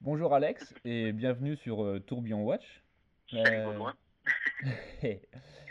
Bonjour 0.00 0.34
Alex 0.34 0.74
et 0.84 1.12
bienvenue 1.12 1.56
sur 1.56 1.84
euh, 1.84 2.00
Tourbillon 2.00 2.42
Watch. 2.44 2.82
Salut 3.30 3.56
Euh, 3.56 3.92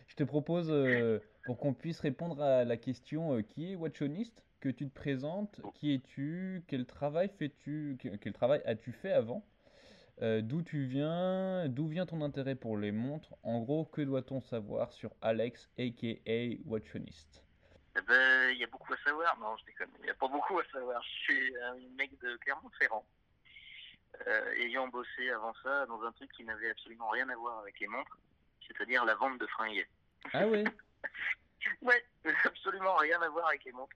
je 0.08 0.16
te 0.16 0.24
propose, 0.24 0.70
euh, 0.70 1.20
pour 1.46 1.57
qu'on 1.57 1.73
puisse 1.73 1.99
répondre 1.99 2.42
à 2.42 2.63
la 2.63 2.78
question 2.78 3.42
qui 3.44 3.71
est 3.71 3.76
Watchoniste, 3.76 4.44
que 4.60 4.70
tu 4.70 4.88
te 4.88 4.94
présentes, 4.94 5.62
qui 5.73 5.94
es-tu, 5.96 6.63
quel 6.68 6.86
travail 6.86 7.29
fais-tu, 7.38 7.97
que- 8.00 8.15
quel 8.18 8.34
travail 8.34 8.62
as-tu 8.65 8.92
fait 8.92 9.12
avant, 9.12 9.44
d'où 10.21 10.61
tu 10.63 10.85
viens, 10.85 11.67
d'où 11.69 11.87
vient 11.87 12.05
ton 12.05 12.21
intérêt 12.21 12.55
pour 12.55 12.77
les 12.77 12.91
montres, 12.91 13.35
en 13.43 13.59
gros, 13.61 13.85
que 13.85 14.01
doit-on 14.01 14.41
savoir 14.41 14.91
sur 14.91 15.11
Alex 15.21 15.69
aka 15.79 16.55
Watchoniste? 16.66 17.43
Eh 17.98 18.02
ben, 18.07 18.52
il 18.52 18.57
y 18.59 18.63
a 18.63 18.67
beaucoup 18.67 18.93
à 18.93 18.98
savoir. 19.03 19.38
Non, 19.39 19.55
je 19.57 19.66
déconne. 19.66 19.89
Il 19.99 20.03
n'y 20.03 20.09
a 20.11 20.13
pas 20.13 20.27
beaucoup 20.27 20.59
à 20.59 20.63
savoir. 20.71 21.02
Je 21.02 21.09
suis 21.34 21.53
un 21.63 21.75
mec 21.98 22.11
de 22.21 22.38
Clermont-Ferrand. 22.38 23.03
Euh, 24.27 24.52
ayant 24.55 24.88
bossé 24.90 25.30
avant 25.30 25.53
ça 25.63 25.85
dans 25.85 26.03
un 26.03 26.12
truc 26.12 26.31
qui 26.34 26.43
n'avait 26.43 26.70
absolument 26.71 27.09
rien 27.09 27.27
à 27.30 27.35
voir 27.35 27.59
avec 27.59 27.80
les 27.80 27.88
montres, 27.88 28.17
c'est-à-dire 28.67 29.05
la 29.05 29.16
vente 29.16 29.38
de 29.39 29.48
fringues. 29.48 29.88
Ah 30.34 30.45
oui, 30.48 30.63
Ouais, 31.81 32.03
absolument 32.45 32.95
rien 32.98 33.21
à 33.21 33.29
voir 33.29 33.48
avec 33.48 33.63
les 33.63 33.71
montres. 33.71 33.95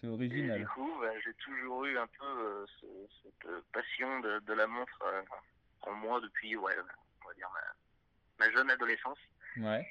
c'est 0.00 0.06
Et 0.06 0.10
du 0.10 0.12
original. 0.14 0.66
coup, 0.68 0.92
bah, 1.00 1.18
j'ai 1.20 1.34
toujours 1.34 1.84
eu 1.84 1.96
un 1.98 2.06
peu 2.06 2.24
euh, 2.26 2.66
ce- 2.80 3.08
cette 3.22 3.46
euh, 3.46 3.60
passion 3.72 4.20
de, 4.20 4.40
de 4.40 4.52
la 4.54 4.66
montre 4.66 4.98
euh, 5.04 5.22
en 5.82 5.92
moi 5.92 6.20
depuis, 6.20 6.56
ouais, 6.56 6.74
on 7.24 7.28
va 7.28 7.34
dire 7.34 7.48
ma, 7.52 8.44
ma 8.46 8.50
jeune 8.52 8.70
adolescence. 8.70 9.18
Ouais, 9.56 9.86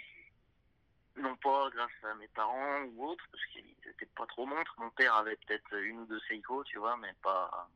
Non 1.15 1.35
pas 1.37 1.69
grâce 1.73 2.03
à 2.03 2.15
mes 2.15 2.27
parents 2.29 2.81
ou 2.83 3.05
autres, 3.07 3.25
parce 3.31 3.45
qu'ils 3.47 3.75
n'étaient 3.85 4.05
pas 4.15 4.25
trop 4.27 4.45
montres. 4.45 4.75
Mon 4.77 4.89
père 4.91 5.15
avait 5.15 5.37
peut-être 5.37 5.73
une 5.77 5.99
ou 6.01 6.05
deux 6.05 6.19
Seiko, 6.27 6.63
tu 6.65 6.77
vois, 6.79 6.97
mais 6.97 7.13
pas, 7.21 7.69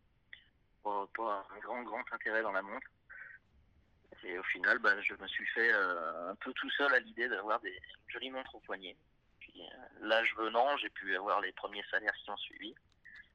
pas, 0.83 1.07
pas 1.15 1.45
un 1.55 1.59
grand, 1.59 1.83
grand 1.83 2.03
intérêt 2.13 2.41
dans 2.41 2.51
la 2.51 2.61
montre. 2.61 2.87
Et 4.23 4.37
au 4.39 4.43
final, 4.43 4.79
bah, 4.79 4.99
je 5.01 5.13
me 5.15 5.27
suis 5.27 5.45
fait 5.47 5.71
euh, 5.71 6.31
un 6.31 6.35
peu 6.35 6.51
tout 6.53 6.69
seul 6.71 6.93
à 6.93 6.99
l'idée 6.99 7.27
d'avoir 7.29 7.59
des 7.61 7.79
jolies 8.07 8.31
montres 8.31 8.55
au 8.55 8.59
poignet. 8.61 8.97
Puis 9.39 9.61
euh, 9.61 9.77
l'âge 10.07 10.33
venant, 10.35 10.75
j'ai 10.77 10.89
pu 10.89 11.15
avoir 11.15 11.39
les 11.41 11.51
premiers 11.53 11.83
salaires 11.91 12.13
qui 12.15 12.29
ont 12.31 12.37
suivi, 12.37 12.73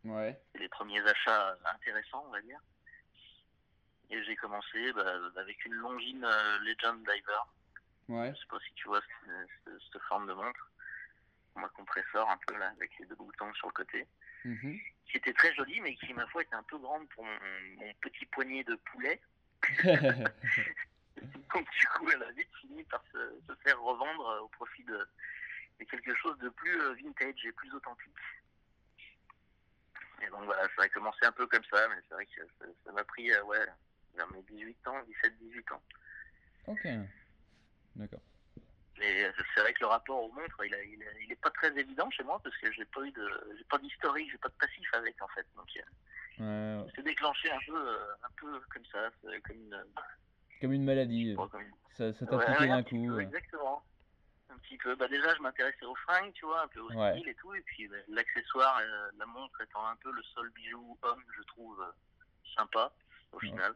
ouais, 0.04 0.40
les 0.56 0.68
premiers 0.68 1.00
achats 1.06 1.56
intéressants, 1.74 2.24
on 2.26 2.30
va 2.32 2.40
dire. 2.42 2.58
Et 4.10 4.22
j'ai 4.24 4.36
commencé 4.36 4.92
bah, 4.92 5.14
avec 5.36 5.64
une 5.64 5.74
Longines 5.74 6.24
euh, 6.24 6.58
Legend 6.60 6.98
Diver, 6.98 7.38
ouais, 8.08 8.32
je 8.34 8.40
sais 8.40 8.46
pas 8.48 8.58
si 8.66 8.74
tu 8.74 8.88
vois 8.88 9.00
ce- 9.00 9.46
ce- 9.64 9.78
cette 9.92 10.02
forme 10.02 10.26
de 10.26 10.32
montre. 10.34 10.70
Un 11.56 11.68
compresseur 11.68 12.28
un 12.28 12.38
peu 12.46 12.56
là, 12.58 12.72
avec 12.76 12.90
les 12.98 13.06
deux 13.06 13.14
boutons 13.14 13.52
sur 13.54 13.68
le 13.68 13.72
côté. 13.72 14.06
mhm. 14.44 14.78
Qui 15.06 15.16
était 15.18 15.32
très 15.34 15.54
jolie, 15.54 15.80
mais 15.82 15.94
qui, 15.96 16.12
ma 16.14 16.26
foi, 16.28 16.42
était 16.42 16.54
un 16.54 16.62
peu 16.62 16.78
grande 16.78 17.06
pour 17.10 17.24
mon, 17.24 17.38
mon 17.76 17.92
petit 18.00 18.24
poignet 18.26 18.64
de 18.64 18.74
poulet. 18.76 19.20
Donc, 21.54 21.70
du 21.70 21.86
coup, 21.88 22.10
elle 22.10 22.22
a 22.22 22.32
vite 22.32 22.48
fini 22.60 22.82
par 22.84 23.02
se, 23.12 23.18
se 23.46 23.54
faire 23.62 23.80
revendre 23.80 24.26
euh, 24.26 24.40
au 24.40 24.48
profit 24.48 24.82
de, 24.84 25.06
de 25.78 25.84
quelque 25.84 26.14
chose 26.16 26.38
de 26.38 26.48
plus 26.48 26.80
euh, 26.80 26.94
vintage 26.94 27.44
et 27.44 27.52
plus 27.52 27.72
authentique. 27.74 28.16
Et 30.22 30.26
donc, 30.28 30.44
voilà, 30.44 30.66
ça 30.76 30.84
a 30.84 30.88
commencé 30.88 31.18
un 31.24 31.32
peu 31.32 31.46
comme 31.46 31.64
ça, 31.70 31.88
mais 31.88 31.96
c'est 32.08 32.14
vrai 32.14 32.26
que 32.26 32.40
ça 32.58 32.64
ça 32.84 32.92
m'a 32.92 33.04
pris, 33.04 33.30
euh, 33.30 33.42
ouais, 33.44 33.66
vers 34.14 34.30
mes 34.32 34.42
18 34.42 34.88
ans, 34.88 35.02
17-18 35.22 35.74
ans. 35.74 35.82
Ok, 36.68 36.86
d'accord. 37.96 38.20
Mais 38.98 39.32
c'est 39.54 39.60
vrai 39.60 39.72
que 39.72 39.80
le 39.80 39.86
rapport 39.86 40.22
aux 40.22 40.32
montres, 40.32 40.64
il, 40.64 40.74
a- 40.74 40.82
il, 40.82 41.02
a- 41.02 41.18
il 41.20 41.32
est 41.32 41.40
pas 41.40 41.50
très 41.50 41.76
évident 41.78 42.10
chez 42.10 42.22
moi 42.24 42.40
parce 42.44 42.56
que 42.58 42.70
j'ai 42.72 42.84
pas 42.86 43.00
eu 43.02 43.10
de, 43.12 43.54
j'ai 43.56 43.64
pas 43.64 43.78
d'historique, 43.78 44.30
j'ai 44.30 44.38
pas 44.38 44.48
de 44.48 44.54
passif 44.54 44.88
avec 44.94 45.20
en 45.22 45.28
fait. 45.28 45.46
Donc 45.56 45.68
euh, 45.76 45.82
Ouais, 46.84 46.90
c'est 46.94 47.02
déclenché 47.02 47.50
un 47.50 47.58
peu, 47.66 47.76
euh, 47.76 48.12
un 48.22 48.30
peu 48.36 48.60
comme 48.72 48.84
ça, 48.86 49.10
comme 49.44 49.56
une, 49.56 49.84
Comme 50.60 50.72
une 50.72 50.84
maladie, 50.84 51.34
pas 51.36 51.48
comme 51.48 51.62
une- 51.62 51.72
ça, 51.96 52.12
ça 52.14 52.26
t'a 52.26 52.36
Ouais, 52.36 52.66
d'un 52.68 52.82
coup. 52.82 53.06
peu, 53.08 53.20
exactement. 53.20 53.84
Un 54.50 54.58
petit 54.58 54.76
peu. 54.78 54.94
Bah 54.96 55.08
déjà, 55.08 55.34
je 55.34 55.40
m'intéressais 55.40 55.84
aux 55.86 55.94
fringues, 55.96 56.32
tu 56.34 56.44
vois, 56.44 56.62
un 56.62 56.68
peu 56.68 56.80
au 56.80 56.90
style 57.14 57.28
et 57.28 57.34
tout, 57.36 57.54
et 57.54 57.62
puis 57.62 57.88
bah, 57.88 57.96
l'accessoire, 58.08 58.78
euh, 58.78 59.10
la 59.16 59.24
montre 59.26 59.58
étant 59.62 59.86
un 59.86 59.96
peu 59.96 60.12
le 60.12 60.22
seul 60.34 60.50
bijou 60.50 60.98
homme, 61.02 61.24
je 61.36 61.42
trouve 61.44 61.80
euh, 61.80 61.92
sympa 62.56 62.92
au 63.32 63.38
final. 63.40 63.74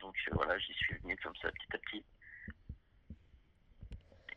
Donc 0.00 0.14
euh, 0.28 0.34
voilà, 0.34 0.58
j'y 0.58 0.72
suis 0.74 0.94
venu 0.98 1.16
comme 1.18 1.34
ça 1.36 1.50
petit 1.50 1.74
à 1.74 1.78
petit. 1.78 2.04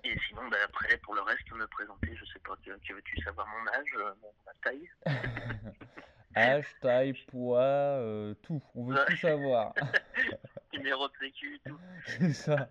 Et 0.04 0.18
sinon, 0.28 0.48
bah, 0.50 0.58
après, 0.64 0.98
pour 0.98 1.16
le 1.16 1.22
reste, 1.22 1.52
me 1.52 1.68
présenter, 1.68 2.16
je 2.16 2.26
sais 2.26 2.40
pas, 2.40 2.56
que 2.64 2.94
veux-tu 2.94 3.22
savoir 3.22 3.48
mon 3.48 3.68
âge, 3.72 3.94
euh, 3.98 4.14
mon- 4.22 4.34
ma 4.46 4.54
taille 4.64 4.90
Âge, 6.36 6.66
taille, 6.82 7.14
poids, 7.28 7.60
euh, 7.62 8.34
tout. 8.44 8.62
On 8.76 8.86
veut 8.86 8.96
tout 9.08 9.18
savoir. 9.18 9.74
numéro 10.74 11.08
de 11.08 11.14
sécu, 11.20 11.60
tout. 11.66 11.80
C'est 12.06 12.34
ça. 12.34 12.70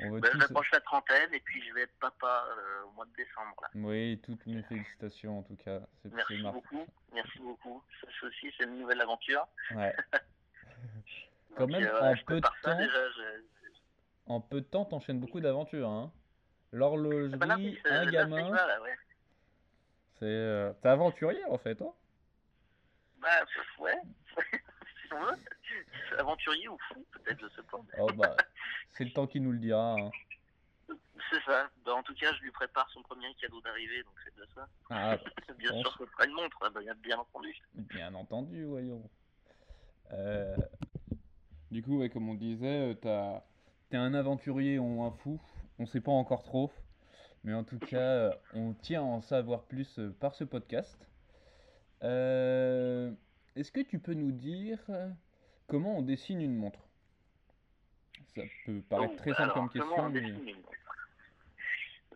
On 0.00 0.10
veut 0.10 0.20
tout 0.22 0.40
J'approche 0.40 0.70
la 0.72 0.80
trentaine 0.80 1.32
et 1.34 1.40
puis 1.40 1.62
je 1.66 1.74
vais 1.74 1.82
être 1.82 1.98
papa 2.00 2.46
euh, 2.48 2.84
au 2.86 2.90
mois 2.92 3.04
de 3.06 3.12
décembre. 3.12 3.54
Là. 3.62 3.68
Oui, 3.74 4.18
toutes 4.24 4.46
mes 4.46 4.62
félicitations 4.62 5.38
en 5.40 5.42
tout 5.42 5.56
cas. 5.56 5.80
Merci 6.10 6.42
beaucoup, 6.42 6.86
merci 7.12 7.38
beaucoup. 7.38 7.82
Ça 8.00 8.06
ça 8.20 8.26
aussi, 8.26 8.52
c'est 8.56 8.64
une 8.64 8.78
nouvelle 8.78 9.00
aventure. 9.02 9.46
Ouais. 9.72 9.94
Quand 11.56 11.66
Donc, 11.66 11.70
même, 11.70 11.84
euh, 11.84 12.00
en 12.12 12.14
je 12.14 12.24
peu 12.24 12.40
de 12.40 12.46
ça 12.46 12.52
temps, 12.72 12.78
déjà. 12.78 13.10
je- 13.10 13.42
en 14.26 14.40
peu 14.40 14.60
de 14.60 14.66
temps, 14.66 14.84
t'enchaînes 14.84 15.20
beaucoup 15.20 15.40
d'aventures, 15.40 15.88
hein. 15.88 16.12
Ah 16.12 16.18
bah 16.18 16.78
L'horlogerie, 16.78 17.78
un 17.84 18.10
gamin, 18.10 18.56
c'est... 20.18 20.24
euh, 20.26 20.72
T'es 20.82 20.88
aventurier 20.88 21.44
en 21.44 21.58
fait, 21.58 21.76
toi? 21.76 21.96
Bah, 23.18 23.28
pff, 23.44 23.78
ouais. 23.78 24.00
si 25.06 25.12
on 25.12 25.20
veut. 25.24 26.18
Aventurier 26.18 26.68
ou 26.68 26.76
fou, 26.88 27.04
peut-être, 27.12 27.40
je 27.40 27.48
sais 27.54 27.62
pas. 27.70 27.78
mais 27.86 27.94
Oh 28.00 28.12
bah, 28.12 28.36
c'est 28.92 29.04
le 29.04 29.12
temps 29.12 29.26
qui 29.26 29.40
nous 29.40 29.52
le 29.52 29.58
dira. 29.58 29.94
hein. 29.94 30.10
C'est 30.88 31.42
ça. 31.46 31.70
Bah, 31.84 31.94
en 31.94 32.02
tout 32.02 32.14
cas, 32.14 32.32
je 32.34 32.42
lui 32.42 32.50
prépare 32.50 32.88
son 32.90 33.02
premier 33.02 33.32
cadeau 33.36 33.60
d'arrivée, 33.60 34.02
donc 34.02 34.14
c'est 34.24 34.34
de 34.36 34.46
ça. 34.54 34.68
Ah, 34.90 35.16
bien 35.58 35.70
bon. 35.70 35.80
sûr, 35.82 35.92
ce 35.98 36.06
sera 36.06 36.26
une 36.26 36.32
montre, 36.34 36.58
hein, 36.62 36.70
bah, 36.74 36.80
bien 36.98 37.18
entendu. 37.18 37.56
Bien 37.74 38.12
entendu, 38.14 38.64
voyons. 38.64 39.08
Euh, 40.12 40.56
Du 41.70 41.82
coup, 41.82 41.98
ouais, 41.98 42.10
comme 42.10 42.28
on 42.28 42.34
disait, 42.34 42.90
euh, 42.90 42.94
t'as- 42.94 43.42
t'es 43.90 43.96
un 43.96 44.14
aventurier 44.14 44.78
ou 44.78 45.02
un 45.02 45.10
fou. 45.10 45.40
On 45.78 45.86
sait 45.86 46.00
pas 46.00 46.12
encore 46.12 46.42
trop. 46.44 46.72
Mais 47.42 47.52
en 47.52 47.64
tout 47.64 47.78
cas, 47.78 47.98
euh, 47.98 48.30
on 48.54 48.72
tient 48.72 49.00
à 49.02 49.04
en 49.04 49.20
savoir 49.20 49.64
plus 49.64 49.98
euh, 49.98 50.10
par 50.18 50.34
ce 50.34 50.44
podcast. 50.44 50.98
Euh, 52.02 53.12
Est-ce 53.56 53.70
que 53.72 53.80
tu 53.80 53.98
peux 53.98 54.14
nous 54.14 54.32
dire 54.32 54.78
comment 55.68 55.98
on 55.98 56.02
dessine 56.02 56.40
une 56.40 56.56
montre? 56.56 56.80
Ça 58.34 58.42
peut 58.66 58.80
paraître 58.88 59.12
Oh, 59.14 59.18
très 59.18 59.30
simple 59.30 59.42
alors, 59.42 59.54
comme 59.54 59.70
question, 59.70 59.96
on 59.98 60.08
mais... 60.10 60.54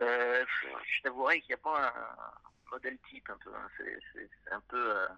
Euh, 0.01 0.45
je 0.87 1.03
t'avouerai 1.03 1.41
qu'il 1.41 1.49
n'y 1.51 1.55
a 1.55 1.63
pas 1.63 1.89
un 1.89 2.71
modèle 2.71 2.99
type 3.11 3.29
un 3.31 3.37
peu. 3.43 3.51
hein. 3.55 3.69
C'est 3.77 4.53
un 4.53 4.61
peu, 4.69 4.97
euh, 4.97 5.09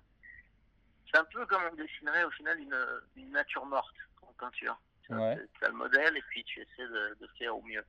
c'est 1.11 1.19
un 1.19 1.25
peu 1.25 1.45
comme 1.47 1.63
on 1.71 1.75
dessinerait 1.77 2.25
au 2.25 2.31
final 2.31 2.59
une, 2.59 2.77
une 3.17 3.31
nature 3.31 3.67
morte 3.67 3.95
en 4.23 4.33
peinture. 4.39 4.81
Tu 5.11 5.17
Ouais. 5.17 5.37
c'est- 5.37 5.61
t'as 5.61 5.69
le 5.69 5.75
modèle 5.75 6.17
et 6.17 6.23
puis 6.23 6.45
tu 6.45 6.61
essaies 6.61 6.89
de, 6.89 7.17
de 7.21 7.27
faire 7.39 7.57
au 7.57 7.63
mieux. 7.63 7.85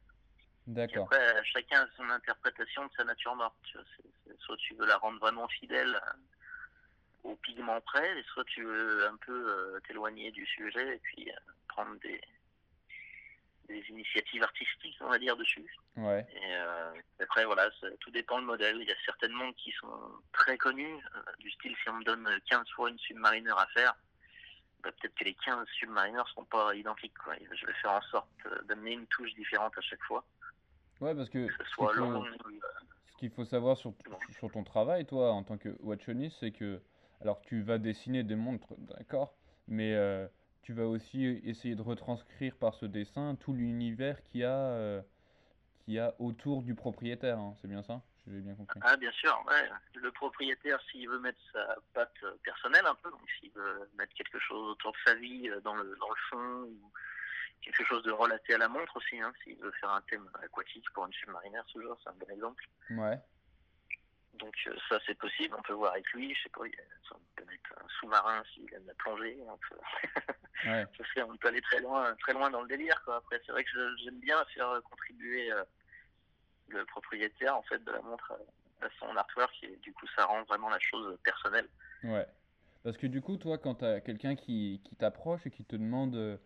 D'accord. 0.67 1.05
après, 1.05 1.43
chacun 1.45 1.81
a 1.83 1.87
son 1.97 2.09
interprétation 2.09 2.85
de 2.85 2.91
sa 2.97 3.03
nature 3.03 3.35
morte. 3.35 3.55
tu 3.63 3.77
vois. 3.77 4.35
Soit 4.39 4.57
tu 4.57 4.73
veux 4.75 4.85
la 4.87 4.97
rendre 4.97 5.19
vraiment 5.19 5.47
fidèle 5.47 5.95
euh, 5.95 7.29
au 7.29 7.35
pigment 7.37 7.79
près, 7.81 8.19
et 8.19 8.23
soit 8.23 8.45
tu 8.45 8.63
veux 8.63 9.07
un 9.07 9.17
peu 9.17 9.49
euh, 9.49 9.79
t'éloigner 9.87 10.31
du 10.31 10.45
sujet 10.45 10.95
et 10.95 10.99
puis 10.99 11.29
euh, 11.29 11.51
prendre 11.67 11.95
des, 11.99 12.19
des 13.67 13.83
initiatives 13.89 14.43
artistiques, 14.43 14.97
on 15.01 15.09
va 15.09 15.19
dire, 15.19 15.35
dessus. 15.37 15.65
Ouais. 15.97 16.25
Et 16.33 16.55
euh, 16.55 16.91
après, 17.19 17.45
voilà, 17.45 17.69
tout 17.99 18.11
dépend 18.11 18.39
le 18.39 18.45
modèle. 18.45 18.77
Il 18.81 18.87
y 18.87 18.91
a 18.91 18.95
certaines 19.05 19.33
montres 19.33 19.57
qui 19.57 19.71
sont 19.73 20.11
très 20.33 20.57
connues, 20.57 20.97
euh, 21.15 21.21
du 21.39 21.51
style 21.51 21.75
si 21.81 21.89
on 21.89 21.93
me 21.97 22.03
donne 22.03 22.27
15 22.49 22.67
fois 22.75 22.89
une 22.89 22.99
Submariner 22.99 23.51
à 23.57 23.67
faire, 23.73 23.93
bah, 24.83 24.91
peut-être 24.99 25.15
que 25.15 25.23
les 25.23 25.33
15 25.35 25.67
Submariner 25.79 26.17
ne 26.17 26.23
seront 26.25 26.45
pas 26.45 26.73
identiques. 26.75 27.13
Quoi. 27.23 27.35
Je 27.39 27.65
vais 27.65 27.73
faire 27.73 27.91
en 27.93 28.01
sorte 28.01 28.29
euh, 28.45 28.61
d'amener 28.63 28.93
une 28.93 29.07
touche 29.07 29.33
différente 29.35 29.77
à 29.77 29.81
chaque 29.81 30.01
fois, 30.03 30.23
Ouais, 30.99 31.15
parce 31.15 31.29
que 31.29 31.47
que 31.47 31.53
ce 31.53 31.63
ce 31.63 31.69
soit 31.71 31.87
qu'il 31.93 31.97
faut- 31.97 32.09
long. 32.11 32.23
euh, 32.25 32.59
Ce 33.11 33.17
qu'il 33.17 33.29
faut 33.31 33.45
savoir 33.45 33.77
sur, 33.77 33.93
sur 34.39 34.51
ton 34.51 34.63
travail, 34.63 35.05
toi, 35.05 35.31
en 35.33 35.43
tant 35.43 35.57
que 35.57 35.75
watchoniste, 35.81 36.37
c'est 36.39 36.51
que, 36.51 36.81
alors 37.21 37.41
tu 37.41 37.61
vas 37.61 37.77
dessiner 37.77 38.23
des 38.23 38.35
montres, 38.35 38.73
d'accord, 38.77 39.35
mais 39.67 39.93
euh, 39.95 40.27
tu 40.61 40.73
vas 40.73 40.87
aussi 40.87 41.25
essayer 41.43 41.75
de 41.75 41.81
retranscrire 41.81 42.55
par 42.57 42.73
ce 42.75 42.85
dessin 42.85 43.35
tout 43.35 43.53
l'univers 43.53 44.23
qu'il 44.23 44.41
y 44.41 44.43
a, 44.43 44.55
euh, 44.55 45.01
y 45.87 45.99
a 45.99 46.15
autour 46.19 46.63
du 46.63 46.73
propriétaire, 46.75 47.37
hein, 47.39 47.53
c'est 47.61 47.67
bien 47.67 47.83
ça? 47.83 48.01
J'ai 48.27 48.39
bien 48.39 48.55
compris. 48.55 48.79
Ah, 48.83 48.95
bien 48.97 49.11
sûr, 49.13 49.43
ouais. 49.47 49.69
Le 49.95 50.11
propriétaire, 50.11 50.79
s'il 50.91 51.09
veut 51.09 51.19
mettre 51.19 51.39
sa 51.51 51.75
patte 51.93 52.13
euh, 52.23 52.35
personnelle 52.43 52.85
un 52.85 52.95
peu, 52.95 53.09
donc 53.09 53.21
s'il 53.39 53.51
veut 53.51 53.89
mettre 53.97 54.13
quelque 54.13 54.39
chose 54.39 54.71
autour 54.71 54.91
de 54.91 54.97
sa 55.05 55.15
vie 55.15 55.49
euh, 55.49 55.59
dans 55.61 55.75
le, 55.75 55.95
dans 55.99 56.09
le 56.09 56.15
fond, 56.29 56.61
ou 56.63 56.91
quelque 57.61 57.83
chose 57.83 58.03
de 58.03 58.11
relaté 58.11 58.53
à 58.53 58.57
la 58.59 58.67
montre 58.67 58.95
aussi, 58.97 59.19
hein, 59.19 59.33
s'il 59.43 59.57
veut 59.57 59.71
faire 59.79 59.89
un 59.91 60.01
thème 60.01 60.29
aquatique 60.43 60.85
pour 60.93 61.05
une 61.07 61.13
submarinaire, 61.13 61.63
ce 61.67 61.81
genre, 61.81 61.97
c'est 62.03 62.09
un 62.09 62.13
bon 62.13 62.29
exemple. 62.29 62.63
Ouais, 62.91 63.17
Donc 64.35 64.55
euh, 64.67 64.75
ça 64.87 64.99
c'est 65.05 65.17
possible, 65.17 65.55
on 65.57 65.61
peut 65.63 65.73
voir 65.73 65.93
avec 65.93 66.07
lui, 66.13 66.33
je 66.35 66.43
sais 66.43 66.49
pas, 66.49 66.61
on 66.61 67.19
peut 67.35 67.45
mettre 67.45 67.73
un 67.83 67.87
sous-marin 67.99 68.43
s'il 68.53 68.71
aime 68.73 68.85
la 68.87 68.93
plongée, 68.95 69.37
on 69.47 69.57
peut, 69.57 69.79
Ouais. 70.65 70.85
ça 70.95 71.03
fait- 71.05 71.23
on 71.23 71.35
peut 71.37 71.47
aller 71.47 71.61
très 71.61 71.79
loin, 71.79 72.15
très 72.17 72.33
loin 72.33 72.49
dans 72.51 72.61
le 72.61 72.67
délire 72.67 73.01
quoi. 73.03 73.15
Après 73.17 73.41
c'est 73.45 73.51
vrai 73.51 73.63
que 73.63 73.97
j'aime 74.03 74.19
bien 74.19 74.43
faire 74.53 74.79
contribuer 74.89 75.51
euh, 75.51 75.63
le 76.71 76.85
propriétaire 76.85 77.55
en 77.55 77.61
fait 77.63 77.83
de 77.83 77.91
la 77.91 78.01
montre 78.01 78.31
à, 78.81 78.85
à 78.85 78.89
son 78.99 79.15
artwork 79.15 79.53
et 79.63 79.75
du 79.77 79.93
coup 79.93 80.07
ça 80.15 80.25
rend 80.25 80.43
vraiment 80.43 80.69
la 80.69 80.79
chose 80.79 81.17
personnelle. 81.23 81.67
Ouais. 82.03 82.27
Parce 82.83 82.97
que 82.97 83.05
du 83.05 83.21
coup, 83.21 83.37
toi, 83.37 83.57
quand 83.59 83.75
tu 83.75 83.85
as 83.85 84.01
quelqu'un 84.01 84.35
qui, 84.35 84.81
qui 84.83 84.95
t'approche 84.95 85.45
et 85.45 85.51
qui 85.51 85.63
te 85.63 85.75
demande, 85.75 86.15
euh, 86.15 86.37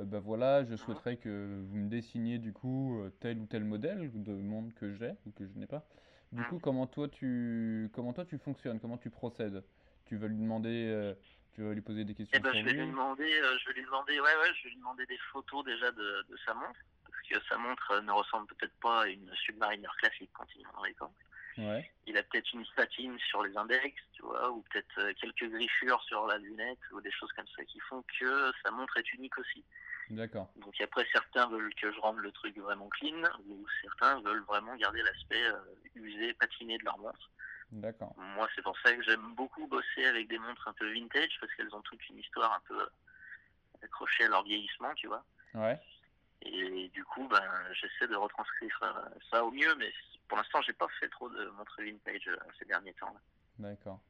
euh, 0.00 0.04
bah 0.04 0.18
voilà, 0.18 0.64
je 0.64 0.74
souhaiterais 0.74 1.16
que 1.18 1.62
vous 1.68 1.76
me 1.76 1.88
dessiniez 1.88 2.38
du 2.38 2.52
coup 2.52 3.00
euh, 3.00 3.10
tel 3.20 3.38
ou 3.38 3.46
tel 3.46 3.62
modèle 3.64 4.10
de 4.12 4.32
montre 4.32 4.74
que 4.74 4.92
j'ai 4.92 5.12
ou 5.24 5.30
que 5.30 5.46
je 5.46 5.56
n'ai 5.56 5.66
pas. 5.68 5.86
Du 6.32 6.42
Mhm. 6.42 6.48
coup, 6.48 6.58
comment 6.58 6.86
toi 6.88 7.08
tu 7.08 7.88
comment 7.92 8.12
toi 8.12 8.24
tu 8.24 8.38
fonctionnes, 8.38 8.80
comment 8.80 8.98
tu 8.98 9.08
procèdes? 9.08 9.62
Tu 10.04 10.16
vas 10.16 10.26
lui 10.26 10.36
demander, 10.38 10.90
euh, 10.90 11.14
tu 11.52 11.62
vas 11.62 11.72
lui 11.72 11.80
poser 11.80 12.04
des 12.04 12.14
questions 12.14 12.40
ben 12.40 12.52
sur 12.52 12.58
je 12.60 12.64
vais 12.66 12.72
lui 12.72 12.90
demander, 12.90 13.40
euh, 13.40 13.58
je 13.58 13.68
vais 13.68 13.74
lui 13.74 13.84
demander, 13.84 14.18
ouais 14.18 14.36
ouais, 14.36 14.54
je 14.56 14.64
vais 14.64 14.70
lui 14.70 14.78
demander 14.78 15.06
des 15.06 15.18
photos 15.30 15.64
déjà 15.64 15.92
de, 15.92 16.26
de 16.28 16.36
sa 16.44 16.54
montre 16.54 16.80
que 17.28 17.40
sa 17.48 17.56
montre 17.56 17.90
euh, 17.92 18.00
ne 18.02 18.12
ressemble 18.12 18.46
peut-être 18.54 18.74
pas 18.80 19.02
à 19.02 19.06
une 19.06 19.30
Submariner 19.34 19.88
classique 19.98 20.30
quand 20.32 20.46
il 20.56 20.62
est 20.62 20.86
les 20.86 20.94
camps. 20.94 21.14
Ouais, 21.56 21.88
Il 22.06 22.16
a 22.16 22.22
peut-être 22.24 22.52
une 22.52 22.64
statine 22.66 23.16
sur 23.20 23.42
les 23.44 23.56
index, 23.56 23.94
tu 24.12 24.22
vois, 24.22 24.50
ou 24.50 24.62
peut-être 24.62 24.98
euh, 24.98 25.12
quelques 25.20 25.48
griffures 25.48 26.02
sur 26.02 26.26
la 26.26 26.38
lunette, 26.38 26.80
ou 26.92 27.00
des 27.00 27.12
choses 27.12 27.30
comme 27.32 27.46
ça 27.56 27.64
qui 27.64 27.78
font 27.80 28.02
que 28.18 28.52
sa 28.64 28.72
montre 28.72 28.96
est 28.96 29.12
unique 29.12 29.38
aussi. 29.38 29.64
d'accord. 30.10 30.50
Donc 30.56 30.74
après, 30.80 31.06
certains 31.12 31.46
veulent 31.48 31.72
que 31.76 31.92
je 31.92 32.00
rende 32.00 32.18
le 32.18 32.32
truc 32.32 32.58
vraiment 32.58 32.88
clean, 32.88 33.22
ou 33.46 33.64
certains 33.82 34.20
veulent 34.22 34.42
vraiment 34.44 34.74
garder 34.74 35.02
l'aspect 35.02 35.44
euh, 35.44 35.60
usé, 35.94 36.34
patiné 36.34 36.76
de 36.78 36.84
leur 36.84 36.98
montre. 36.98 37.30
D'accord. 37.70 38.14
Moi, 38.16 38.48
c'est 38.54 38.62
pour 38.62 38.76
ça 38.80 38.92
que 38.92 39.02
j'aime 39.02 39.34
beaucoup 39.34 39.66
bosser 39.68 40.06
avec 40.06 40.26
des 40.26 40.38
montres 40.38 40.66
un 40.66 40.72
peu 40.72 40.92
vintage, 40.92 41.36
parce 41.40 41.54
qu'elles 41.54 41.74
ont 41.74 41.82
toute 41.82 42.08
une 42.08 42.18
histoire 42.18 42.52
un 42.52 42.60
peu 42.66 42.84
accrochée 43.82 44.24
à 44.24 44.28
leur 44.28 44.42
vieillissement, 44.42 44.92
tu 44.94 45.06
vois. 45.06 45.24
Ouais, 45.54 45.80
Et 46.42 46.88
du 46.90 47.04
coup, 47.04 47.26
ben, 47.28 47.42
j'essaie 47.72 48.06
de 48.08 48.16
retranscrire 48.16 48.78
euh, 48.82 49.08
ça 49.30 49.44
au 49.44 49.50
mieux, 49.50 49.74
mais 49.76 49.92
pour 50.28 50.36
l'instant, 50.38 50.60
j'ai 50.62 50.72
pas 50.72 50.88
fait 51.00 51.08
trop 51.08 51.28
de 51.28 51.46
montres 51.50 51.80
vintage 51.80 52.28
euh, 52.28 52.36
ces 52.58 52.64
derniers 52.66 52.94
temps. 52.94 53.14
d'accord. 53.58 54.00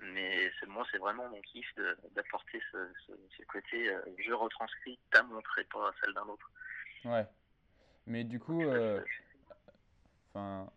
Mais 0.00 0.50
c'est 0.58 0.66
moi, 0.66 0.84
c'est 0.90 0.98
vraiment 0.98 1.28
mon 1.28 1.40
kiff 1.42 1.66
d'apporter 2.14 2.60
ce, 2.72 2.78
ce, 3.06 3.12
ce 3.38 3.42
côté. 3.44 3.88
euh, 3.88 4.00
je 4.18 4.32
retranscris 4.32 4.98
ta 5.10 5.22
montre 5.22 5.58
et 5.58 5.64
pas 5.64 5.92
celle 6.02 6.12
d'un 6.14 6.22
autre. 6.26 6.50
Ouais. 7.04 7.26
Mais 8.06 8.24
du 8.24 8.38
coup, 8.40 8.62
euh, 8.62 9.00
enfin, 10.30 10.70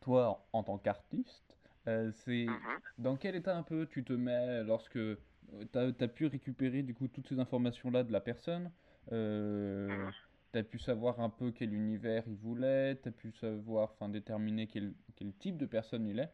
toi 0.00 0.46
en 0.52 0.62
tant 0.62 0.78
qu'artiste, 0.78 1.56
euh, 1.88 2.10
c'est 2.12 2.46
Mhm. 2.46 2.80
Dans 2.98 3.16
quel 3.16 3.36
état 3.36 3.56
un 3.56 3.62
peu 3.62 3.86
tu 3.86 4.04
te 4.04 4.12
mets 4.12 4.62
lorsque 4.64 4.98
tu 4.98 5.78
as, 5.78 6.08
pu 6.08 6.26
récupérer 6.26 6.82
du 6.82 6.94
coup 6.94 7.08
toutes 7.08 7.28
ces 7.28 7.38
informations-là 7.38 8.04
de 8.04 8.12
la 8.12 8.20
personne, 8.20 8.72
euh, 9.12 10.10
tu 10.52 10.58
as 10.58 10.62
pu 10.62 10.78
savoir 10.78 11.20
un 11.20 11.30
peu 11.30 11.50
quel 11.52 11.72
univers 11.74 12.22
il 12.26 12.36
voulait, 12.36 12.96
tu 13.02 13.08
as 13.08 13.12
pu 13.12 13.32
savoir, 13.32 13.90
enfin 13.92 14.08
déterminer 14.08 14.66
quel, 14.66 14.94
quel 15.16 15.32
type 15.34 15.56
de 15.56 15.66
personne 15.66 16.06
il 16.06 16.18
est. 16.18 16.32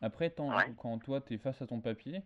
Après, 0.00 0.34
Ouais. 0.38 0.72
quand 0.78 0.98
toi 0.98 1.20
tu 1.20 1.34
es 1.34 1.38
face 1.38 1.60
à 1.62 1.66
ton 1.66 1.80
papier, 1.80 2.22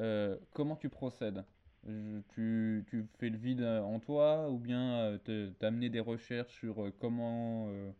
euh, 0.00 0.36
comment 0.52 0.76
tu 0.76 0.88
procèdes? 0.88 1.44
Je- 1.86 2.20
tu, 2.34 2.84
tu 2.88 3.06
fais 3.18 3.30
le 3.30 3.38
vide 3.38 3.62
euh, 3.62 3.80
en 3.80 4.00
toi 4.00 4.50
ou 4.50 4.58
bien 4.58 5.18
tu 5.24 5.48
as 5.60 5.66
amené 5.66 5.88
des 5.90 6.00
recherches 6.00 6.52
sur 6.52 6.82
euh, 6.84 6.90
comment, 7.00 7.68
euh, 7.70 7.90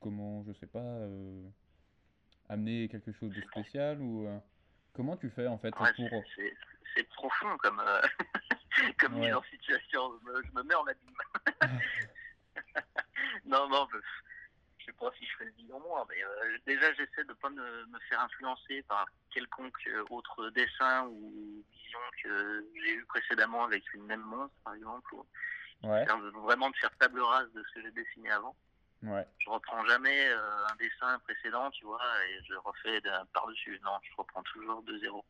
comment, 0.00 0.42
je 0.44 0.52
sais 0.52 0.66
pas, 0.66 0.78
euh, 0.78 1.42
amener 2.48 2.88
quelque 2.88 3.12
chose 3.12 3.32
de 3.32 3.40
spécial 3.42 4.00
ou 4.00 4.26
euh, 4.26 4.38
comment 4.92 5.16
tu 5.16 5.28
fais 5.30 5.46
en 5.46 5.58
fait 5.58 5.74
Ouais, 5.80 5.92
pour 5.94 6.24
c'est- 6.36 7.04
profond 7.14 7.56
comme, 7.58 7.80
euh, 7.80 8.00
comme 8.98 9.14
Ouais. 9.14 9.26
mise 9.26 9.34
en 9.34 9.42
situation. 9.44 10.18
Je 10.44 10.52
me, 10.52 10.62
mets 10.62 10.74
en 10.74 10.86
abîme. 10.86 11.14
non, 13.44 13.68
non, 13.68 13.86
je, 13.92 13.98
sais 14.84 14.92
pas 14.92 15.10
si 15.18 15.26
je 15.26 15.36
fais 15.38 15.44
le 15.44 15.52
bilan 15.52 15.80
moi, 15.80 16.06
mais 16.08 16.22
euh, 16.22 16.58
déjà 16.66 16.92
j'essaie 16.94 17.24
de 17.24 17.32
pas 17.34 17.50
me, 17.50 17.86
me 17.86 17.98
faire 18.08 18.20
influencer 18.20 18.82
par 18.82 19.06
quelconque 19.30 19.86
euh, 19.88 20.04
autre 20.10 20.50
dessin 20.50 21.06
ou 21.06 21.64
vision 21.72 21.98
que 22.22 22.66
j'ai 22.74 22.94
eu 22.94 23.04
précédemment 23.06 23.64
avec 23.64 23.82
une 23.94 24.04
même 24.04 24.22
montre, 24.22 24.54
par 24.64 24.74
exemple. 24.74 25.14
Ou, 25.14 25.26
ouais 25.82 26.04
vraiment 26.42 26.68
de 26.70 26.76
faire 26.76 26.94
table 26.98 27.20
rase 27.20 27.50
de 27.52 27.62
ce 27.62 27.74
que 27.74 27.82
j'ai 27.82 27.90
dessiné 27.92 28.30
avant. 28.30 28.54
ouais 29.02 29.26
Je 29.38 29.48
reprends 29.48 29.84
jamais 29.86 30.28
euh, 30.28 30.66
un 30.70 30.76
dessin 30.76 31.18
précédent, 31.20 31.70
tu 31.70 31.84
vois, 31.84 32.02
et 32.28 32.44
je 32.44 32.54
refais 32.54 33.00
d'un 33.00 33.24
par-dessus. 33.32 33.80
Non, 33.82 33.92
je 34.02 34.14
reprends 34.16 34.42
toujours 34.42 34.82
de 34.82 34.98
zéro. 34.98 35.24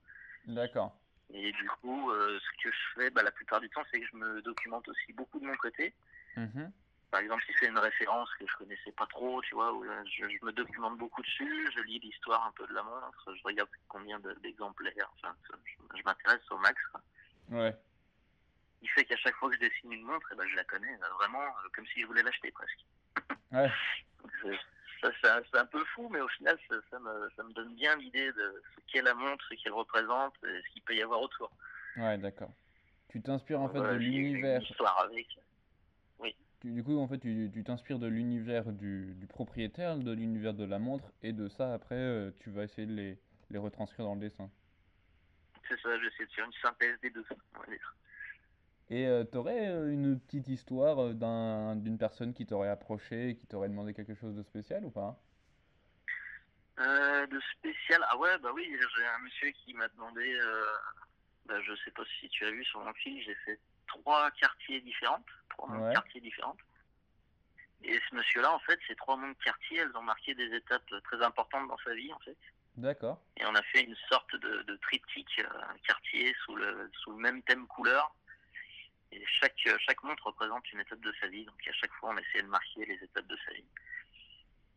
d'accord 0.47 0.97
Et 1.33 1.53
du 1.53 1.69
coup, 1.69 2.11
euh, 2.11 2.39
ce 2.41 2.63
que 2.63 2.71
je 2.73 2.79
fais 2.95 3.11
bah, 3.11 3.23
la 3.23 3.31
plupart 3.31 3.61
du 3.61 3.71
temps, 3.71 3.85
c'est 3.91 4.01
que 4.01 4.07
je 4.07 4.17
me 4.17 4.43
documente 4.43 4.89
aussi 4.89 5.13
beaucoup 5.13 5.39
de 5.39 5.47
mon 5.47 5.57
côté. 5.57 5.95
Mhm. 6.37 6.73
Par 7.11 7.21
exemple, 7.21 7.43
si 7.47 7.53
c'est 7.59 7.67
une 7.67 7.79
référence 7.79 8.29
que 8.39 8.47
je 8.47 8.57
connaissais 8.57 8.93
pas 8.93 9.07
trop, 9.07 9.43
tu 9.43 9.55
vois, 9.55 9.73
où, 9.73 9.85
je, 9.85 10.29
je 10.29 10.45
me 10.45 10.53
documente 10.53 10.97
beaucoup 10.97 11.23
dessus, 11.23 11.71
je 11.75 11.81
lis 11.83 11.99
l'histoire 11.99 12.47
un 12.47 12.53
peu 12.53 12.67
de 12.67 12.73
la 12.73 12.83
montre, 12.85 13.35
je 13.35 13.43
regarde 13.45 13.69
combien 13.89 14.19
de- 14.21 14.33
d'exemplaires, 14.43 15.11
enfin, 15.17 15.35
je, 15.49 15.99
je 15.99 16.03
m'intéresse 16.05 16.51
au 16.51 16.59
max. 16.59 16.81
quoi. 16.93 17.03
ouais 17.49 17.77
Il 18.83 18.89
fait 18.91 19.05
qu'à 19.05 19.17
chaque 19.17 19.35
fois 19.37 19.49
que 19.51 19.57
je 19.57 19.61
dessine 19.61 19.93
une 19.93 20.05
montre, 20.05 20.29
eh 20.33 20.37
ben, 20.37 20.47
je 20.49 20.55
la 20.57 20.65
connais 20.65 20.95
euh, 20.95 21.09
vraiment 21.19 21.43
euh, 21.43 21.69
comme 21.75 21.87
si 21.87 22.01
je 22.01 22.07
voulais 22.07 22.23
l'acheter 22.23 22.53
presque. 22.53 22.87
ouais 23.53 23.71
c'est 25.21 25.59
un- 25.59 25.67
peu 25.67 25.85
fou, 25.95 26.09
mais 26.11 26.21
au 26.21 26.29
final, 26.29 26.59
ça, 26.69 26.77
ça 26.91 26.99
me, 26.99 27.31
ça 27.37 27.43
me 27.43 27.53
donne 27.53 27.75
bien 27.75 27.97
l'idée 27.97 28.33
de 28.33 28.63
ce 28.75 28.81
qu'est 28.93 29.03
la 29.03 29.15
montre, 29.15 29.45
ce 29.49 29.55
qu'elle 29.63 29.73
représente, 29.73 30.35
et 30.45 30.61
ce 30.63 30.73
qu'il 30.73 30.83
peut 30.83 30.95
y 30.95 31.03
avoir 31.03 31.21
autour. 31.23 31.51
ouais 31.97 32.19
d'accord 32.19 32.53
tu 33.09 33.21
t'inspires 33.21 33.61
en 33.61 33.69
fait 33.69 33.81
de 33.81 33.95
une 33.95 33.99
l'univers 33.99 34.63
histoire 34.63 35.01
avec. 35.01 35.27
tu- 36.61 36.73
du 36.73 36.85
coup 36.85 36.99
en 36.99 37.09
fait 37.09 37.19
tu 37.19 37.51
tu 37.53 37.65
t'inspires 37.65 37.99
de 37.99 38.07
l'univers 38.07 38.67
du, 38.73 39.15
du 39.15 39.27
propriétaire 39.27 39.97
de 39.97 40.13
l'univers 40.13 40.55
de 40.55 40.65
la 40.65 40.79
montre 40.79 41.11
et 41.23 41.33
de 41.33 41.49
ça 41.49 41.73
après 41.73 41.95
euh, 41.97 42.31
tu 42.41 42.51
vas 42.51 42.65
essayer 42.65 42.87
de 42.87 42.93
les, 42.95 43.19
les 43.51 43.59
retranscrire 43.59 44.05
dans 44.07 44.15
le 44.15 44.21
dessin 44.21 44.51
C'est 45.69 45.81
ça, 45.81 45.89
j'essaie 46.01 46.27
de 46.27 46.31
faire 46.33 46.45
une 46.47 46.53
synthèse 46.61 46.99
des 47.01 47.11
deux, 47.11 47.25
on 47.57 47.61
va 47.61 47.67
dire. 47.67 47.95
Et 48.91 49.07
euh, 49.07 49.25
t'aurais 49.25 49.69
euh, 49.69 49.93
une 49.93 50.21
petite 50.21 50.49
histoire 50.49 50.99
euh, 51.03 51.15
d'un 51.15 51.77
d'une 51.77 51.99
personne 51.99 52.35
qui 52.35 52.47
t'aurait 52.47 52.69
approché 52.69 53.31
et 53.31 53.37
qui 53.37 53.47
t'aurait 53.47 53.69
demandé 53.69 53.95
quelque 53.95 54.15
chose 54.15 54.35
de 54.37 54.43
spécial 54.43 54.85
ou 54.85 54.91
pas? 54.91 55.23
Euh, 56.79 57.27
de 57.27 57.41
spécial, 57.59 58.03
ah 58.09 58.17
ouais, 58.17 58.39
bah 58.39 58.51
oui, 58.55 58.67
j'ai 58.97 59.07
un 59.07 59.19
monsieur 59.19 59.51
qui 59.51 59.75
m'a 59.75 59.89
demandé, 59.89 60.35
euh, 60.35 60.65
bah, 61.45 61.61
je 61.63 61.75
sais 61.85 61.91
pas 61.91 62.03
si 62.19 62.29
tu 62.31 62.45
as 62.47 62.51
vu 62.51 62.65
sur 62.65 62.81
mon 62.81 62.93
fil, 62.95 63.23
j'ai 63.23 63.35
fait 63.45 63.61
trois 63.87 64.31
quartiers 64.33 64.81
différentes, 64.81 65.27
trois 65.51 65.69
Ouais. 65.69 65.93
quartiers 65.93 66.21
différentes. 66.23 66.59
Et 67.83 67.99
ce 68.09 68.15
monsieur-là, 68.15 68.53
en 68.53 68.59
fait, 68.61 68.79
ces 68.87 68.95
trois 68.95 69.17
montres 69.17 69.41
quartiers, 69.43 69.79
elles 69.79 69.97
ont 69.97 70.03
marqué 70.03 70.35
des 70.35 70.55
étapes 70.55 70.91
très 71.05 71.23
importantes 71.23 71.69
dans 71.69 71.79
sa 71.85 71.95
vie, 71.95 72.13
en 72.13 72.19
fait. 72.21 72.37
d'accord 72.77 73.21
Et 73.37 73.45
on 73.47 73.55
a 73.55 73.63
fait 73.63 73.83
une 73.85 73.97
sorte 74.09 74.35
de, 74.37 74.63
de 74.63 74.77
triptyque 74.77 75.39
euh, 75.41 75.63
quartier 75.87 76.35
sous 76.45 76.57
le, 76.57 76.91
sous 77.03 77.11
le 77.13 77.19
même 77.19 77.43
thème 77.43 77.67
couleur. 77.67 78.15
Et 79.13 79.25
chaque, 79.27 79.57
euh, 79.67 79.77
chaque 79.81 80.03
montre 80.05 80.27
représente 80.27 80.71
une 80.73 80.81
étape 80.81 81.01
de 81.01 81.13
sa 81.21 81.27
vie. 81.29 81.45
Donc 81.45 81.67
à 81.69 81.73
chaque 81.73 81.93
fois, 81.95 82.11
on 82.11 82.19
essayait 82.19 82.43
de 82.43 82.49
marquer 82.49 82.85
les 82.87 82.95
étapes 83.03 83.27
de 83.27 83.37
sa 83.45 83.53
vie. 83.55 83.65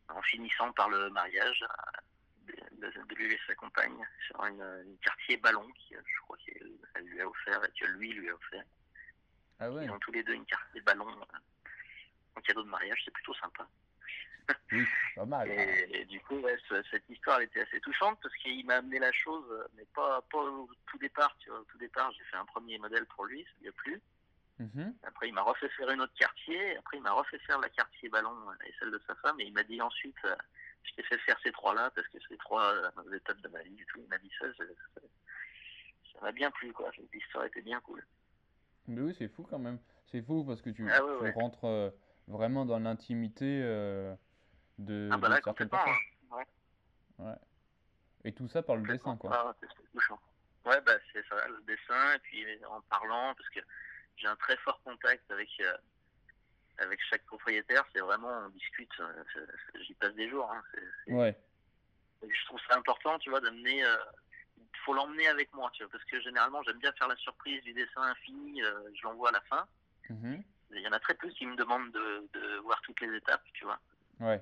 En 0.10 0.22
finissant 0.24 0.72
par 0.74 0.90
le 0.90 1.10
mariage 1.12 1.64
euh, 2.50 2.52
de, 2.82 2.88
de- 2.88 3.04
de 3.08 3.16
lui 3.16 3.34
et 3.34 3.40
sa 3.48 3.56
compagne 3.56 4.06
sur 4.28 4.44
une, 4.46 4.62
une 4.86 4.98
quartier 5.00 5.38
ballon 5.38 5.68
qui, 5.74 5.96
euh, 5.96 6.02
je 6.06 6.22
crois 6.22 6.38
qu'elle 6.38 6.72
elle 6.96 7.06
lui 7.06 7.22
a 7.22 7.28
offert 7.28 7.64
et 7.64 7.72
que 7.80 7.86
lui 7.92 8.12
lui 8.14 8.30
a 8.30 8.36
offert. 8.36 8.64
ah 9.60 9.72
ouais 9.72 9.86
Ils 9.86 9.92
ont 9.92 10.00
tous 10.00 10.12
les 10.12 10.24
deux 10.24 10.34
une 10.34 10.46
quartier 10.46 10.82
ballon 10.82 11.08
en 12.36 12.42
cadeau 12.42 12.64
de 12.64 12.70
mariage. 12.70 13.02
C'est 13.06 13.12
plutôt 13.14 13.34
sympa. 13.36 13.68
oui 14.74 14.86
pas 15.16 15.26
mal 15.26 15.48
Et, 15.50 16.02
et 16.02 16.06
du 16.06 16.20
coup, 16.22 16.36
ouais, 16.40 16.58
cette 16.92 17.08
histoire 17.10 17.38
elle 17.38 17.46
était 17.46 17.62
assez 17.62 17.80
touchante 17.80 18.20
parce 18.22 18.36
qu'il 18.38 18.66
m'a 18.66 18.76
amené 18.78 19.00
la 19.00 19.12
chose, 19.14 19.46
mais 19.76 19.86
pas, 19.96 20.22
pas 20.24 20.40
au 20.40 20.70
tout 20.88 20.98
départ. 20.98 21.36
Tu 21.40 21.50
vois, 21.50 21.60
au 21.60 21.64
tout 21.66 21.78
départ, 21.78 22.12
j'ai 22.12 22.24
fait 22.26 22.36
un 22.38 22.46
premier 22.46 22.78
modèle 22.80 23.06
pour 23.06 23.26
lui, 23.26 23.44
ça 23.46 23.52
lui 23.62 23.70
a 23.70 23.72
plu. 23.72 24.02
Mhm. 24.60 24.96
Après, 25.04 25.28
il 25.28 25.34
m'a 25.34 25.42
refait 25.42 25.70
faire 25.70 25.90
une 25.90 26.02
autre 26.02 26.14
quartier. 26.14 26.78
Après, 26.78 26.98
il 26.98 27.04
m'a 27.04 27.12
refait 27.12 27.40
faire 27.40 27.60
la 27.60 27.70
quartier 27.70 28.08
ballon 28.10 28.36
et 28.66 28.74
celle 28.80 28.92
de 28.92 29.02
sa 29.08 29.16
femme. 29.16 29.40
Et 29.40 29.46
il 29.46 29.54
m'a 29.54 29.64
dit 29.64 29.82
ensuite, 29.82 30.16
euh, 30.26 30.36
je 30.84 30.94
t'ai 30.94 31.04
fait 31.04 31.18
faire 31.20 31.38
ces 31.44 31.52
trois-là 31.52 31.90
parce 31.96 32.08
que 32.10 32.18
c'est 32.30 32.38
trois 32.38 32.72
euh, 32.74 33.14
étapes 33.16 33.42
de 33.42 33.48
ma 33.50 33.62
vie. 33.64 33.72
Du 33.76 33.86
tout, 33.88 34.00
il 34.00 34.08
m'a 34.08 34.18
dit 34.20 34.32
ça. 34.40 34.46
ça- 34.54 34.64
m'a 36.22 36.32
bien 36.32 36.52
plu, 36.52 36.72
quoi. 36.72 36.90
L'histoire 37.12 37.44
était 37.46 37.62
bien 37.62 37.82
cool. 37.82 38.06
Mais 38.88 39.02
oui, 39.02 39.14
c'est 39.18 39.28
fou 39.28 39.44
quand 39.44 39.60
même. 39.60 39.78
C'est 40.06 40.22
fou 40.22 40.46
parce 40.46 40.62
que 40.62 40.70
tu, 40.70 40.90
Ah 40.90 41.04
ouais, 41.04 41.18
tu 41.18 41.24
ouais. 41.24 41.32
rentres 41.32 41.66
euh, 41.66 41.90
vraiment 42.28 42.66
dans 42.66 42.80
l'intimité 42.80 43.60
de, 44.78 45.10
Ah 45.12 45.18
bah 45.18 45.30
de 45.30 45.42
certaines 45.44 45.70
personnes. 45.70 45.94
hein. 46.32 46.44
Ouais. 47.20 47.36
Et 48.24 48.34
tout 48.34 48.48
ça 48.48 48.64
par 48.64 48.78
le 48.78 48.84
dessin, 48.84 49.18
quoi. 49.18 49.32
Ah, 49.34 49.54
c'est- 49.60 49.68
c'est 49.76 49.92
touchant. 49.92 50.20
Ouais, 50.66 50.80
bah 50.82 50.94
c'est 51.12 51.26
ça, 51.28 51.46
le 51.50 51.62
dessin, 51.64 52.14
et 52.16 52.20
puis 52.20 52.46
en 52.66 52.80
parlant, 52.82 53.34
parce 53.36 53.50
que 53.50 53.60
j'ai 54.18 54.28
un 54.28 54.36
très 54.36 54.58
fort 54.58 54.82
contact 54.84 55.30
avec, 55.32 55.50
euh, 55.62 55.78
avec 56.78 57.00
chaque 57.10 57.26
propriétaire, 57.26 57.84
c'est 57.94 58.02
vraiment, 58.02 58.30
on 58.46 58.50
discute, 58.50 58.92
euh, 59.00 59.24
j'y 59.82 59.94
passe 59.96 60.14
des 60.16 60.30
jours, 60.30 60.50
hein, 60.52 60.64
Ouais, 61.08 61.38
je 62.22 62.46
trouve 62.46 62.60
ça 62.70 62.78
important, 62.78 63.20
tu 63.20 63.30
vois, 63.30 63.42
d'amener. 63.42 63.84
euh, 63.84 63.98
Il 64.58 64.80
faut 64.86 64.94
l'emmener 64.94 65.28
avec 65.28 65.54
moi, 65.54 65.70
tu 65.74 65.84
vois, 65.84 65.92
parce 65.92 66.04
que 66.06 66.20
généralement, 66.22 66.62
j'aime 66.64 66.80
bien 66.80 66.92
faire 66.94 67.08
la 67.08 67.16
surprise 67.18 67.62
du 67.64 67.74
dessin 67.74 68.02
infini, 68.02 68.62
euh, 68.64 68.90
je 68.96 69.04
l'envoie 69.04 69.30
à 69.30 69.34
la 69.34 69.42
fin. 69.42 69.66
Mhm. 70.10 70.44
Il 70.72 70.82
y 70.82 70.88
en 70.88 70.92
a 70.92 71.00
très 71.00 71.14
peu 71.14 71.30
qui 71.30 71.46
me 71.46 71.56
demandent 71.56 71.92
de, 71.92 72.28
de 72.34 72.58
voir 72.58 72.82
toutes 72.82 73.00
les 73.02 73.16
étapes, 73.16 73.44
tu 73.54 73.64
vois. 73.66 73.80
Ouais. 74.20 74.42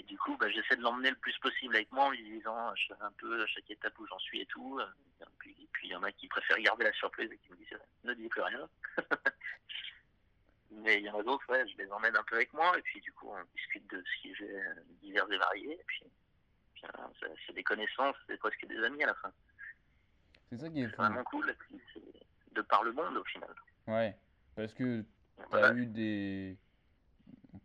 Et 0.00 0.02
du 0.04 0.16
coup, 0.16 0.34
bah, 0.38 0.48
j'essaie 0.48 0.76
de 0.76 0.80
l'emmener 0.82 1.10
le 1.10 1.16
plus 1.16 1.36
possible 1.40 1.76
avec 1.76 1.92
moi 1.92 2.04
en 2.06 2.10
lui 2.10 2.22
disant 2.22 2.74
je 2.74 2.86
sais 2.88 2.94
un 3.02 3.12
peu 3.18 3.42
à 3.42 3.46
chaque 3.46 3.70
étape 3.70 3.98
où 3.98 4.06
j'en 4.06 4.18
suis 4.18 4.40
et 4.40 4.46
tout. 4.46 4.80
Et 4.80 5.24
puis, 5.38 5.50
et 5.60 5.68
puis 5.72 5.88
il 5.88 5.90
y 5.90 5.94
en 5.94 6.02
a 6.02 6.10
qui 6.10 6.26
préfèrent 6.26 6.58
garder 6.58 6.84
la 6.84 6.92
surprise 6.94 7.30
et 7.30 7.36
qui 7.36 7.50
me 7.52 7.56
disent 7.56 7.78
ne 8.04 8.14
dis 8.14 8.28
plus 8.30 8.40
rien. 8.40 8.66
Mais 10.72 10.98
il 10.98 11.04
y 11.04 11.10
en 11.10 11.18
a 11.18 11.22
d'autres, 11.22 11.44
ouais, 11.50 11.68
je 11.68 11.76
les 11.76 11.90
emmène 11.92 12.16
un 12.16 12.22
peu 12.22 12.36
avec 12.36 12.52
moi 12.54 12.78
et 12.78 12.82
puis 12.82 13.00
du 13.00 13.12
coup 13.12 13.28
on 13.28 13.44
discute 13.56 13.86
de 13.90 14.02
sujets 14.22 14.56
euh, 14.68 14.74
divers 15.02 15.30
et 15.30 15.36
variés. 15.36 15.72
Et 15.78 15.84
puis, 15.86 16.04
puis, 16.74 16.82
euh, 16.86 17.28
c'est- 17.46 17.52
des 17.52 17.64
connaissances, 17.64 18.16
c'est 18.26 18.38
presque 18.38 18.64
des 18.66 18.78
amis 18.84 19.02
à 19.02 19.08
la 19.08 19.14
fin. 19.14 19.32
C'est 20.48 20.58
ça 20.58 20.70
qui 20.70 20.80
est 20.82 20.88
fou. 20.88 20.96
vraiment 20.96 21.24
cool. 21.24 21.54
de 22.52 22.62
par 22.62 22.82
le 22.84 22.92
monde 22.92 23.16
au 23.16 23.24
final. 23.24 23.54
Ouais. 23.86 24.16
Parce 24.56 24.72
que 24.72 25.02
t'as 25.36 25.46
Voilà. 25.50 25.72
eu 25.74 25.86
des. 25.86 26.56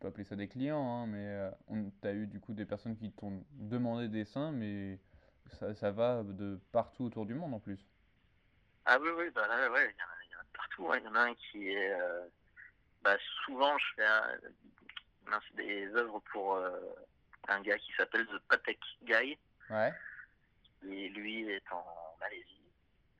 Peut 0.06 0.10
appeler 0.10 0.24
ça 0.26 0.36
des 0.36 0.48
clients, 0.48 0.88
hein, 0.88 1.08
mais 1.08 1.26
euh, 1.26 1.50
on... 1.68 1.90
t'as 2.00 2.14
eu 2.14 2.28
du 2.28 2.40
coup 2.40 2.54
des 2.54 2.68
personnes 2.68 2.96
qui 2.96 3.12
t'ont 3.12 3.44
demandé 3.54 4.08
des 4.08 4.20
dessins, 4.20 4.52
mais 4.52 5.00
ça, 5.54 5.74
ça 5.74 5.90
va 5.90 6.22
de 6.22 6.60
partout 6.72 7.06
autour 7.06 7.26
du 7.26 7.34
monde 7.34 7.56
en 7.56 7.60
plus. 7.60 7.84
Ah 8.86 9.00
oui, 9.02 9.10
oui, 9.18 9.32
bah 9.32 9.48
là, 9.48 9.68
ouais, 9.72 9.92
il 9.92 9.98
y, 9.98 10.04
en 10.04 10.06
a- 10.06 10.24
il 10.28 10.32
y 10.32 10.36
en 10.36 10.40
a 10.42 10.46
partout. 10.54 10.92
hein. 10.92 10.98
Il 11.00 11.06
y 11.06 11.08
en 11.08 11.16
a 11.16 11.22
un 11.22 11.34
qui 11.34 11.70
est. 11.72 11.92
euh, 12.00 12.28
bah, 13.02 13.18
souvent, 13.46 13.76
je 13.80 13.86
fais 13.96 14.06
un- 14.06 14.40
des 15.56 15.88
œuvres 15.96 16.20
pour 16.32 16.54
euh, 16.54 16.80
un 17.48 17.62
gars 17.62 17.80
qui 17.80 17.92
s'appelle 17.98 18.28
The 18.28 18.38
Patek 18.48 18.80
Guy. 19.06 19.40
Ouais. 19.72 19.92
Et 20.88 21.10
lui 21.10 21.50
est 21.50 21.72
en 21.72 21.84
Malaisie. 22.20 22.72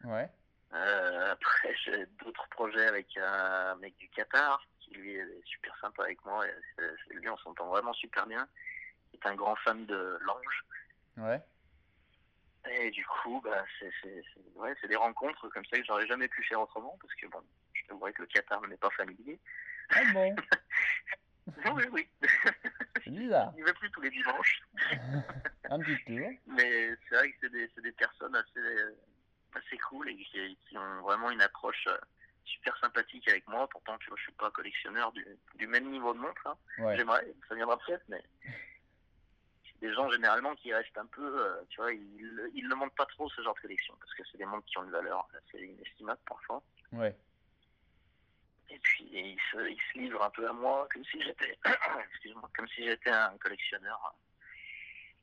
Ouais. 0.04 0.30
Euh, 0.72 1.32
après, 1.32 1.76
j'ai 1.84 2.06
d'autres 2.24 2.48
projets 2.50 2.86
avec 2.86 3.08
un 3.18 3.74
mec 3.78 3.98
du 3.98 4.08
Qatar 4.10 4.64
qui 4.86 4.94
lui 4.96 5.16
est 5.16 5.46
super 5.46 5.76
sympa 5.80 6.04
avec 6.04 6.24
moi. 6.26 6.48
Et 6.48 6.52
c'est- 6.78 7.14
lui, 7.14 7.30
on 7.30 7.38
s'entend 7.38 7.68
vraiment 7.68 7.94
super 7.94 8.26
bien. 8.28 8.48
Il 9.14 9.20
est 9.20 9.28
un 9.28 9.36
grand 9.36 9.56
fan 9.58 9.86
de 9.86 10.18
l'ange. 10.22 10.66
Ouais. 11.18 11.42
Et 12.70 12.92
du 12.92 13.06
coup, 13.06 13.42
bah, 13.44 13.64
c'est 13.80 14.24
ouais, 14.56 14.76
des 14.88 14.96
rencontres 14.96 15.48
comme 15.50 15.66
ça 15.66 15.78
que 15.78 15.86
j'aurais 15.86 16.08
jamais 16.08 16.28
pu 16.28 16.44
faire 16.44 16.62
autrement 16.62 16.98
parce 17.00 17.14
que 17.16 17.28
bon, 17.28 17.42
je 17.74 17.94
vois 17.94 18.12
que 18.12 18.24
le 18.24 18.28
Qatar 18.28 18.62
ne 18.62 18.68
m'est 18.68 18.78
pas 18.78 18.90
familier. 18.92 19.40
Ah 19.92 20.02
bon, 20.14 20.36
oui, 21.76 21.84
oui. 21.92 22.08
c'est 23.04 23.12
bizarre. 23.12 23.54
Il 23.56 23.62
ne 23.62 23.68
va 23.68 23.74
plus 23.74 23.92
tous 23.92 24.02
les 24.02 24.10
dimanches. 24.10 24.62
Un 25.70 25.80
petit 25.80 26.04
tour. 26.06 26.30
Mais 26.48 26.90
c'est 27.08 27.16
vrai 27.16 27.32
que 27.32 27.38
c'est 27.42 27.82
des, 27.82 27.92
personnes 27.92 28.36
assez, 28.36 28.60
assez 29.54 29.78
cool 29.90 30.10
et 30.10 30.16
qui, 30.16 30.58
qui 30.68 30.78
ont 30.78 31.02
vraiment 31.02 31.30
une 31.30 31.42
approche 31.42 31.86
euh, 31.88 31.98
super 32.46 32.78
sympathique 32.80 33.28
avec 33.28 33.48
moi. 33.48 33.68
Pourtant, 33.70 33.98
tu 33.98 34.08
vois, 34.08 34.18
je 34.18 34.24
suis 34.24 34.32
pas 34.34 34.52
collectionneur 34.52 35.12
du, 35.12 35.26
du 35.56 35.68
même 35.68 35.90
niveau 35.90 36.14
de 36.14 36.20
montre. 36.20 36.48
hein. 36.48 36.58
Ouais. 36.80 36.96
J'aimerais, 36.98 37.26
ça 37.50 37.56
viendra 37.56 37.78
peut-être, 37.80 38.04
mais 38.08 38.24
des 39.82 39.94
gens 39.94 40.10
généralement 40.10 40.56
qui 40.56 40.74
restent 40.74 40.98
un 40.98 41.06
peu, 41.08 41.46
euh, 41.46 41.62
tu 41.70 41.78
vois, 41.82 41.92
ils, 41.94 42.50
ils 42.54 42.68
ne 42.68 42.76
montrent 42.76 42.96
pas 42.96 43.06
trop 43.08 43.30
ce 43.30 43.42
genre 43.42 43.54
de 43.56 43.60
collection 43.60 43.96
parce 44.00 44.14
que 44.14 44.24
c'est 44.32 44.38
des 44.38 44.46
montres 44.46 44.66
qui 44.66 44.78
ont 44.78 44.84
une 44.84 44.92
valeur 44.92 45.28
assez 45.36 45.66
inestimable 45.66 46.20
parfois. 46.28 46.64
Ouais. 46.94 47.16
Et 48.70 48.80
puis 48.80 49.04
ils 49.12 49.38
se, 49.52 49.70
ils 49.70 49.82
se 49.94 50.00
livrent 50.00 50.24
un 50.24 50.30
peu 50.32 50.48
à 50.48 50.54
moi 50.54 50.88
comme 50.92 51.04
si 51.06 51.22
j'étais, 51.22 51.58
excuse-moi, 52.12 52.50
comme 52.56 52.68
si 52.70 52.84
j'étais 52.84 53.12
un 53.12 53.38
collectionneur 53.38 54.16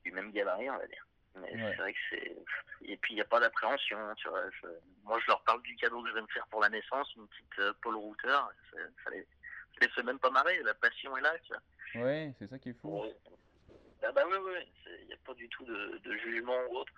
du 0.05 0.11
même 0.11 0.31
gabarit, 0.31 0.69
on 0.69 0.77
va 0.77 0.87
dire. 0.87 1.05
Mais 1.35 1.51
Ouais. 1.51 1.71
c'est 1.71 1.75
vrai 1.81 1.93
que 1.93 1.99
c'est, 2.11 2.35
et 2.83 2.97
puis 2.97 3.13
il 3.13 3.15
n'y 3.15 3.21
a 3.21 3.25
pas 3.25 3.39
d'appréhension, 3.39 3.97
tu 4.17 4.27
vois. 4.27 4.49
je- 4.51 4.67
Moi, 5.03 5.19
je 5.19 5.27
leur 5.27 5.43
parle 5.43 5.61
du 5.63 5.75
cadeau 5.75 6.01
que 6.03 6.09
je 6.09 6.13
vais 6.13 6.21
me 6.21 6.27
faire 6.27 6.45
pour 6.47 6.61
la 6.61 6.69
naissance, 6.69 7.13
une 7.15 7.27
petite 7.27 7.59
euh, 7.59 7.73
Paul 7.81 7.95
Router. 7.95 8.27
Ça, 8.71 8.77
ça 9.03 9.09
les, 9.09 9.21
ça 9.23 9.79
les 9.81 9.89
fait 9.89 10.03
même 10.03 10.19
pas 10.19 10.29
marrer, 10.29 10.61
la 10.63 10.73
passion 10.75 11.17
est 11.17 11.21
là, 11.21 11.33
tu 11.43 11.53
vois. 11.53 12.03
Ouais, 12.05 12.33
c'est 12.39 12.47
ça 12.47 12.59
qui 12.59 12.69
est 12.69 12.73
fou. 12.73 13.01
Ouais. 13.01 13.15
Ah 14.03 14.11
bah 14.11 14.23
oui, 14.27 14.37
oui, 14.43 14.71
il 15.01 15.07
n'y 15.07 15.13
a 15.13 15.17
pas 15.25 15.33
du 15.33 15.47
tout 15.49 15.65
de, 15.65 15.97
de 16.03 16.17
jugement 16.17 16.57
ou 16.69 16.77
autre. 16.77 16.93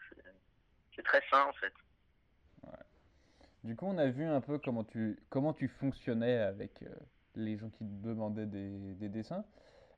C'est- 0.96 1.04
très 1.04 1.22
sain 1.30 1.44
en 1.46 1.54
fait. 1.54 1.74
Du 3.64 3.76
coup, 3.76 3.86
on 3.88 3.98
a 3.98 4.08
vu 4.10 4.24
un 4.26 4.42
peu 4.42 4.60
comment 4.60 4.84
tu, 4.84 5.20
comment 5.30 5.54
tu 5.54 5.68
fonctionnais 5.68 6.38
avec 6.38 6.84
euh, 6.84 6.90
les 7.36 7.58
gens 7.58 7.70
qui 7.70 7.80
te 7.80 8.06
demandaient 8.08 8.46
des, 8.46 8.70
des 8.94 9.10
dessins. 9.10 9.44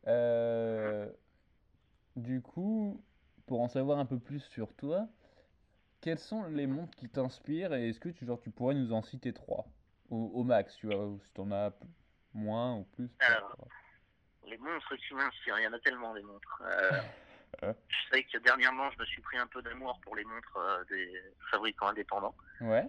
Euh, 0.08 1.10
du 2.16 2.42
coup, 2.42 3.04
pour 3.48 3.62
en 3.62 3.70
savoir 3.70 3.98
un 3.98 4.06
peu 4.06 4.20
plus 4.20 4.42
sur 4.42 4.76
toi, 4.76 5.08
quelles 6.02 6.20
sont 6.20 6.44
les 6.48 6.68
montres 6.68 6.96
qui 6.96 7.10
t'inspirent 7.10 7.74
et 7.74 7.90
est-ce 7.90 8.00
que 8.00 8.10
tu, 8.10 8.26
genre, 8.26 8.40
tu 8.40 8.52
pourrais 8.52 8.76
nous 8.76 8.94
en 8.94 9.02
citer 9.02 9.34
trois 9.34 9.66
au, 10.10 10.32
au 10.36 10.44
max, 10.44 10.76
tu 10.76 10.88
vois, 10.88 11.08
ou 11.08 11.20
si 11.22 11.34
t'en 11.34 11.52
as 11.52 11.72
moins 12.34 12.76
ou 12.76 12.84
plus. 12.84 13.10
Alors. 13.20 13.68
Les 14.46 14.58
montres 14.58 14.96
qui 14.96 15.14
m'inspirent, 15.14 15.60
il 15.60 15.64
y 15.64 15.68
en 15.68 15.74
a 15.74 15.80
tellement 15.80 16.14
des 16.14 16.22
montres. 16.22 16.64
Euh, 16.64 17.02
je 17.90 17.98
sais 18.12 18.24
que 18.24 18.38
dernièrement, 18.38 18.90
je 18.92 19.00
me 19.00 19.06
suis 19.06 19.22
pris 19.22 19.38
un 19.38 19.48
peu 19.48 19.62
d'amour 19.62 20.00
pour 20.02 20.16
les 20.16 20.24
montres 20.24 20.58
euh, 20.58 20.84
des 20.86 21.22
fabricants 21.52 21.88
indépendants. 21.88 22.36
Ouais, 22.62 22.88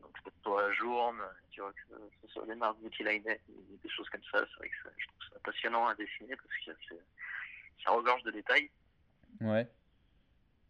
Donc 0.00 0.12
que 0.12 0.30
ce 0.30 0.42
soit 0.42 0.72
Journe, 0.72 1.20
tu 1.50 1.60
vois, 1.60 1.72
que 1.72 1.94
ce 2.22 2.28
soit 2.32 2.46
des 2.46 2.56
marques 2.56 2.78
Boutilanet, 2.78 3.40
des 3.48 3.88
choses 3.88 4.08
comme 4.08 4.24
ça. 4.32 4.40
C'est 4.40 4.58
vrai 4.58 4.68
que 4.68 4.74
je 4.96 5.06
trouve 5.06 5.28
ça 5.32 5.38
passionnant 5.44 5.86
à 5.86 5.94
dessiner 5.94 6.34
parce 6.34 6.78
que 6.80 6.94
ça 7.84 7.90
regorge 7.92 8.22
de 8.24 8.32
détails. 8.32 8.70
ouais, 9.40 9.68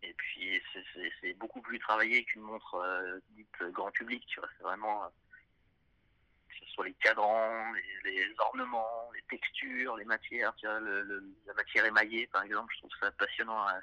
Et 0.02 0.12
puis, 0.14 0.62
c'est- 1.20 1.32
beaucoup 1.34 1.60
plus 1.62 1.78
travaillé 1.78 2.24
qu'une 2.24 2.42
montre 2.42 2.74
euh, 2.76 3.18
dite 3.30 3.62
grand 3.72 3.90
public, 3.90 4.24
tu 4.26 4.38
vois. 4.40 4.48
C'est 4.56 4.62
vraiment, 4.62 5.04
euh, 5.04 5.08
que 6.48 6.54
ce 6.64 6.66
soit 6.72 6.84
les 6.86 6.94
cadrans, 6.94 7.72
les, 8.04 8.10
les 8.26 8.34
ornements, 8.38 9.10
les 9.14 9.22
textures, 9.22 9.96
les 9.96 10.04
matières, 10.04 10.54
tu 10.56 10.66
vois, 10.66 10.78
le- 10.80 11.02
le- 11.02 11.24
la 11.46 11.54
matière 11.54 11.84
émaillée, 11.86 12.26
par 12.28 12.42
exemple, 12.42 12.72
je 12.74 12.80
trouve 12.80 12.92
ça 13.00 13.10
passionnant 13.12 13.66
à 13.66 13.80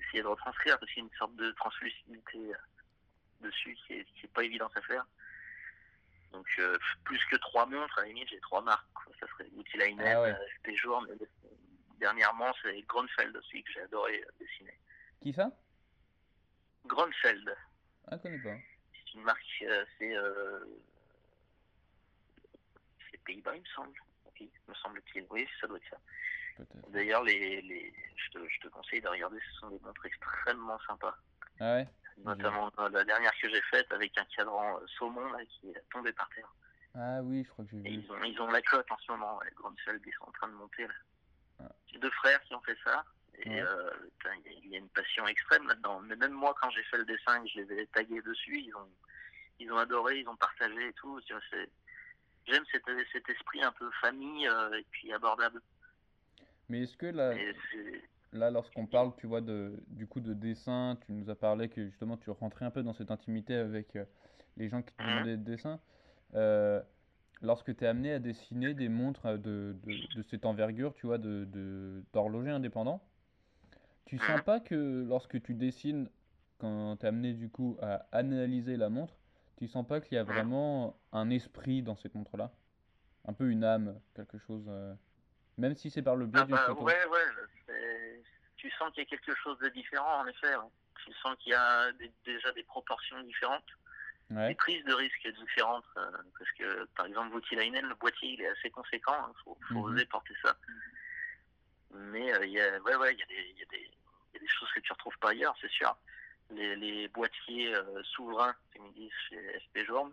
essayer 0.00 0.22
de 0.22 0.28
retranscrire 0.28 0.78
parce 0.78 0.90
qu'il 0.92 1.02
y 1.02 1.06
a 1.06 1.08
une 1.10 1.16
sorte 1.18 1.36
de 1.36 1.50
translucidité 1.52 2.38
euh, 2.38 2.54
dessus 3.40 3.74
qui 3.86 3.94
est, 3.94 4.04
qui 4.14 4.26
est 4.26 4.32
pas 4.32 4.44
évidente 4.44 4.76
à 4.76 4.82
faire. 4.82 5.04
Donc, 6.32 6.46
euh, 6.58 6.76
plus 7.04 7.22
que 7.26 7.36
trois 7.36 7.66
montres, 7.66 7.98
à 7.98 8.02
la 8.02 8.08
limite, 8.08 8.28
j'ai 8.28 8.40
trois 8.40 8.62
marques. 8.62 8.86
quoi. 8.94 9.12
Ça 9.20 9.26
serait 9.28 9.48
Boutilainen, 9.50 10.00
Ah 10.06 10.22
ouais. 10.22 10.34
mais 10.64 11.16
dernièrement, 11.98 12.54
c'est 12.62 12.80
Grunfeld 12.82 13.36
aussi 13.36 13.62
que 13.62 13.72
j'ai 13.72 13.80
adoré 13.82 14.24
dessiner. 14.38 14.78
Qui 15.20 15.32
ça? 15.32 15.50
Grunfeld, 16.86 17.54
Ah, 18.06 18.16
je 18.16 18.22
connais 18.22 18.38
pas. 18.38 18.56
c'est 18.94 19.14
une 19.14 19.22
marque, 19.22 19.42
euh, 19.62 19.84
c'est 19.98 20.16
euh, 20.16 20.64
c'est 23.10 23.18
Pays-Bas, 23.24 23.56
il 23.56 23.60
me 23.62 23.66
semble. 23.74 24.00
Oui, 24.40 24.50
me 24.68 24.74
semble-t-il. 24.74 25.26
Oui, 25.30 25.46
ça 25.60 25.66
doit 25.66 25.76
être 25.78 25.90
ça. 25.90 25.98
D'ailleurs, 26.88 27.22
les, 27.24 27.60
les, 27.62 27.92
je, 28.16 28.30
te, 28.30 28.48
je 28.48 28.60
te 28.60 28.68
conseille 28.68 29.00
de 29.00 29.08
regarder, 29.08 29.38
ce 29.40 29.60
sont 29.60 29.70
des 29.70 29.78
montres 29.80 30.06
extrêmement 30.06 30.78
sympas. 30.86 31.16
Ah 31.60 31.74
ouais? 31.74 31.88
Notamment 32.18 32.70
euh, 32.78 32.88
la 32.88 33.04
dernière 33.04 33.32
que 33.40 33.48
j'ai 33.48 33.62
faite 33.62 33.90
avec 33.92 34.16
un 34.18 34.24
cadran 34.36 34.80
saumon 34.98 35.30
là, 35.32 35.38
qui 35.46 35.68
est 35.70 35.82
tombé 35.92 36.12
par 36.12 36.28
terre. 36.30 36.52
Ah 36.94 37.20
oui, 37.22 37.44
je 37.44 37.48
crois 37.50 37.64
que 37.64 37.70
j'ai 37.72 37.78
vu. 37.78 37.88
ils 37.90 38.10
ont, 38.10 38.22
ils 38.24 38.40
ont 38.40 38.50
la 38.50 38.62
cote 38.62 38.90
en 38.90 38.98
ce 38.98 39.12
moment, 39.12 39.38
qui 39.40 40.12
sont 40.12 40.24
en 40.24 40.32
train 40.32 40.48
de 40.48 40.54
monter. 40.54 40.86
Là. 40.86 40.94
Ah. 41.60 41.68
J'ai 41.86 41.98
deux 41.98 42.10
frères 42.10 42.40
qui 42.42 42.54
ont 42.54 42.60
fait 42.62 42.78
ça. 42.82 43.04
Et 43.40 43.50
Ouais. 43.50 43.60
euh, 43.62 43.90
il 44.64 44.70
y 44.70 44.74
a- 44.74 44.78
une 44.78 44.88
passion 44.88 45.26
extrême 45.26 45.66
là-dedans. 45.68 46.00
Mais 46.00 46.16
même 46.16 46.32
moi, 46.32 46.54
quand 46.60 46.70
j'ai 46.70 46.82
fait 46.84 46.98
le 46.98 47.04
dessin, 47.04 47.44
je 47.46 47.60
les 47.60 47.82
ai 47.82 47.86
tagués 47.88 48.20
dessus, 48.22 48.60
ils 48.60 48.74
ont, 48.74 48.88
ils 49.60 49.72
ont 49.72 49.78
adoré, 49.78 50.20
ils 50.20 50.28
ont 50.28 50.36
partagé 50.36 50.88
et 50.88 50.92
tout. 50.94 51.20
J'aime 52.46 52.64
cet, 52.72 52.82
cet 53.12 53.28
esprit 53.28 53.62
un 53.62 53.72
peu 53.72 53.90
famille 54.00 54.48
euh, 54.48 54.78
et 54.78 54.86
puis 54.90 55.12
abordable. 55.12 55.60
Mais 56.68 56.82
est-ce 56.82 56.96
que 56.96 57.06
là, 57.06 57.34
Là, 58.32 58.50
lorsqu'on 58.50 58.86
parle, 58.86 59.14
tu 59.16 59.26
vois, 59.26 59.40
de, 59.40 59.72
du 59.86 60.06
coup 60.06 60.20
de 60.20 60.34
dessin, 60.34 60.98
tu 61.06 61.12
nous 61.12 61.30
as 61.30 61.34
parlé 61.34 61.70
que 61.70 61.86
justement 61.86 62.18
tu 62.18 62.28
rentrais 62.30 62.66
un 62.66 62.70
peu 62.70 62.82
dans 62.82 62.92
cette 62.92 63.10
intimité 63.10 63.54
avec 63.54 63.96
euh, 63.96 64.04
les 64.58 64.68
gens 64.68 64.82
qui 64.82 64.92
te 64.94 65.02
Mhm. 65.02 65.08
demandaient 65.08 65.36
des 65.38 65.50
dessins. 65.52 65.80
Euh, 66.34 66.82
lorsque 67.40 67.74
tu 67.74 67.84
es 67.84 67.86
amené 67.86 68.12
à 68.12 68.18
dessiner 68.18 68.74
des 68.74 68.90
montres 68.90 69.38
de, 69.38 69.74
de, 69.82 70.14
de 70.14 70.22
cette 70.24 70.44
envergure, 70.44 70.92
tu 70.94 71.06
vois, 71.06 71.16
de, 71.16 71.46
de, 71.46 72.04
d'horloger 72.12 72.50
indépendant, 72.50 73.02
tu 74.08 74.18
sens 74.18 74.42
pas 74.42 74.58
que 74.58 75.04
lorsque 75.06 75.40
tu 75.42 75.52
dessines, 75.54 76.08
quand 76.58 76.96
tu 76.96 77.04
es 77.04 77.08
amené 77.08 77.34
du 77.34 77.50
coup 77.50 77.76
à 77.82 78.06
analyser 78.10 78.76
la 78.76 78.88
montre, 78.88 79.14
tu 79.58 79.68
sens 79.68 79.86
pas 79.86 80.00
qu'il 80.00 80.14
y 80.14 80.18
a 80.18 80.24
vraiment 80.24 80.98
un 81.12 81.28
esprit 81.30 81.82
dans 81.82 81.94
cette 81.94 82.14
montre-là? 82.14 82.50
Un 83.26 83.34
peu 83.34 83.50
une 83.50 83.64
âme, 83.64 84.00
quelque 84.14 84.38
chose, 84.38 84.64
euh, 84.68 84.94
même 85.58 85.74
si 85.74 85.90
c'est 85.90 86.00
par 86.02 86.16
le 86.16 86.26
biais 86.26 86.40
Ah 86.40 86.44
d'une 86.46 86.54
bah, 86.56 86.66
photo. 86.68 86.84
ouais, 86.84 87.06
ouais, 87.06 87.24
c'est- 87.66 88.22
tu 88.56 88.70
sens 88.78 88.90
qu'il 88.92 89.02
y 89.02 89.06
a 89.06 89.10
quelque 89.10 89.34
chose 89.42 89.58
de 89.58 89.68
différent, 89.68 90.20
en 90.22 90.26
effet. 90.26 90.56
ouais. 90.56 90.70
Tu 91.04 91.12
sens 91.22 91.36
qu'il 91.40 91.52
y 91.52 91.54
a 91.54 91.92
des- 91.92 92.12
déjà 92.24 92.50
des 92.52 92.62
proportions 92.64 93.20
différentes, 93.22 93.64
Ouais. 94.30 94.48
des 94.48 94.54
prises 94.54 94.84
de 94.84 94.94
risques 94.94 95.28
différentes. 95.38 95.84
euh, 95.98 96.10
parce 96.38 96.50
que, 96.52 96.84
par 96.96 97.06
exemple, 97.06 97.32
Voutilainen, 97.32 97.84
le 97.86 97.94
boîtier, 97.96 98.30
il 98.30 98.40
est 98.40 98.48
assez 98.48 98.70
conséquent. 98.70 99.14
Il 99.28 99.42
faut, 99.44 99.58
faut 99.68 99.74
Mhm. 99.74 99.84
oser 99.94 100.04
porter 100.06 100.34
ça. 100.42 100.56
Mais 101.90 102.32
euh, 102.34 102.44
il 102.46 102.52
y 102.52 102.60
a, 102.60 102.80
ouais, 102.82 102.96
ouais, 102.96 103.14
il 103.14 103.18
y, 103.18 103.22
a 103.22 103.26
des- 103.26 103.50
il 103.50 103.58
y, 103.58 103.62
a 103.62 103.66
des- 103.66 103.90
il 104.32 104.34
y 104.34 104.36
a 104.36 104.40
des 104.40 104.48
choses 104.48 104.70
que 104.74 104.80
tu 104.80 104.92
retrouves 104.92 105.18
pas 105.18 105.30
ailleurs, 105.30 105.56
c'est 105.60 105.70
sûr. 105.70 105.96
Les, 106.50 106.76
les 106.76 107.08
boîtiers 107.08 107.74
euh, 107.74 108.02
souverains, 108.04 108.54
comme 108.74 108.86
ils 108.86 108.94
disent 108.94 109.12
chez 109.28 109.60
FP 109.60 109.86
Journe, 109.86 110.12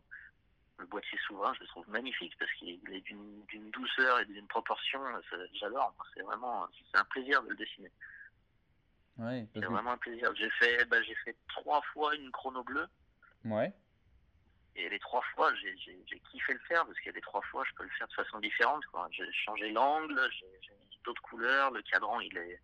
le 0.78 0.86
boîtier 0.88 1.18
souverain, 1.26 1.54
je 1.54 1.62
le 1.62 1.68
trouve 1.68 1.90
magnifique 1.90 2.36
parce 2.38 2.52
qu'il 2.54 2.80
est 2.92 3.02
d'une 3.02 3.72
douceur 3.72 4.20
et 4.20 4.26
d'une 4.26 4.48
proportion, 4.48 5.00
ça- 5.30 5.38
j'adore. 5.54 5.96
C'est 6.14 6.22
vraiment, 6.24 6.68
c'est 6.92 6.98
un 7.00 7.06
plaisir 7.06 7.42
de 7.44 7.50
le 7.50 7.56
dessiner. 7.56 7.92
Ouais, 9.18 9.48
C'est 9.54 9.62
vraiment 9.72 9.92
un 9.92 9.98
plaisir. 9.98 10.30
J'ai 10.36 10.50
fait, 10.52 10.84
bah, 10.86 11.02
j'ai 11.04 11.16
fait 11.16 11.38
trois 11.48 11.82
fois 11.94 12.14
une 12.16 12.30
chrono 12.32 12.64
bleue. 12.64 12.88
Ouais, 13.46 13.74
Et 14.76 14.90
les 14.90 15.00
trois 15.00 15.22
fois, 15.34 15.54
j'ai 15.56 15.74
kiffé 16.32 16.52
le 16.52 16.60
faire 16.68 16.86
parce 16.86 16.98
qu'il 17.00 17.06
y 17.06 17.10
a 17.10 17.14
des 17.14 17.22
trois 17.22 17.42
fois, 17.44 17.64
je 17.70 17.74
peux 17.76 17.84
le 17.84 17.90
faire 17.92 18.08
de 18.10 18.14
façon 18.14 18.40
différente. 18.40 18.84
J'ai 19.12 19.32
changé 19.32 19.72
l'angle, 19.72 20.20
j'ai 20.34 20.46
mis 20.74 21.00
d'autres 21.06 21.22
couleurs. 21.22 21.72
Le 21.72 21.82
cadran, 21.84 22.20
il 22.20 22.36
est, 22.38 22.60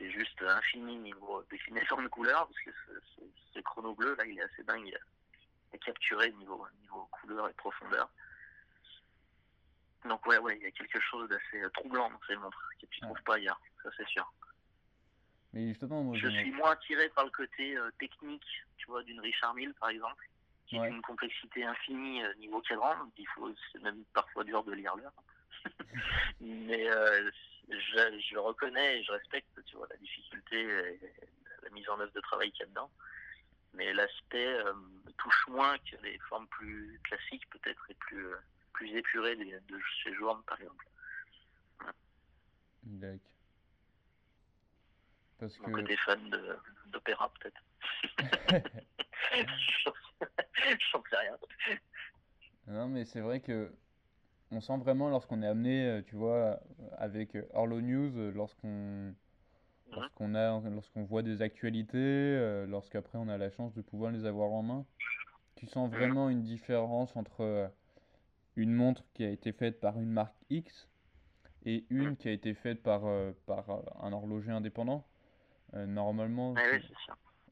est 0.00 0.10
juste 0.10 0.42
infini 0.42 0.96
niveau 0.98 1.42
déclinaison 1.50 2.02
de 2.02 2.08
couleurs 2.08 2.46
parce 2.48 2.60
que 2.60 2.70
ce, 2.86 3.00
ce- 3.16 3.30
ce 3.54 3.60
chrono 3.60 3.94
bleu, 3.94 4.14
là, 4.16 4.24
il 4.26 4.38
est 4.38 4.42
assez 4.42 4.62
dingue 4.64 4.96
à 5.72 5.78
capturer 5.78 6.30
niveau, 6.32 6.66
niveau 6.80 7.06
couleur 7.12 7.48
et 7.48 7.52
profondeur. 7.54 8.08
Donc, 10.04 10.24
ouais, 10.26 10.38
ouais, 10.38 10.56
il 10.58 10.62
y 10.62 10.66
a 10.66 10.70
quelque 10.70 11.00
chose 11.00 11.28
d'assez 11.30 11.62
troublant 11.72 12.10
dans 12.10 12.20
ces 12.26 12.36
montres 12.36 12.68
que 12.80 12.86
tu 12.86 13.00
ne 13.02 13.06
trouves 13.06 13.22
pas 13.22 13.36
ailleurs, 13.36 13.60
ça 13.82 13.90
c'est 13.96 14.06
sûr. 14.08 14.30
mais 15.52 15.68
justement, 15.68 16.02
moi, 16.02 16.16
Je 16.18 16.28
suis 16.28 16.52
moins 16.52 16.72
attiré 16.72 17.08
par 17.10 17.24
le 17.24 17.30
côté 17.30 17.76
euh, 17.76 17.90
technique, 17.98 18.44
tu 18.76 18.86
vois, 18.86 19.02
d'une 19.02 19.20
Richard 19.20 19.54
Mille 19.54 19.72
par 19.80 19.88
exemple, 19.88 20.22
qui 20.66 20.78
Ouais. 20.78 20.88
est 20.88 20.90
d'une 20.90 21.02
complexité 21.02 21.64
infinie 21.64 22.22
euh, 22.22 22.34
niveau 22.34 22.60
cadran. 22.60 22.96
donc 22.98 23.12
Il 23.16 23.26
faut, 23.28 23.50
c'est 23.72 23.82
même 23.82 24.02
parfois 24.12 24.44
dur 24.44 24.62
de 24.64 24.72
lire 24.72 24.94
l'heure. 24.96 25.12
Mais 26.40 26.90
euh, 26.90 27.30
je, 27.68 28.20
je 28.30 28.36
reconnais 28.38 28.98
et 29.00 29.04
je 29.04 29.12
respecte, 29.12 29.48
tu 29.64 29.76
vois, 29.76 29.86
la 29.90 29.96
difficulté 29.96 30.60
et 30.60 31.00
la 31.62 31.70
mise 31.70 31.88
en 31.88 31.98
œuvre 32.00 32.12
de 32.12 32.20
travail 32.20 32.50
qu'il 32.52 32.60
y 32.60 32.64
a 32.64 32.66
dedans. 32.68 32.90
Mais 33.72 33.92
l'aspect 33.92 34.46
euh, 34.46 34.72
me 34.74 35.12
touche 35.12 35.48
moins 35.48 35.76
que 35.78 35.96
les 36.02 36.18
formes 36.28 36.46
plus 36.48 37.00
classiques, 37.04 37.48
peut-être, 37.50 37.90
et 37.90 37.94
plus, 37.94 38.28
plus 38.72 38.90
épurées 38.96 39.36
des- 39.36 39.58
de 39.60 39.80
chez 40.02 40.14
Journe, 40.14 40.42
par 40.44 40.60
exemple. 40.60 40.86
D'accord. 42.84 43.30
Parce 45.38 45.58
Mon 45.58 45.70
que... 45.72 45.80
côté 45.80 45.96
fan 45.96 46.30
de- 46.30 46.56
d'opéra, 46.86 47.32
peut-être. 47.40 47.62
J'en 50.92 51.02
sais 51.10 51.16
rien. 51.16 51.36
Non, 52.66 52.88
mais 52.88 53.04
c'est 53.04 53.20
vrai 53.20 53.40
que 53.40 53.74
on 54.50 54.60
sent 54.60 54.76
vraiment 54.78 55.08
lorsqu'on 55.08 55.42
est 55.42 55.46
amené, 55.46 55.86
euh, 55.86 56.02
tu 56.02 56.16
vois, 56.16 56.60
avec 56.96 57.34
euh, 57.34 57.46
Orlo 57.52 57.80
News, 57.80 58.16
euh, 58.16 58.30
lorsqu'on 58.32 59.14
lorsqu'on 59.92 60.34
a, 60.34 60.60
lorsqu'on 60.70 61.04
voit 61.04 61.22
des 61.22 61.40
actualités, 61.40 62.66
lorsqu'après 62.66 63.16
on 63.16 63.28
a 63.28 63.38
la 63.38 63.50
chance 63.50 63.72
de 63.74 63.80
pouvoir 63.82 64.10
les 64.10 64.24
avoir 64.24 64.50
en 64.50 64.62
main, 64.62 64.86
tu 65.54 65.66
sens 65.66 65.88
vraiment 65.88 66.30
une 66.30 66.42
différence 66.42 67.14
entre 67.14 67.70
une 68.56 68.72
montre 68.72 69.04
qui 69.12 69.22
a 69.22 69.30
été 69.30 69.52
faite 69.52 69.78
par 69.78 70.00
une 70.00 70.10
marque 70.10 70.34
X 70.50 70.88
et 71.64 71.84
une 71.90 72.16
qui 72.16 72.28
a 72.28 72.32
été 72.32 72.54
faite 72.54 72.82
par, 72.82 73.02
par 73.46 73.66
un 74.02 74.12
horloger 74.12 74.50
indépendant. 74.50 75.04
Normalement, 75.74 76.54
oui, 76.54 76.82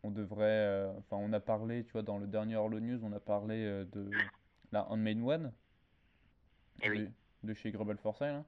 on 0.02 0.11
devrait, 0.11 0.90
enfin, 0.99 1.18
on 1.20 1.32
a 1.32 1.38
parlé, 1.38 1.84
tu 1.84 1.92
vois, 1.92 2.02
dans 2.02 2.18
le 2.18 2.26
dernier 2.26 2.56
Orlo 2.56 2.80
News, 2.80 3.04
on 3.04 3.12
a 3.12 3.20
parlé 3.20 3.84
de 3.92 4.11
la 4.72 4.90
Handmade 4.90 5.22
One 5.22 5.52
Eh 6.82 6.90
oui. 6.90 7.02
de, 7.42 7.54
chez 7.54 7.72
Global 7.72 7.98
Foresight, 7.98 8.32
là. 8.32 8.46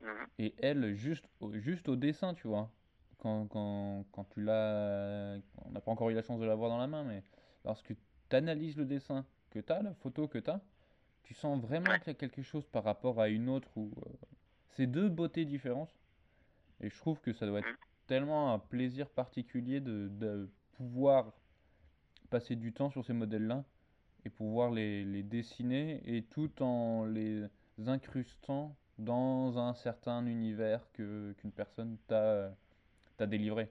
Mhm. 0.00 0.30
Et 0.38 0.54
elle, 0.58 0.94
juste 0.94 1.26
au, 1.40 1.52
juste 1.58 1.88
au 1.88 1.96
dessin, 1.96 2.34
tu 2.34 2.48
vois, 2.48 2.70
quand, 3.18 3.46
quand, 3.48 4.04
quand 4.12 4.24
tu 4.24 4.42
l'as, 4.42 5.38
on 5.64 5.70
n'a 5.70 5.80
pas 5.80 5.90
encore 5.92 6.10
eu 6.10 6.14
la 6.14 6.22
chance 6.22 6.40
de 6.40 6.46
la 6.46 6.54
voir 6.54 6.70
dans 6.70 6.78
la 6.78 6.86
main, 6.86 7.04
mais 7.04 7.22
lorsque 7.64 7.94
tu 8.28 8.36
analyses 8.36 8.76
le 8.76 8.84
dessin 8.86 9.26
que 9.50 9.58
tu 9.60 9.72
as, 9.72 9.82
la 9.82 9.94
photo 9.94 10.28
que 10.28 10.38
tu 10.38 10.50
as, 10.50 10.64
tu 11.22 11.34
sens 11.34 11.60
vraiment 11.60 11.90
Ouais. 11.90 11.98
qu'il 11.98 12.08
y 12.08 12.10
a 12.10 12.14
quelque 12.14 12.42
chose 12.42 12.66
par 12.66 12.84
rapport 12.84 13.20
à 13.20 13.28
une 13.28 13.48
autre 13.48 13.70
où 13.76 13.92
euh, 14.06 14.10
c'est 14.70 14.86
deux 14.86 15.08
beautés 15.08 15.44
différentes. 15.44 15.96
Et 16.80 16.90
je 16.90 16.98
trouve 16.98 17.20
que 17.20 17.32
ça 17.32 17.46
doit 17.46 17.60
être 17.60 17.68
Mhm. 17.68 17.76
tellement 18.06 18.52
un 18.54 18.58
plaisir 18.60 19.10
particulier 19.10 19.80
de, 19.80 20.08
de 20.10 20.50
pouvoir 20.72 21.34
passer 22.30 22.56
du 22.56 22.72
temps 22.72 22.90
sur 22.90 23.04
ces 23.04 23.12
modèles-là 23.12 23.64
et 24.24 24.30
pouvoir 24.30 24.70
les, 24.70 25.04
les 25.04 25.22
dessiner 25.22 26.00
et 26.06 26.24
tout 26.24 26.62
en 26.62 27.04
les 27.06 27.44
incrustant 27.86 28.76
dans 28.98 29.58
un 29.58 29.74
certain 29.74 30.26
univers 30.26 30.90
que 30.92 31.32
qu'une 31.38 31.52
personne 31.52 31.98
t'a 32.08 32.54
t'a 33.16 33.26
délivré. 33.26 33.70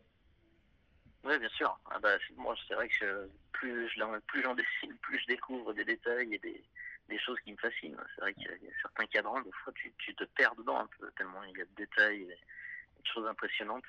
Oui, 1.23 1.37
bien 1.39 1.49
sûr. 1.49 1.79
Ah 1.91 1.99
bah, 1.99 2.17
moi, 2.37 2.55
c'est 2.67 2.73
vrai 2.73 2.89
que 2.89 3.29
plus 3.51 3.87
je 3.89 4.19
plus 4.27 4.41
j'en 4.41 4.55
dessine, 4.55 4.97
plus 4.99 5.19
je 5.19 5.27
découvre 5.27 5.73
des 5.73 5.85
détails 5.85 6.33
et 6.33 6.39
des, 6.39 6.63
des 7.09 7.19
choses 7.19 7.39
qui 7.41 7.51
me 7.51 7.57
fascinent. 7.57 7.97
C'est 8.15 8.21
vrai 8.21 8.33
qu'il 8.33 8.45
y 8.45 8.67
a- 8.67 8.81
certains 8.81 9.05
cadrans, 9.05 9.41
des 9.41 9.51
fois, 9.51 9.71
tu, 9.73 9.93
tu 9.99 10.15
te 10.15 10.23
perds 10.23 10.55
dedans 10.55 10.79
un 10.79 10.87
peu, 10.99 11.11
tellement 11.17 11.43
il 11.43 11.57
y 11.57 11.61
a 11.61 11.65
de 11.65 11.75
détails 11.75 12.23
et 12.23 12.25
de 13.01 13.07
choses 13.13 13.27
impressionnantes. 13.27 13.85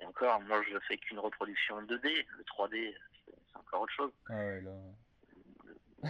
Et 0.00 0.06
encore, 0.06 0.40
moi, 0.42 0.62
je 0.70 0.78
fais 0.86 0.98
qu'une 0.98 1.18
reproduction 1.18 1.76
en 1.76 1.82
2D. 1.82 2.26
Le 2.38 2.44
3D, 2.44 2.94
c'est 3.26 3.34
c'est 3.52 3.56
encore 3.58 3.82
autre 3.82 3.92
chose. 3.94 4.12
Ah 4.28 4.34
ouais, 4.44 4.60
là. 4.60 4.72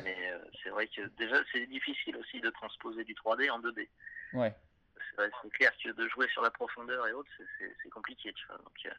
Mais 0.03 0.33
euh, 0.33 0.39
c'est 0.63 0.71
vrai 0.71 0.89
que 0.89 1.03
déjà, 1.19 1.37
c'est 1.53 1.67
difficile 1.67 2.17
aussi 2.17 2.41
de 2.41 2.51
transposer 2.51 3.05
du 3.05 3.15
3D 3.15 3.51
en 3.51 3.61
2D. 3.61 3.89
Ouais, 4.33 4.55
C'est 5.11 5.17
vrai, 5.17 5.31
c'est 5.43 5.51
clair 5.53 5.73
que 5.83 5.91
de 5.91 6.09
jouer 6.09 6.29
sur 6.29 6.43
la 6.43 6.51
profondeur 6.51 7.07
et 7.07 7.13
autres, 7.13 7.31
c'est- 7.59 7.91
compliqué, 7.91 8.33
tu 8.33 8.47
vois. 8.49 8.59
Donc, 8.59 8.77
euh, 8.87 8.91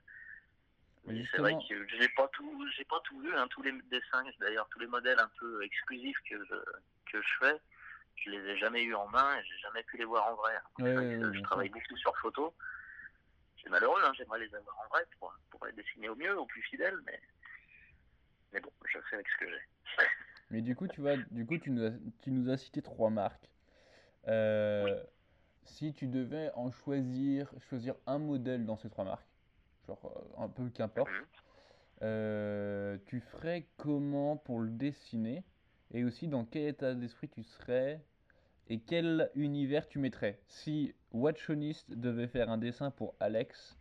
c'est 1.31 1.38
vrai 1.38 1.53
que 1.67 1.88
j'ai 1.97 2.10
pas 2.10 2.27
tout, 2.29 2.67
j'ai 2.77 2.86
pas 2.86 2.99
tout 3.01 3.19
vu, 3.19 3.36
hein, 3.36 3.47
tous 3.49 3.62
les 3.62 3.73
dessins, 3.84 4.23
d'ailleurs 4.39 4.67
tous 4.69 4.79
les 4.79 4.88
modèles 4.88 5.19
un 5.19 5.29
peu 5.39 5.62
exclusifs 5.63 6.17
que 6.29 6.38
je, 6.45 6.55
que 7.12 7.21
je 7.21 7.27
fais, 7.39 7.60
je 8.15 8.29
les 8.29 8.51
ai 8.51 8.58
jamais 8.58 8.81
eu 8.84 8.95
en 8.95 9.08
main 9.10 9.38
et 9.38 9.43
j'ai 9.43 9.58
jamais 9.60 9.84
pu 9.84 9.97
les 9.97 10.05
voir 10.05 10.25
en 10.27 10.36
vrai. 10.36 10.55
Ouais, 10.79 10.95
ouais, 10.95 11.17
ouais, 11.17 11.34
je 11.38 11.41
travaille 11.43 11.69
beaucoup 11.69 11.97
sur 11.97 12.17
photo. 12.19 12.55
C'est 13.62 13.69
malheureux, 13.69 14.01
hein, 14.03 14.13
j'aimerais 14.17 14.39
les 14.39 14.55
avoir 14.55 14.79
en 14.79 14.88
vrai 14.88 15.05
pour, 15.19 15.34
pour 15.49 15.65
les 15.65 15.73
dessiner 15.73 16.08
au 16.10 16.15
mieux, 16.15 16.38
au 16.38 16.45
plus 16.45 16.62
fidèle, 16.63 16.97
mais, 17.05 17.19
mais 18.53 18.60
bon, 18.62 18.71
je 18.86 18.99
fais 19.10 19.15
avec 19.15 19.27
ce 19.27 19.38
que 19.38 19.49
j'ai. 19.49 19.62
Mais 20.51 20.62
du 20.62 20.75
coup, 20.75 20.88
tu 20.88 21.01
vois, 21.01 21.17
du 21.31 21.45
coup, 21.45 21.58
tu 21.58 21.71
nous 21.71 21.84
as, 21.84 21.91
tu 22.19 22.31
nous 22.31 22.49
as 22.49 22.58
cité 22.58 22.81
trois 22.81 23.10
marques. 23.10 23.49
Euh, 24.27 25.03
si 25.63 25.93
tu 25.93 26.08
devais 26.08 26.51
en 26.55 26.71
choisir, 26.71 27.53
choisir 27.69 27.95
un 28.05 28.19
modèle 28.19 28.65
dans 28.65 28.77
ces 28.77 28.89
trois 28.89 29.05
marques, 29.05 29.27
genre 29.88 29.99
euh, 30.39 30.43
un 30.43 30.49
peu 30.49 30.69
qu'importe, 30.69 31.12
euh, 32.01 32.97
tu 33.05 33.19
ferais 33.19 33.67
comment 33.77 34.38
pour 34.38 34.60
le 34.60 34.69
dessiner? 34.69 35.43
Et 35.91 36.03
aussi 36.03 36.27
dans 36.27 36.45
quel 36.45 36.67
état 36.67 36.93
d'esprit 36.95 37.29
tu 37.29 37.43
serais? 37.43 38.03
Et 38.67 38.79
quel 38.79 39.29
univers 39.36 39.88
tu 39.88 39.99
mettrais? 39.99 40.39
Si 40.47 40.95
Watchonist 41.12 41.91
devait 41.91 42.27
faire 42.27 42.49
un 42.49 42.58
dessin 42.58 42.91
pour 42.91 43.15
Alex 43.19 43.77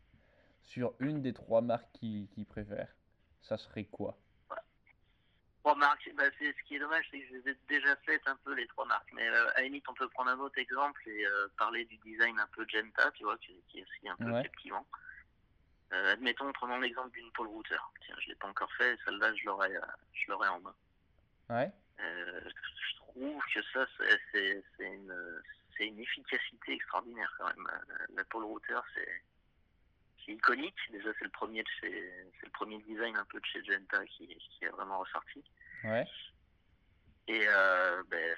sur 0.62 0.94
une 1.00 1.22
des 1.22 1.32
trois 1.32 1.60
marques 1.62 1.90
qu'il 1.92 2.28
qu'il 2.28 2.46
préfère, 2.46 2.94
ça 3.40 3.56
serait 3.56 3.84
quoi? 3.84 4.18
Trois 5.64 5.76
marques, 5.76 6.10
bah, 6.14 6.24
c'est, 6.38 6.52
ce 6.52 6.62
qui 6.64 6.76
est 6.76 6.78
dommage, 6.78 7.06
c'est 7.10 7.18
que 7.20 7.26
je 7.26 7.32
les 7.36 7.50
ai 7.52 7.58
déjà 7.68 7.96
faites 8.04 8.28
un 8.28 8.36
peu 8.44 8.52
les 8.52 8.66
trois 8.66 8.84
marques. 8.84 9.10
Mais 9.14 9.26
euh, 9.26 9.48
à 9.52 9.60
la 9.60 9.62
limite, 9.62 9.88
on 9.88 9.94
peut 9.94 10.10
prendre 10.10 10.28
un 10.30 10.38
autre 10.38 10.58
exemple 10.58 11.00
et 11.08 11.26
euh, 11.26 11.48
parler 11.56 11.86
du 11.86 11.96
design 12.04 12.38
un 12.38 12.46
peu 12.48 12.66
Genta, 12.68 13.10
tu 13.12 13.24
vois, 13.24 13.38
qui, 13.38 13.58
qui 13.68 13.78
est 13.78 13.82
aussi 13.82 14.06
un 14.10 14.16
peu 14.16 14.30
Ouais. 14.30 14.42
captivant. 14.42 14.86
Euh, 15.94 16.12
admettons, 16.12 16.52
prenons 16.52 16.78
l'exemple 16.80 17.12
d'une 17.12 17.32
Paul 17.32 17.46
Router. 17.46 17.78
Tiens, 18.04 18.14
je 18.20 18.28
l'ai 18.28 18.34
pas 18.34 18.48
encore 18.48 18.70
fait, 18.74 18.98
celle-là, 19.06 19.34
je 19.36 19.46
l'aurais, 19.46 19.74
euh, 19.74 19.80
je 20.12 20.30
l'aurais 20.30 20.48
en 20.48 20.60
main. 20.60 20.74
Ouais? 21.48 21.72
Euh, 22.00 22.40
je 22.90 22.96
trouve 22.96 23.42
que 23.54 23.62
ça, 23.72 23.86
c'est, 24.32 24.62
une, 24.80 25.42
c'est 25.78 25.86
une 25.86 25.98
efficacité 25.98 26.74
extraordinaire 26.74 27.34
quand 27.38 27.46
même. 27.46 27.70
La, 28.14 28.24
Paul 28.24 28.44
Router, 28.44 28.80
c'est, 28.94 29.22
c'est 30.24 30.32
iconique. 30.32 30.76
Déjà, 30.90 31.10
c'est 31.18 31.24
le 31.24 31.30
premier 31.30 31.62
de 31.62 31.68
chez, 31.80 32.12
c'est 32.38 32.46
le 32.46 32.52
premier 32.52 32.78
design 32.82 33.16
un 33.16 33.24
peu 33.24 33.40
de 33.40 33.46
chez 33.46 33.64
Genta 33.64 34.04
qui, 34.06 34.26
qui 34.26 34.64
est 34.64 34.68
vraiment 34.68 34.98
ressorti. 34.98 35.44
Ouais? 35.84 36.06
Et 37.28 37.46
euh, 37.48 38.02
ben, 38.08 38.36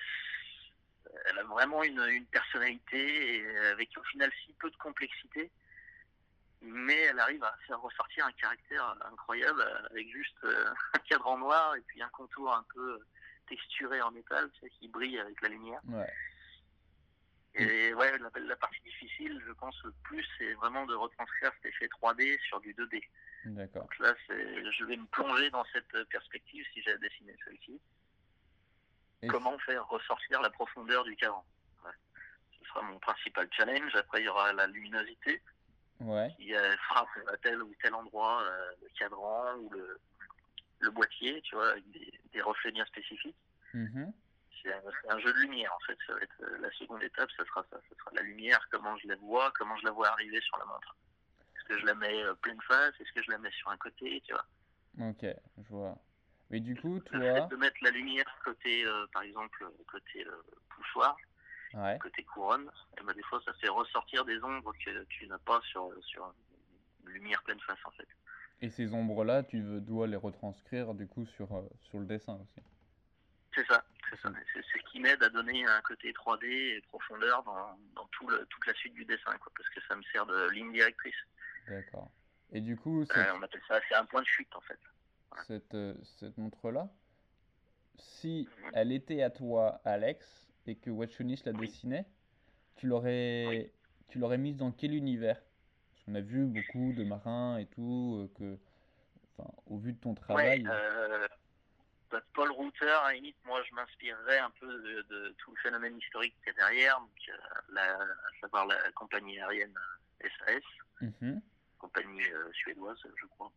elle 1.27 1.39
a 1.39 1.45
vraiment 1.45 1.83
une, 1.83 2.01
une 2.01 2.27
personnalité 2.27 3.39
et 3.39 3.59
avec 3.73 3.91
au 3.97 4.03
final 4.05 4.31
si 4.45 4.53
peu 4.55 4.71
de 4.71 4.77
complexité, 4.77 5.51
mais 6.63 7.01
elle 7.03 7.19
arrive 7.19 7.43
à 7.45 7.57
faire 7.67 7.81
ressortir 7.81 8.27
un 8.27 8.33
caractère 8.33 8.97
incroyable 9.11 9.63
avec 9.91 10.11
juste 10.11 10.37
euh, 10.45 10.73
un 10.95 10.99
cadran 11.01 11.39
noir 11.39 11.75
et 11.77 11.81
puis 11.83 12.03
un 12.03 12.09
contour 12.11 12.55
un 12.55 12.65
peu 12.75 13.01
texturé 13.49 14.01
en 14.03 14.11
métal 14.11 14.51
tu 14.53 14.61
sais, 14.61 14.71
qui 14.71 14.89
brille 14.89 15.19
avec 15.19 15.41
la 15.43 15.49
lumière. 15.49 15.81
Ouais. 15.89 16.13
Et 17.59 17.95
ouais, 17.95 18.19
la, 18.19 18.41
la 18.41 18.57
partie 18.57 18.81
difficile, 18.83 19.43
je 19.47 19.53
pense, 19.53 19.75
le 19.85 19.93
plus, 20.03 20.27
c'est 20.39 20.53
vraiment 20.55 20.85
de 20.87 20.95
retranscrire 20.95 21.53
cet 21.57 21.67
effet 21.73 21.87
3D 22.01 22.39
sur 22.47 22.61
du 22.61 22.75
2D. 22.75 23.03
D'accord. 23.47 23.83
Donc 23.83 23.99
là, 23.99 24.15
je 24.29 24.85
vais 24.85 24.97
me 24.97 25.07
plonger 25.07 25.51
dans 25.51 25.65
cette 25.73 26.09
perspective 26.09 26.65
si 26.73 26.83
j'ai 26.83 26.93
à 26.93 26.99
dessiner 26.99 27.37
celle-ci. 27.45 27.81
Comment 29.29 29.59
faire 29.61 29.87
ressortir 29.89 30.41
la 30.43 30.51
profondeur 30.51 31.03
du 31.05 31.17
cadran. 31.17 31.45
Ouais. 31.85 31.91
Ce 32.61 32.69
sera 32.69 32.83
mon 32.83 32.99
principal 32.99 33.49
challenge. 33.53 33.95
Après, 33.97 34.21
il 34.21 34.25
y 34.25 34.29
aura 34.29 34.53
la 34.53 34.67
luminosité. 34.67 35.43
Ouais. 35.99 36.31
qui 36.37 36.55
euh, 36.55 36.77
frappe 36.89 37.09
à 37.33 37.39
tel 37.39 37.63
ou 37.63 37.75
tel 37.83 37.95
endroit 37.95 38.43
euh, 38.43 38.71
le 38.83 38.89
cadran 38.99 39.55
ou 39.57 39.71
le, 39.71 39.99
le 40.81 40.91
boîtier, 40.91 41.41
tu 41.41 41.55
vois, 41.55 41.71
avec 41.71 41.91
des, 41.91 42.13
des 42.35 42.43
reflets 42.43 42.71
bien 42.71 42.85
spécifiques. 42.85 43.35
Mhm. 43.73 44.13
C'est 44.63 44.73
un, 45.09 45.19
jeu 45.19 45.33
de 45.33 45.39
lumière 45.39 45.73
en 45.75 45.87
fait. 45.87 45.99
Ça 46.07 46.15
va 46.15 46.21
être 46.21 46.43
euh, 46.43 46.59
la 46.59 46.71
seconde 46.73 47.03
étape, 47.03 47.31
ça 47.37 47.45
sera 47.45 47.65
ça. 47.71 47.77
Ça 47.89 47.97
sera 47.99 48.11
la 48.15 48.23
lumière, 48.23 48.61
comment 48.71 48.97
je 48.97 49.09
la 49.09 49.17
vois, 49.17 49.53
comment 49.59 49.77
je 49.77 49.85
la 49.85 49.93
vois 49.93 50.09
arriver 50.09 50.41
sur 50.41 50.59
la 50.59 50.65
montre. 50.65 50.97
Est-ce 51.57 51.65
que 51.65 51.81
je 51.81 51.87
la 51.87 51.95
mets 51.95 52.23
euh, 52.23 52.35
pleine 52.35 52.61
face? 52.63 52.95
Est-ce 53.01 53.13
que 53.13 53.23
je 53.23 53.31
la 53.31 53.39
mets 53.39 53.51
sur 53.53 53.71
un 53.71 53.77
côté 53.77 54.23
Tu 54.27 54.33
vois? 54.33 55.09
Ok, 55.09 55.27
je 55.59 55.69
vois. 55.69 55.99
Mais 56.51 56.61
du 56.61 56.77
coup, 56.77 57.01
Le 57.11 57.21
fait 57.21 57.39
toi, 57.39 57.47
de 57.47 57.57
mettre 57.57 57.77
la 57.83 57.91
lumière 57.91 58.27
côté, 58.45 58.85
euh, 58.85 59.07
par 59.13 59.23
exemple, 59.23 59.67
côté 59.91 60.25
euh, 60.25 60.43
poussoir, 60.69 61.17
ouais. 61.75 61.99
côté 62.01 62.23
couronne, 62.23 62.71
eh 63.01 63.05
ben, 63.05 63.13
des 63.15 63.23
fois 63.25 63.41
ça 63.45 63.53
fait 63.55 63.69
ressortir 63.69 64.25
des 64.25 64.41
ombres 64.43 64.73
que 64.85 65.05
tu 65.05 65.27
n'as 65.27 65.39
pas 65.39 65.61
sur, 65.63 65.91
sur 66.05 66.33
une 67.05 67.13
lumière 67.13 67.43
pleine 67.43 67.61
face 67.61 67.79
en 67.85 67.91
fait. 67.93 68.07
Et 68.63 68.71
ces 68.71 68.95
ombres-là, 68.95 69.43
tu 69.43 69.61
dois 69.81 70.07
les 70.07 70.17
retranscrire 70.17 70.95
du 70.95 71.07
coup 71.07 71.27
sur, 71.27 71.49
sur 71.83 71.99
le 71.99 72.07
dessin 72.07 72.35
aussi. 72.35 72.65
C'est 73.55 73.67
ça, 73.67 73.85
c'est 74.11 74.21
ça. 74.21 74.31
C'est 74.53 74.63
c'est 74.73 74.79
ce 74.79 74.85
qui 74.91 75.01
m'aide 75.01 75.23
à 75.23 75.29
donner 75.29 75.65
un 75.67 75.81
côté 75.83 76.13
3D 76.13 76.45
et 76.47 76.81
profondeur 76.83 77.43
dans, 77.45 77.79
dans 77.95 78.07
tout 78.09 78.29
le, 78.29 78.45
toute 78.47 78.67
la 78.67 78.75
suite 78.75 78.95
du 78.95 79.05
dessin, 79.05 79.37
quoi, 79.39 79.53
parce 79.57 79.69
que 79.71 79.81
ça 79.89 79.97
me 79.97 80.03
sert 80.13 80.27
de 80.27 80.49
ligne 80.51 80.73
directrice. 80.73 81.15
D'accord. 81.69 82.11
Et 82.53 82.61
du 82.61 82.77
coup, 82.77 83.03
Euh, 83.03 83.05
cette, 83.07 83.29
on 83.35 83.43
appelle 83.43 83.63
ça, 83.69 83.81
c'est 83.89 83.95
un 83.97 84.05
point 84.05 84.23
de 84.23 84.27
chute 84.27 84.55
en 84.55 84.61
fait. 84.61 84.79
cette, 85.47 85.75
euh, 85.75 85.95
cette 86.05 86.39
montre-là, 86.39 86.89
si 87.99 88.49
Mhm. 88.59 88.71
elle 88.75 88.93
était 88.93 89.23
à 89.23 89.31
toi, 89.31 89.81
Alex, 89.85 90.51
et 90.67 90.77
que 90.77 90.91
Watchonis 90.91 91.43
la 91.45 91.53
Oui. 91.53 91.67
dessinait, 91.69 92.07
tu 92.77 92.87
l'aurais 92.87 93.73
tu 94.09 94.19
l'aurais 94.19 94.39
mise 94.39 94.57
dans 94.57 94.71
quel 94.71 94.95
univers? 94.95 95.41
Parce 95.93 96.05
qu'on 96.05 96.15
a 96.15 96.21
vu 96.21 96.45
beaucoup 96.47 96.93
de 96.93 97.03
marins 97.03 97.59
et 97.59 97.67
tout, 97.67 98.19
euh, 98.21 98.39
que, 98.39 98.59
enfin, 99.39 99.51
au 99.67 99.79
vu 99.79 99.93
de 99.93 99.99
ton 99.99 100.11
Ouais, 100.11 100.15
travail, 100.15 100.67
euh, 100.69 101.26
bah, 102.11 102.21
Paul 102.35 102.51
Router, 102.53 102.89
à 102.89 103.09
la 103.09 103.13
limite, 103.15 103.37
moi 103.45 103.63
je 103.69 103.75
m'inspirerais 103.75 104.39
un 104.39 104.51
peu 104.61 104.67
de, 104.67 105.03
de 105.03 105.35
tout 105.39 105.51
le 105.51 105.57
phénomène 105.57 105.99
historique 105.99 106.35
qu'il 106.39 106.49
y 106.49 106.51
a 106.51 106.53
derrière, 106.55 107.01
donc, 107.01 107.11
euh, 107.29 107.33
la, 107.73 107.95
à 107.95 108.41
savoir 108.41 108.67
la 108.67 108.93
compagnie 108.93 109.39
aérienne 109.41 109.75
euh, 110.25 110.29
SAS. 110.47 110.63
Mhm. 111.01 111.43
compagnie 111.79 112.23
euh, 112.33 112.51
suédoise, 112.53 112.99
je 113.17 113.27
crois, 113.27 113.53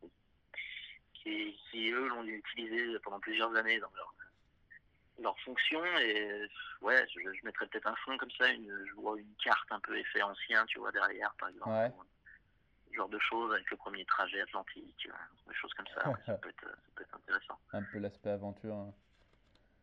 qui, 1.13 1.57
qui 1.69 1.89
eux 1.89 2.07
l'ont 2.09 2.23
utilisé 2.25 2.99
pendant 2.99 3.19
plusieurs 3.19 3.55
années 3.55 3.79
dans 3.79 3.91
leur, 3.95 4.13
leur 5.19 5.39
fonction. 5.39 5.83
Et 5.99 6.49
ouais, 6.81 7.07
je, 7.15 7.21
je 7.21 7.45
mettrais 7.45 7.67
peut-être 7.67 7.87
un 7.87 7.95
fond 7.97 8.17
comme 8.17 8.31
ça, 8.31 8.49
une, 8.49 8.85
je 8.87 8.93
vois 8.93 9.17
une 9.17 9.35
carte 9.43 9.71
un 9.71 9.79
peu 9.79 9.97
effet 9.97 10.21
ancien, 10.21 10.65
tu 10.65 10.79
vois, 10.79 10.91
derrière, 10.91 11.33
par 11.39 11.49
exemple. 11.49 11.69
Ouais. 11.69 11.91
Ce 12.89 12.95
genre 12.95 13.09
de 13.09 13.19
choses 13.19 13.53
avec 13.53 13.69
le 13.71 13.77
premier 13.77 14.05
trajet 14.05 14.41
atlantique, 14.41 15.07
euh, 15.09 15.47
des 15.49 15.55
choses 15.55 15.73
comme 15.75 15.87
ça. 15.87 16.13
ça, 16.25 16.33
peut 16.41 16.49
être, 16.49 16.65
ça 16.69 16.91
peut 16.95 17.03
être 17.03 17.15
intéressant. 17.15 17.57
Un 17.73 17.83
peu 17.83 17.99
l'aspect 17.99 18.29
aventure 18.31 18.75
hein, 18.75 18.93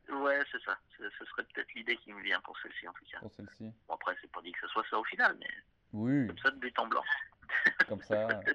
Ouais, 0.09 0.41
c'est 0.53 0.63
ça. 0.63 0.79
Ce 0.99 1.25
serait 1.25 1.43
peut-être 1.53 1.73
l'idée 1.75 1.97
qui 1.97 2.13
me 2.13 2.23
vient 2.23 2.41
pour 2.41 2.57
celle-ci, 2.61 2.87
en 2.89 2.93
tout 2.93 3.05
cas. 3.11 3.19
pour 3.19 3.33
celle-ci. 3.33 3.73
Bon, 3.89 3.95
après, 3.95 4.17
c'est 4.21 4.31
pas 4.31 4.41
dit 4.43 4.53
que 4.53 4.61
ce 4.61 4.69
soit 4.69 4.85
ça 4.89 4.99
au 4.99 5.05
final, 5.05 5.37
mais 5.41 5.49
Oui, 5.93 6.29
comme 6.29 6.39
ça, 6.39 6.51
de 6.53 6.57
but 6.59 6.79
en 6.79 6.87
blanc. 6.87 7.03
comme 7.89 8.03
ça. 8.03 8.41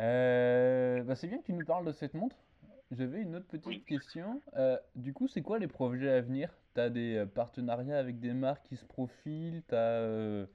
Euh, 0.00 1.02
bah 1.02 1.14
c'est 1.14 1.26
bien 1.26 1.38
que 1.38 1.44
tu 1.44 1.52
nous 1.52 1.64
parles 1.64 1.84
de 1.84 1.92
cette 1.92 2.14
montre. 2.14 2.36
J'avais 2.90 3.20
une 3.20 3.36
autre 3.36 3.46
petite 3.46 3.66
Oui. 3.66 3.84
question. 3.84 4.40
Euh, 4.56 4.78
du 4.94 5.12
coup, 5.12 5.28
c'est 5.28 5.42
quoi 5.42 5.58
les 5.58 5.68
projets 5.68 6.10
à 6.10 6.20
venir? 6.22 6.50
T'as 6.74 6.88
des 6.88 7.26
partenariats 7.34 7.98
avec 7.98 8.18
des 8.18 8.32
marques 8.32 8.64
qui 8.66 8.76
se 8.76 8.84
profilent? 8.86 9.62
T'as 9.68 9.76
euh, 9.76 10.46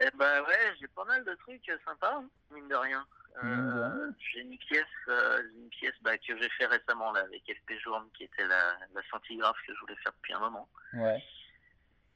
Eh 0.00 0.10
ben 0.14 0.42
ouais, 0.42 0.74
j'ai 0.78 0.88
pas 0.88 1.04
mal 1.04 1.24
de 1.24 1.34
trucs 1.36 1.68
euh, 1.68 1.78
sympas, 1.86 2.16
hein, 2.16 2.28
mine 2.50 2.68
de 2.68 2.74
rien. 2.74 3.06
Mine 3.42 3.66
de 3.66 3.80
Euh, 3.80 3.88
rien. 4.06 4.14
j'ai 4.18 4.40
une 4.40 4.58
pièce, 4.58 4.84
euh, 5.08 5.42
une 5.56 5.68
pièce 5.70 5.94
bah, 6.02 6.16
que 6.18 6.36
j'ai 6.38 6.48
fait 6.50 6.66
récemment 6.66 7.12
là 7.12 7.20
avec 7.20 7.42
FP 7.44 7.78
Journe, 7.82 8.08
qui 8.14 8.24
était 8.24 8.46
la, 8.46 8.76
la 8.94 9.02
centigraphe 9.10 9.56
que 9.66 9.74
je 9.74 9.80
voulais 9.80 9.96
faire 9.96 10.12
depuis 10.12 10.34
un 10.34 10.40
moment. 10.40 10.68
ouais. 10.94 11.22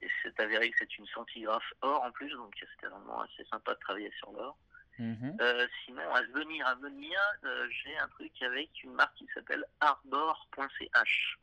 Et 0.02 0.08
c'est 0.22 0.40
avéré 0.40 0.70
que 0.70 0.78
c'est 0.78 0.96
une 0.96 1.06
centigraphe 1.08 1.74
or 1.82 2.02
en 2.02 2.10
plus, 2.10 2.30
donc 2.32 2.54
c'était 2.58 2.86
vraiment 2.86 3.20
assez 3.20 3.44
sympa 3.52 3.74
de 3.74 3.80
travailler 3.80 4.10
sur 4.18 4.32
l'or. 4.32 4.56
Mhm. 4.98 5.36
Euh, 5.42 5.66
sinon, 5.84 6.14
à 6.14 6.22
venir, 6.22 6.66
à 6.66 6.74
venir, 6.76 7.18
euh, 7.44 7.68
j'ai 7.70 7.98
un 7.98 8.08
truc 8.08 8.32
avec 8.42 8.82
une 8.82 8.94
marque 8.94 9.14
qui 9.16 9.28
s'appelle 9.34 9.62
arbor.ch. 9.80 11.38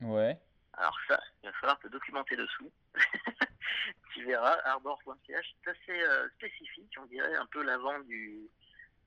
Ouais. 0.00 0.38
Alors 0.74 0.96
ça, 1.08 1.20
il 1.42 1.48
va 1.48 1.52
falloir 1.54 1.78
te 1.80 1.88
documenter 1.88 2.36
dessous. 2.36 2.70
tu 4.14 4.24
verras, 4.24 4.58
arbor.ch, 4.64 5.54
c'est 5.64 5.70
assez 5.70 6.02
euh, 6.02 6.28
spécifique, 6.36 6.92
on 6.98 7.06
dirait 7.06 7.36
un 7.36 7.46
peu 7.46 7.62
l'avant 7.62 7.98
du 8.00 8.40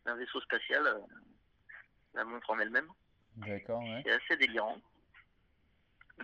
d'un 0.06 0.16
vaisseau 0.16 0.42
spatial, 0.42 0.86
euh, 0.88 1.00
la 2.14 2.24
montre 2.24 2.50
en 2.50 2.60
elle-même. 2.60 2.90
D'accord, 3.38 3.82
ouais. 3.84 4.02
C'est 4.06 4.12
assez 4.12 4.38
délirant. 4.38 4.82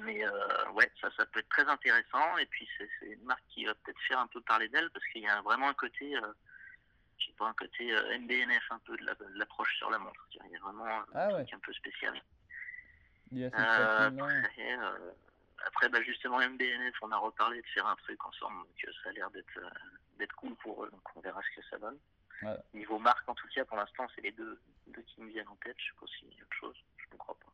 Mais 0.02 0.26
euh, 0.28 0.70
ouais, 0.72 0.92
ça, 1.02 1.10
ça 1.18 1.26
peut 1.28 1.40
être 1.40 1.50
très 1.50 1.68
intéressant. 1.68 2.38
Et 2.38 2.46
puis 2.48 2.68
c'est 2.78 2.90
c'est 3.00 3.08
une 3.08 3.24
marque 3.24 3.44
qui 3.50 3.66
va 3.66 3.74
peut-être 3.76 4.00
faire 4.08 4.20
un 4.20 4.28
peu 4.28 4.42
parler 4.42 4.68
d'elle 4.70 4.90
parce 4.92 5.06
qu'il 5.08 5.22
y 5.24 5.28
a 5.28 5.42
vraiment 5.42 5.70
un 5.70 5.74
côté, 5.74 6.16
euh, 6.16 6.34
je 7.20 7.28
sais 7.28 7.34
pas, 7.38 7.48
un 7.48 7.54
côté 7.54 7.92
euh, 7.94 8.18
MBNF 8.20 8.64
un 8.72 8.80
peu 8.80 8.96
de 8.98 9.06
la- 9.06 9.16
de 9.16 9.26
l'approche 9.36 9.76
sur 9.78 9.90
la 9.90 9.98
montre. 10.00 10.28
Il 10.46 10.52
y 10.52 10.56
a 10.56 10.60
vraiment 10.60 10.86
un 10.86 11.06
Ah 11.16 11.28
ouais. 11.34 11.44
truc 11.46 11.54
un 11.54 11.60
peu 11.60 11.74
spécial. 11.74 12.22
Il 13.32 13.40
y 13.40 13.46
a 13.46 13.50
cette 13.50 13.60
après, 13.60 14.78
après, 15.66 15.90
bah, 15.90 16.02
justement, 16.04 16.38
MBNF, 16.38 16.96
on 17.02 17.12
a 17.12 17.18
reparlé 17.18 17.62
de 17.62 17.68
faire 17.68 17.88
un 17.88 17.96
truc 17.96 18.24
ensemble, 18.26 18.58
donc 18.58 18.86
euh, 18.86 18.92
ça 19.04 19.10
a 19.10 19.12
l'air 19.14 19.30
d'être 19.32 19.58
euh, 19.58 19.70
d'être 20.20 20.36
cool 20.36 20.56
pour 20.56 20.84
eux, 20.84 20.90
donc 20.90 21.02
on 21.16 21.22
verra 21.22 21.42
ce 21.42 21.60
que 21.60 21.68
ça 21.68 21.78
donne. 21.78 21.98
Niveau 22.74 23.00
marque, 23.00 23.28
en 23.28 23.34
tout 23.34 23.48
cas, 23.54 23.66
pour 23.66 23.78
l'instant, 23.78 24.08
c'est 24.14 24.22
les 24.22 24.32
deux, 24.32 24.60
deux 24.88 25.02
qui 25.02 25.22
me 25.22 25.30
viennent 25.30 25.48
en 25.48 25.56
tête. 25.56 25.76
Je 25.80 25.86
sais 25.86 26.00
pas 26.00 26.06
s'il 26.08 26.28
y 26.28 26.40
a 26.40 26.44
autre 26.44 26.56
chose, 26.60 26.76
je 26.98 27.14
ne 27.14 27.18
crois 27.18 27.38
pas. 27.40 27.52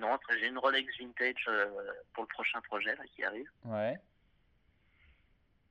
Non, 0.00 0.12
après, 0.14 0.38
j'ai 0.38 0.48
une 0.48 0.58
Rolex 0.58 0.98
Vintage 0.98 1.44
euh, 1.48 1.92
pour 2.14 2.24
le 2.24 2.28
prochain 2.28 2.60
projet 2.62 2.94
là, 2.96 3.04
qui 3.14 3.22
arrive. 3.24 3.50
Ouais. 3.64 3.98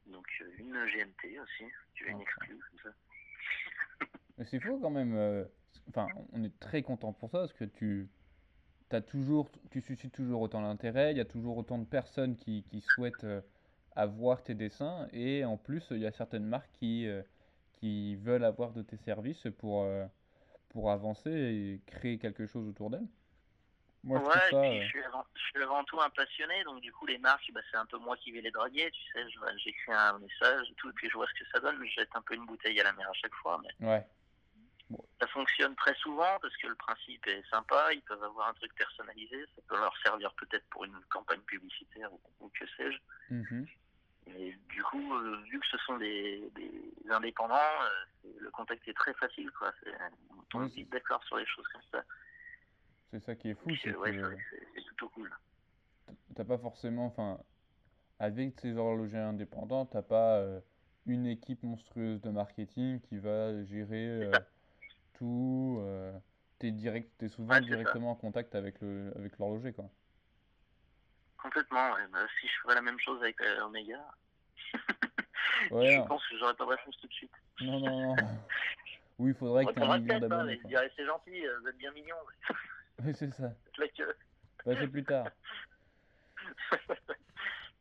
Donc, 0.05 0.27
une 0.57 0.85
GMT 0.85 1.39
aussi, 1.41 1.65
tu 1.93 2.05
veux 2.05 2.11
une 2.11 2.21
exclue 2.21 2.59
comme 2.59 2.91
ça. 2.91 4.07
Mais 4.37 4.45
c'est 4.45 4.59
fou 4.59 4.79
quand 4.79 4.91
même. 4.91 5.47
Enfin, 5.89 6.07
on 6.33 6.43
est 6.43 6.59
très 6.59 6.83
content 6.83 7.13
pour 7.13 7.31
ça 7.31 7.39
parce 7.39 7.53
que 7.53 7.65
tu 7.65 8.09
t'as 8.91 9.01
toujours, 9.01 9.49
tu 9.71 9.81
suscites 9.81 10.13
toujours 10.13 10.41
autant 10.41 10.61
d'intérêt. 10.61 11.11
Il 11.11 11.17
y 11.17 11.21
a 11.21 11.25
toujours 11.25 11.57
autant 11.57 11.77
de 11.79 11.85
personnes 11.85 12.35
qui, 12.35 12.63
qui 12.63 12.81
souhaitent 12.81 13.23
euh, 13.23 13.41
avoir 13.95 14.43
tes 14.43 14.53
dessins 14.55 15.07
et 15.13 15.45
en 15.45 15.57
plus 15.57 15.87
il 15.91 15.99
y 15.99 16.05
a 16.05 16.11
certaines 16.11 16.45
marques 16.45 16.71
qui 16.73 17.07
euh, 17.07 17.23
qui 17.73 18.15
veulent 18.17 18.43
avoir 18.45 18.73
de 18.73 18.81
tes 18.83 18.97
services 18.97 19.47
pour 19.59 19.83
euh, 19.83 20.05
pour 20.69 20.91
avancer 20.91 21.31
et 21.31 21.81
créer 21.85 22.17
quelque 22.19 22.45
chose 22.47 22.67
autour 22.67 22.89
d'elles. 22.89 23.07
Moi, 24.03 24.19
je 24.19 24.23
ouais, 24.25 24.29
trouve 24.29 24.41
et 24.41 24.49
ça. 24.49 24.61
puis 24.61 24.81
je, 24.81 24.87
suis 24.87 25.03
avant, 25.03 25.25
je 25.35 25.41
suis 25.41 25.63
avant 25.63 25.83
tout 25.85 26.01
un 26.01 26.09
passionné, 26.09 26.63
donc 26.63 26.81
du 26.81 26.91
coup 26.91 27.05
les 27.05 27.19
marques, 27.19 27.49
bah, 27.53 27.61
c'est 27.71 27.77
un 27.77 27.85
peu 27.85 27.97
moi 27.99 28.17
qui 28.17 28.31
vais 28.31 28.41
les 28.41 28.51
draguer, 28.51 28.89
tu 28.91 29.01
sais, 29.13 29.25
j'écris 29.57 29.93
un 29.93 30.17
message 30.19 30.69
et 30.71 30.75
tout, 30.75 30.89
et 30.89 30.93
puis 30.93 31.07
je 31.09 31.13
vois 31.13 31.27
ce 31.27 31.43
que 31.43 31.49
ça 31.51 31.59
donne, 31.59 31.77
je 31.85 31.91
jette 31.91 32.09
un 32.15 32.21
peu 32.23 32.33
une 32.35 32.45
bouteille 32.45 32.79
à 32.81 32.83
la 32.83 32.93
mer 32.93 33.07
à 33.09 33.13
chaque 33.13 33.35
fois, 33.35 33.61
mais 33.63 33.69
Ouais. 33.79 34.05
Ça 35.19 35.27
fonctionne 35.27 35.75
très 35.75 35.95
souvent 35.95 36.37
parce 36.41 36.55
que 36.57 36.67
le 36.67 36.75
principe 36.75 37.25
est 37.27 37.43
sympa, 37.49 37.93
ils 37.93 38.01
peuvent 38.01 38.23
avoir 38.23 38.49
un 38.49 38.53
truc 38.53 38.73
personnalisé, 38.75 39.45
ça 39.55 39.61
peut 39.67 39.77
leur 39.77 39.95
servir 39.97 40.33
peut-être 40.33 40.65
pour 40.69 40.85
une 40.85 40.99
campagne 41.09 41.41
publicitaire 41.41 42.09
ou, 42.39 42.49
que 42.49 42.65
sais-je. 42.77 42.97
Mhm. 43.33 43.67
Et 44.27 44.55
du 44.69 44.83
coup, 44.83 45.15
euh, 45.15 45.41
vu 45.49 45.59
que 45.59 45.67
ce 45.67 45.77
sont 45.79 45.97
des, 45.97 46.49
des 46.55 46.93
indépendants, 47.09 47.55
euh, 47.55 48.29
le 48.39 48.51
contact 48.51 48.87
est 48.87 48.93
très 48.93 49.13
facile, 49.15 49.49
quoi. 49.51 49.73
On 50.37 50.41
tombe 50.43 50.63
Oui, 50.63 50.73
vite 50.75 50.91
d'accord 50.91 51.23
sur 51.23 51.37
les 51.37 51.45
choses 51.45 51.67
comme 51.69 51.81
ça. 51.91 52.03
C'est 53.09 53.19
ça 53.19 53.35
qui 53.35 53.49
est 53.49 53.55
fou, 53.55 53.71
c'est 53.83 53.89
euh, 53.89 53.97
ouais, 53.97 54.37
plutôt 54.85 55.09
cool. 55.09 55.29
t'as 56.35 56.45
pas 56.45 56.57
forcément, 56.57 57.07
enfin, 57.07 57.39
avec 58.19 58.59
ces 58.59 58.77
horlogers 58.77 59.17
indépendants, 59.17 59.85
t'as 59.85 60.03
pas 60.03 60.37
euh, 60.37 60.61
une 61.05 61.25
équipe 61.25 61.63
monstrueuse 61.63 62.21
de 62.21 62.29
marketing 62.29 63.01
qui 63.01 63.17
va 63.17 63.63
gérer 63.65 64.31
tout. 65.21 65.79
euh, 65.81 66.17
t'es 66.59 66.71
direct, 66.71 67.11
t'es 67.17 67.27
souvent 67.29 67.55
Ouais, 67.55 67.61
c'est 67.69 67.83
ça. 67.83 67.99
directement 67.99 68.11
en 68.11 68.15
contact 68.15 68.55
avec 68.55 68.79
le, 68.81 69.13
avec 69.15 69.37
l'horloger, 69.37 69.73
quoi. 69.73 69.89
Complètement, 71.37 71.93
ouais. 71.93 72.07
Bah, 72.11 72.25
si 72.39 72.47
je 72.47 72.53
ferais 72.61 72.75
la 72.75 72.81
même 72.81 72.99
chose 72.99 73.21
avec 73.21 73.39
euh, 73.41 73.61
Omega, 73.65 73.99
Ouais, 75.71 75.87
je 75.91 75.97
non. 75.99 76.05
pense 76.07 76.27
que 76.27 76.37
j'aurais 76.37 76.55
pas 76.55 76.65
de 76.65 76.69
réponse 76.69 76.97
tout 76.99 77.07
de 77.07 77.13
suite. 77.13 77.31
non, 77.61 77.79
non, 77.79 78.15
non. 78.15 78.15
Oui, 79.19 79.31
il 79.31 79.35
faudrait 79.35 79.65
que 79.65 79.71
On 79.71 79.73
t'aies 79.73 79.81
un 79.83 79.99
million 79.99 80.15
hein, 80.15 80.19
d'abonnés, 80.19 80.57
dirais 80.65 80.91
c'est 80.95 81.05
gentil, 81.05 81.45
euh, 81.45 81.59
vous 81.59 81.67
êtes 81.67 81.77
bien 81.77 81.91
mignon. 81.91 82.15
Oui, 83.03 83.13
c'est 83.15 83.31
ça. 83.31 83.53
Bah, 84.65 84.73
c'est 84.79 84.87
plus 84.87 85.03
tard. 85.03 85.25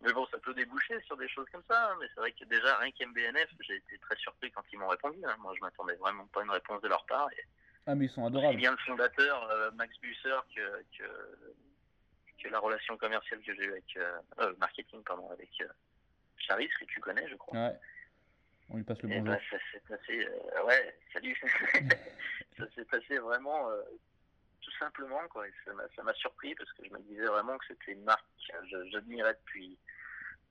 Mais 0.03 0.13
bon, 0.13 0.27
ça 0.27 0.39
peut 0.39 0.55
déboucher 0.55 1.01
sur 1.03 1.17
des 1.17 1.29
choses 1.29 1.47
comme 1.53 1.63
ça. 1.69 1.91
hein. 1.93 1.97
Mais 2.01 2.07
c'est 2.15 2.21
vrai 2.21 2.33
que 2.33 2.45
déjà, 2.45 2.77
rien 2.79 2.91
qu'MBNF, 2.93 3.49
j'ai 3.61 3.77
été 3.77 3.99
très 3.99 4.17
surpris 4.17 4.51
quand 4.51 4.63
ils 4.73 4.79
m'ont 4.79 4.89
répondu. 4.89 5.19
hein. 5.25 5.37
Moi, 5.41 5.53
je 5.57 5.61
m'attendais 5.61 5.95
vraiment 5.97 6.27
pas 6.29 6.41
à 6.41 6.45
une 6.45 6.51
réponse 6.51 6.81
de 6.83 6.89
leur 6.89 7.05
part. 7.07 7.29
Et 7.33 7.45
Ah, 7.87 7.95
mais 7.95 8.07
ils 8.07 8.11
sont 8.11 8.25
adorables. 8.27 8.57
bien 8.57 8.71
le 8.73 8.77
fondateur, 8.79 9.51
euh, 9.51 9.71
Max 9.73 9.99
Busser, 10.01 10.37
que, 10.55 10.83
que, 10.99 11.05
que 12.43 12.49
la 12.49 12.59
relation 12.59 12.97
commerciale 12.97 13.41
que 13.43 13.55
j'ai 13.55 13.65
eue 13.65 13.73
avec, 13.73 13.97
euh, 13.97 14.19
euh, 14.41 14.55
marketing, 14.59 15.03
pardon, 15.05 15.31
avec 15.31 15.51
Charis, 16.39 16.69
que 16.81 16.85
tu 16.87 17.01
connais, 17.01 17.29
je 17.29 17.37
crois. 17.37 17.59
Ouais. 17.59 17.79
On 18.71 18.77
lui 18.77 18.85
passe 18.85 19.03
le 19.03 19.09
bonjour. 19.09 19.25
bah, 19.25 19.39
ça 19.51 19.57
s'est 19.73 19.83
passé, 19.89 20.27
euh, 20.27 20.63
ouais, 20.65 20.99
salut. 21.13 21.37
ça 22.59 22.65
s'est 22.75 22.85
passé 22.85 23.19
vraiment 23.19 23.69
euh, 23.71 23.83
tout 24.61 24.71
simplement, 24.79 25.21
quoi. 25.29 25.47
Et 25.49 25.53
ça 25.97 26.03
m'a 26.05 26.15
surpris 26.15 26.55
parce 26.55 26.73
que 26.75 26.85
je 26.87 26.91
me 26.93 27.01
disais 27.01 27.27
vraiment 27.27 27.59
que 27.59 27.67
c'était 27.67 27.93
une 27.93 28.05
marque 28.05 28.20
que 28.51 28.69
je- 28.69 28.91
j'admirais 28.91 29.35
depuis, 29.35 29.79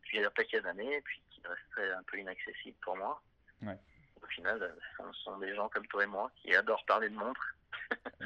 depuis 0.03 0.23
un 0.23 0.29
paquet 0.31 0.61
d'années 0.61 0.95
et 0.97 1.01
puis 1.01 1.21
qui 1.29 1.41
restait 1.41 1.91
un 1.93 2.03
peu 2.03 2.17
inaccessible 2.19 2.77
pour 2.81 2.97
moi. 2.97 3.21
Ouais. 3.61 3.77
Au 4.21 4.27
final, 4.27 4.75
ce 4.97 5.03
sont 5.23 5.37
des 5.39 5.55
gens 5.55 5.69
comme 5.69 5.87
toi 5.87 6.03
et 6.03 6.07
moi 6.07 6.31
qui 6.35 6.53
adorent 6.55 6.85
parler 6.85 7.09
de 7.09 7.15
montres. 7.15 7.55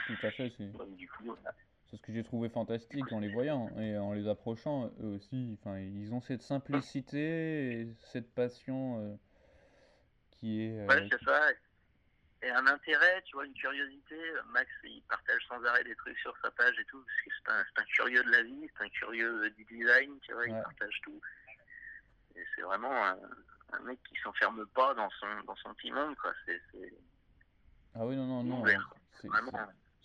Tout 0.08 0.18
à 0.28 0.32
fait, 0.32 0.52
c'est 0.58 0.72
c'est 1.90 1.98
ce 1.98 2.02
que 2.02 2.12
j'ai 2.14 2.24
trouvé 2.24 2.50
fantastique 2.50 3.12
en 3.12 3.20
les 3.20 3.32
voyant 3.32 3.70
et 3.78 3.98
en 3.98 4.14
les 4.14 4.28
approchant. 4.28 4.92
Eux 5.02 5.16
aussi, 5.16 5.58
enfin, 5.62 5.78
ils 5.80 6.12
ont 6.14 6.22
cette 6.22 6.42
simplicité 6.42 7.82
et 7.82 7.88
cette 8.12 8.34
passion 8.34 9.00
euh, 9.00 9.16
qui 10.32 10.64
est. 10.64 10.80
euh, 10.80 10.88
ouais, 10.88 11.08
c'est 11.12 11.24
ça. 11.24 11.50
Et 12.44 12.50
un 12.52 12.68
intérêt, 12.68 13.22
tu 13.24 13.36
vois, 13.36 13.46
une 13.46 13.54
curiosité. 13.54 14.20
Max, 14.48 14.70
il 14.84 15.02
partage 15.04 15.46
sans 15.48 15.64
arrêt 15.64 15.84
des 15.86 15.96
trucs 15.96 16.18
sur 16.20 16.36
sa 16.44 16.52
page 16.52 16.78
et 16.78 16.86
tout, 16.86 17.02
parce 17.04 17.22
que 17.22 17.64
c'est 17.74 17.82
un, 17.82 17.86
curieux 17.86 18.24
de 18.24 18.32
la 18.32 18.44
vie, 18.44 18.70
c'est 18.78 18.84
un 18.84 18.90
curieux 18.90 19.50
du 19.52 19.64
design, 19.66 20.20
tu 20.22 20.34
vois, 20.34 20.46
il 20.46 20.54
partage 20.54 21.00
tout. 21.04 21.22
Et 22.36 22.46
c'est 22.56 22.62
vraiment 22.64 22.92
un, 23.06 23.18
un 23.74 23.80
mec 23.84 24.00
qui 24.04 24.16
s'enferme 24.22 24.66
pas 24.68 24.94
dans 24.94 25.10
son, 25.12 25.28
dans 25.46 25.56
son 25.56 25.74
petit 25.76 25.92
monde, 25.92 26.16
quoi. 26.18 26.34
C'est, 26.46 26.62
Ah 27.96 28.06
oui, 28.06 28.16
non, 28.16 28.26
non, 28.26 28.44
non. 28.44 28.66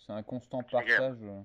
C'est 0.07 0.13
un 0.13 0.23
constant 0.23 0.63
partage. 0.63 1.17
euh. 1.23 1.43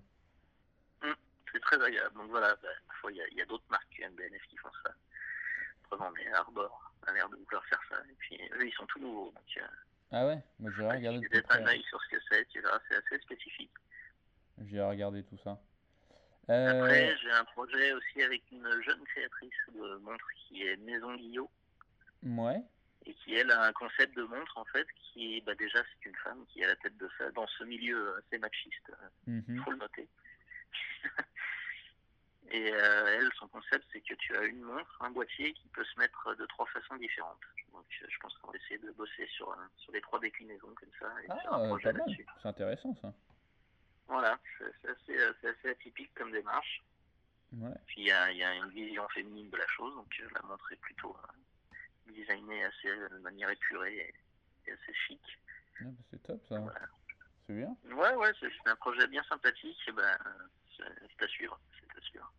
c'est 1.51 1.59
très 1.59 1.81
agréable. 1.81 2.15
Donc 2.15 2.29
voilà, 2.29 2.55
bah, 2.61 2.69
il 3.09 3.15
y 3.15 3.21
a, 3.21 3.27
il 3.31 3.37
y 3.37 3.41
a 3.41 3.45
d'autres 3.45 3.65
marques 3.69 3.99
MBNF 3.99 4.41
qui 4.47 4.57
font 4.57 4.69
ça. 4.85 4.93
Autrement, 5.91 6.11
mais 6.11 6.31
Arbor 6.33 6.93
a 7.07 7.13
l'air 7.13 7.27
de 7.29 7.35
vouloir 7.35 7.65
faire 7.65 7.81
ça. 7.89 7.97
Et 8.09 8.15
puis, 8.15 8.39
eux, 8.53 8.67
ils 8.67 8.73
sont 8.73 8.85
tout 8.85 8.99
nouveaux. 8.99 9.31
Donc, 9.31 9.57
euh, 9.57 9.67
Ah 10.13 10.27
ouais, 10.27 10.37
moi 10.59 10.71
j'ai 10.77 10.85
regardé 10.85 11.19
de 11.19 11.23
tu 11.23 11.29
plus 11.29 11.37
jettes 11.37 11.51
un 11.51 11.65
œil 11.65 11.83
sur 11.89 11.99
ce 12.03 12.15
que 12.15 12.21
c'est, 12.29 12.45
tu 12.49 12.61
verras, 12.61 12.79
c'est 12.87 12.95
assez 12.95 13.23
spécifique. 13.23 13.71
J'ai 14.65 14.81
regardé 14.81 15.23
tout 15.23 15.37
ça. 15.43 15.59
Euh, 16.49 16.81
Après, 16.81 17.17
j'ai 17.17 17.31
un 17.31 17.45
projet 17.45 17.93
aussi 17.93 18.21
avec 18.21 18.43
une 18.51 18.69
jeune 18.83 19.03
créatrice 19.05 19.53
de 19.73 19.95
montres 19.97 20.27
qui 20.35 20.67
est 20.67 20.77
Maison 20.77 21.15
Guillot 21.15 21.49
ouais. 22.21 22.61
et 23.07 23.13
qui, 23.15 23.33
elle, 23.33 23.49
a 23.49 23.63
un 23.63 23.73
concept 23.73 24.15
de 24.15 24.23
montre, 24.23 24.57
en 24.57 24.65
fait, 24.65 24.85
qui 24.95 25.37
est, 25.37 25.41
bah, 25.41 25.55
déjà, 25.55 25.79
c'est 25.79 26.09
une 26.09 26.15
femme 26.17 26.45
qui 26.47 26.61
est 26.61 26.65
à 26.65 26.67
la 26.67 26.75
tête 26.75 26.97
de 26.97 27.09
ça, 27.17 27.31
dans 27.31 27.47
ce 27.47 27.63
milieu 27.63 28.15
assez 28.17 28.37
machiste, 28.37 28.91
il 29.25 29.43
mhm. 29.47 29.63
faut 29.63 29.71
le 29.71 29.77
noter. 29.77 30.07
et 32.53 32.71
euh, 32.71 33.17
elle, 33.17 33.31
son 33.39 33.47
concept, 33.47 33.83
c'est 33.91 34.01
que 34.01 34.13
tu 34.13 34.37
as 34.37 34.43
une 34.43 34.61
montre, 34.61 34.97
un 35.01 35.09
boîtier 35.09 35.53
qui 35.53 35.67
peut 35.69 35.83
se 35.83 35.99
mettre 35.99 36.35
de 36.35 36.45
trois 36.45 36.67
façons 36.67 36.95
différentes. 36.97 37.41
Donc, 37.71 37.85
euh, 38.03 38.05
je 38.07 38.17
pense 38.19 38.37
qu'on 38.37 38.51
va 38.51 38.57
essayer 38.57 38.77
de 38.77 38.91
bosser 38.91 39.25
sur, 39.35 39.49
euh, 39.49 39.55
sur 39.77 39.91
les 39.91 40.01
trois 40.01 40.19
déclinaisons 40.19 40.71
comme 40.75 40.91
ça 40.99 41.11
et 41.23 41.25
Ah, 41.29 41.55
un 41.55 41.67
projet 41.69 41.91
là-dessus. 41.91 42.27
C'est 42.39 42.47
intéressant 42.47 42.95
ça. 43.01 43.11
Voilà, 44.07 44.37
c'est 44.59 44.87
assez, 44.87 45.67
atypique 45.67 46.13
comme 46.13 46.31
démarche. 46.31 46.83
Ouais. 47.53 47.73
Puis 47.87 48.01
il 48.01 48.07
y 48.07 48.11
a, 48.11 48.31
il 48.31 48.37
y 48.37 48.43
a 48.43 48.53
une 48.53 48.69
vision 48.69 49.07
féminine 49.09 49.49
de 49.49 49.57
la 49.57 49.67
chose, 49.67 49.95
donc 49.95 50.15
la 50.35 50.41
montre 50.43 50.71
est 50.71 50.81
plutôt 50.81 51.17
euh, 51.23 52.11
designée 52.13 52.65
assez, 52.65 52.89
de 52.89 53.17
manière 53.23 53.49
épurée 53.49 53.95
et, 53.95 54.69
et 54.69 54.73
assez 54.73 54.93
chic. 55.07 55.21
Ah, 55.79 55.85
bah, 55.85 56.03
c'est 56.11 56.21
top 56.21 56.39
ça. 56.47 56.59
Voilà. 56.59 56.79
C'est 57.47 57.53
bien. 57.55 57.75
Ouais, 57.85 58.13
ouais, 58.13 58.31
c'est 58.39 58.69
un 58.69 58.75
projet 58.75 59.07
bien 59.07 59.23
sympathique, 59.23 59.81
et 59.87 59.91
ben, 59.91 60.17
c'est 60.77 61.23
à 61.23 61.27
suivre, 61.27 61.59
c'est 61.79 61.97
à 61.97 62.01
suivre. 62.01 62.31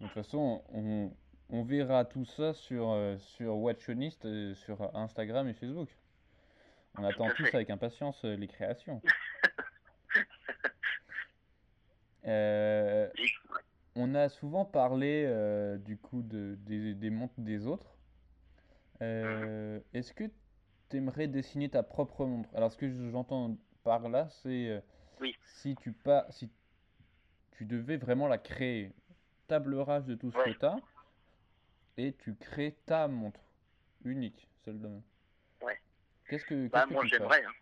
De 0.00 0.06
toute 0.06 0.14
façon, 0.14 0.62
on, 0.72 1.10
on 1.50 1.62
verra 1.64 2.04
tout 2.04 2.24
ça 2.24 2.54
sur, 2.54 2.90
euh, 2.90 3.18
sur 3.18 3.56
Watchonist, 3.56 4.24
euh, 4.26 4.54
sur 4.54 4.94
Instagram 4.96 5.48
et 5.48 5.54
Facebook. 5.54 5.88
On 6.96 7.02
Tout 7.02 7.06
attend 7.06 7.28
tous 7.36 7.52
avec 7.54 7.70
impatience 7.70 8.24
euh, 8.24 8.36
les 8.36 8.48
créations. 8.48 9.02
Euh, 12.26 13.08
on 13.94 14.14
a 14.14 14.28
souvent 14.28 14.64
parlé 14.66 15.24
euh, 15.26 15.78
du 15.78 15.96
coup 15.96 16.20
de, 16.22 16.56
des, 16.60 16.94
des 16.94 17.10
montres 17.10 17.40
des 17.40 17.66
autres. 17.66 17.96
Euh, 19.00 19.80
Est-ce 19.94 20.12
que 20.12 20.24
tu 20.90 20.96
aimerais 20.96 21.28
dessiner 21.28 21.70
ta 21.70 21.82
propre 21.82 22.26
montre? 22.26 22.50
Alors, 22.54 22.70
ce 22.70 22.76
que 22.76 22.90
j'entends 23.10 23.56
par 23.82 24.08
là, 24.10 24.28
c'est 24.42 24.82
Oui. 25.20 25.34
si 25.44 25.74
tu 25.76 25.92
pas, 25.92 26.26
si 26.30 26.50
tu 27.52 27.64
devais 27.64 27.96
vraiment 27.96 28.28
la 28.28 28.36
créer, 28.38 28.92
table 29.48 29.74
rase 29.76 30.04
de 30.06 30.14
tout 30.14 30.30
ce 30.30 30.36
Ouais. 30.38 30.54
que 30.54 30.58
tu 30.58 30.64
as, 30.66 30.76
et 31.96 32.12
tu 32.14 32.36
crées 32.36 32.76
ta 32.86 33.08
montre 33.08 33.40
unique, 34.04 34.48
celle 34.64 34.80
de. 34.80 34.88
Ouais. 35.62 35.80
Qu'est-ce 36.28 36.44
que, 36.44 36.68
Bah, 36.68 36.80
qu'est-ce 36.80 36.88
que 36.88 36.94
moi 36.94 37.06
j'aimerais, 37.06 37.44
hein. 37.44 37.52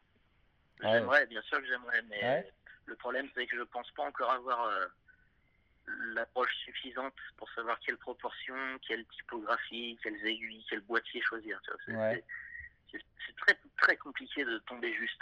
Ah 0.82 0.86
ouais. 0.86 0.92
J'aimerais, 0.98 1.26
bien 1.26 1.40
sûr 1.42 1.58
que 1.58 1.66
j'aimerais, 1.66 2.02
mais 2.02 2.20
Ouais. 2.22 2.52
le 2.84 2.96
problème 2.96 3.28
c'est 3.34 3.46
que 3.46 3.56
je 3.56 3.62
pense 3.62 3.90
pas 3.92 4.02
encore 4.04 4.30
avoir 4.30 4.64
euh, 4.66 4.86
l'approche 6.12 6.54
suffisante 6.64 7.14
pour 7.38 7.48
savoir 7.52 7.78
quelle 7.80 7.96
proportion, 7.96 8.54
quelle 8.86 9.06
typographie, 9.06 9.98
quelles 10.02 10.26
aiguilles, 10.26 10.66
quel 10.68 10.80
boîtier 10.80 11.22
choisir. 11.22 11.58
C'est 11.86 13.36
très, 13.36 13.58
très 13.78 13.96
compliqué 13.96 14.44
de 14.44 14.58
tomber 14.58 14.92
juste. 14.94 15.20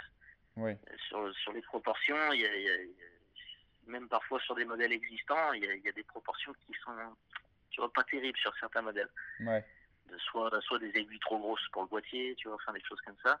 Ouais. 0.57 0.77
sur, 1.09 1.35
sur 1.35 1.51
les 1.51 1.61
proportions, 1.61 2.31
il 2.33 2.39
y 2.41 2.45
a, 2.45 2.55
il 2.55 2.63
y 2.63 2.69
a- 2.69 2.81
il 2.81 2.89
y 2.89 3.03
a- 3.03 3.14
même 3.87 4.07
parfois 4.07 4.39
sur 4.41 4.55
des 4.55 4.65
modèles 4.65 4.93
existants, 4.93 5.53
il 5.53 5.63
y, 5.63 5.67
a, 5.67 5.73
il 5.73 5.83
y 5.83 5.89
a 5.89 5.91
des 5.91 6.03
proportions 6.03 6.53
qui 6.65 6.73
sont 6.83 6.91
tu 7.75 7.81
vois, 7.81 7.91
pas 7.91 8.03
terribles 8.03 8.37
sur 8.37 8.55
certains 8.57 8.81
modèles. 8.81 9.09
Ouais. 9.41 9.63
De 10.09 10.17
soit, 10.19 10.49
soit 10.61 10.79
des 10.79 10.89
aiguilles 10.89 11.19
trop 11.19 11.37
grosses 11.39 11.67
pour 11.71 11.83
le 11.83 11.89
boîtier, 11.89 12.35
tu 12.35 12.47
vois, 12.47 12.55
enfin 12.55 12.73
des 12.73 12.81
choses 12.81 13.01
comme 13.01 13.17
ça. 13.23 13.37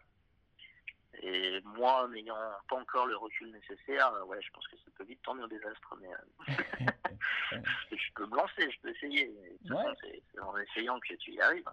Et 1.21 1.61
moi, 1.63 2.07
n'ayant 2.11 2.35
pas 2.67 2.75
encore 2.75 3.05
le 3.05 3.15
recul 3.15 3.49
nécessaire, 3.51 4.13
euh, 4.13 4.25
ouais, 4.25 4.41
je 4.41 4.49
pense 4.51 4.67
que 4.67 4.75
ça 4.75 4.91
peut 4.97 5.05
vite 5.05 5.21
tourner 5.21 5.43
au 5.43 5.47
désastre, 5.47 5.95
mais 6.01 6.09
euh, 6.09 7.61
je 7.91 8.13
peux 8.15 8.25
me 8.25 8.35
lancer, 8.35 8.69
je 8.69 8.79
peux 8.81 8.89
essayer. 8.89 9.33
Ouais. 9.69 10.21
c'est 10.33 10.39
en 10.41 10.57
essayant 10.57 10.99
que 10.99 11.13
tu 11.15 11.31
y 11.31 11.41
arrives. 11.41 11.69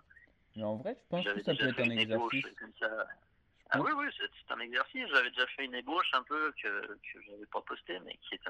Mais 0.54 0.62
en 0.62 0.76
vrai, 0.76 0.96
je 0.96 1.08
pense 1.08 1.24
que 1.24 1.42
ça 1.42 1.54
peut 1.54 1.68
être 1.68 1.80
un 1.80 1.90
exercice. 1.90 2.46
ça. 2.78 3.06
Ah 3.74 3.80
oui, 3.80 3.90
oui, 3.96 4.06
c'est 4.18 4.52
un 4.52 4.60
exercice. 4.60 5.06
J'avais 5.08 5.30
déjà 5.30 5.46
fait 5.48 5.64
une 5.64 5.74
ébauche 5.74 6.10
un 6.12 6.22
peu 6.24 6.52
que, 6.62 6.86
que 6.86 7.22
j'avais 7.26 7.46
pas 7.46 7.62
posté, 7.62 7.98
mais 8.00 8.18
qui 8.18 8.34
est 8.34 8.46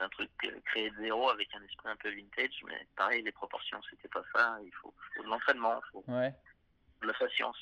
un, 0.00 0.08
truc 0.08 0.30
euh, 0.46 0.60
créé 0.64 0.90
de 0.90 0.96
zéro 0.96 1.30
avec 1.30 1.48
un 1.54 1.62
esprit 1.62 1.88
un 1.88 1.96
peu 1.96 2.10
vintage. 2.10 2.60
Mais 2.66 2.88
pareil, 2.96 3.22
les 3.22 3.30
proportions, 3.30 3.80
c'était 3.88 4.08
pas 4.08 4.24
ça. 4.34 4.58
Il 4.64 4.72
faut, 4.74 4.92
faut 5.14 5.22
de 5.22 5.28
l'entraînement, 5.28 5.80
il 5.86 5.90
faut 5.92 6.04
Ouais. 6.08 6.34
de 7.02 7.06
la 7.06 7.12
patience. 7.14 7.56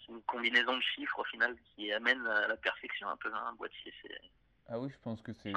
C'est 0.00 0.12
une 0.12 0.22
combinaison 0.24 0.76
de 0.76 0.82
chiffres 0.82 1.18
au 1.18 1.24
final 1.24 1.56
qui 1.74 1.90
amène 1.94 2.26
à 2.26 2.48
la 2.48 2.56
perfection 2.58 3.08
un 3.08 3.16
peu 3.16 3.32
un 3.32 3.52
boîtier. 3.54 3.94
Ah 4.68 4.78
oui, 4.78 4.90
je 4.90 4.98
pense 4.98 5.22
que 5.22 5.32
c'est 5.42 5.52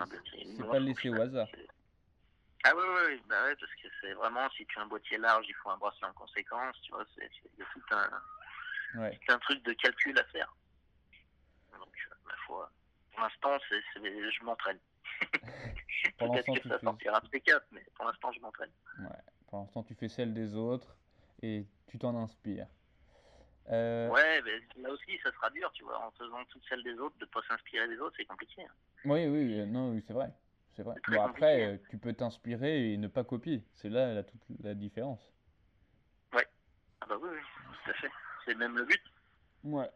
c'est 0.58 0.68
pas 0.68 0.80
laissé 0.80 1.10
au 1.10 1.20
hasard. 1.20 1.48
Ah 2.64 2.72
oui, 2.76 2.84
oui, 2.88 3.02
oui, 3.08 3.22
bah 3.28 3.44
ouais, 3.44 3.56
parce 3.56 3.74
que 3.74 3.88
c'est 4.00 4.14
vraiment, 4.14 4.48
si 4.52 4.66
tu 4.68 4.78
as 4.80 4.84
un 4.84 4.86
boîtier 4.86 5.18
large, 5.18 5.46
il 5.50 5.56
faut 5.56 5.72
un 5.72 5.78
bracelet 5.78 6.08
en 6.08 6.14
conséquence, 6.14 6.80
tu 6.84 6.92
vois, 6.92 7.04
c'est 7.16 7.28
c'est- 7.28 7.50
il 7.58 7.60
y 7.60 7.64
a 7.64 7.66
tout 7.74 7.82
un, 7.92 8.22
Ouais. 8.96 9.20
c'est 9.26 9.34
un 9.34 9.40
truc 9.40 9.64
de 9.64 9.74
calcul 9.74 10.18
à 10.18 10.24
faire. 10.26 10.56
Donc, 11.74 11.88
euh, 12.12 12.16
ma 12.26 12.34
foi, 12.46 12.72
pour 13.12 13.22
l'instant, 13.22 13.58
je 13.70 14.44
m'entraîne. 14.44 14.80
Peut-être 16.18 16.46
que 16.62 16.68
ça 16.70 16.78
fais- 16.80 16.86
sortira 16.86 17.20
P4, 17.32 17.62
mais 17.72 17.86
pour 17.96 18.06
l'instant, 18.06 18.32
je 18.32 18.40
m'entraîne. 18.40 18.72
Ouais. 19.00 19.08
Pour 19.48 19.60
l'instant, 19.60 19.84
tu 19.84 19.96
fais 19.96 20.08
celle 20.10 20.34
des 20.34 20.56
autres 20.56 20.98
et 21.42 21.66
tu 21.88 21.98
t'en 22.00 22.16
inspires. 22.16 22.68
Euh, 23.70 24.10
Ouais, 24.10 24.42
mais 24.44 24.82
là 24.84 24.90
aussi, 24.92 25.18
ça 25.24 25.32
sera 25.32 25.50
dur, 25.52 25.72
tu 25.74 25.84
vois, 25.84 26.06
en 26.06 26.12
faisant 26.12 26.44
toutes 26.46 26.64
celles 26.68 26.84
des 26.84 26.98
autres, 27.00 27.18
de 27.20 27.26
pas 27.26 27.42
s'inspirer 27.48 27.88
des 27.88 28.00
autres, 28.00 28.16
c'est 28.18 28.26
compliqué. 28.26 28.64
hein. 28.64 28.74
Oui, 29.06 29.28
oui, 29.28 29.60
euh, 29.60 29.66
non, 29.66 29.92
oui, 29.92 30.04
c'est 30.06 30.14
vrai. 30.14 30.32
C'est 30.74 30.84
vrai. 30.84 30.96
Bon, 31.08 31.22
après, 31.22 31.60
compliqué. 31.60 31.66
euh, 31.66 31.78
tu 31.90 31.98
peux 31.98 32.14
t'inspirer 32.14 32.94
et 32.94 32.98
ne 32.98 33.08
pas 33.08 33.24
copier. 33.24 33.64
C'est 33.74 33.90
là 33.90 34.14
la, 34.14 34.24
toute 34.24 34.42
la 34.64 34.74
différence. 34.74 35.32
Ah 37.04 37.08
bah 37.10 37.16
oui, 37.20 37.30
oui, 37.32 37.40
tout 37.84 37.92
à 37.92 37.94
fait. 37.96 38.12
C'est 38.46 38.56
même 38.56 38.78
le 38.78 38.86
but. 38.86 39.02
Ouais. 39.64 39.90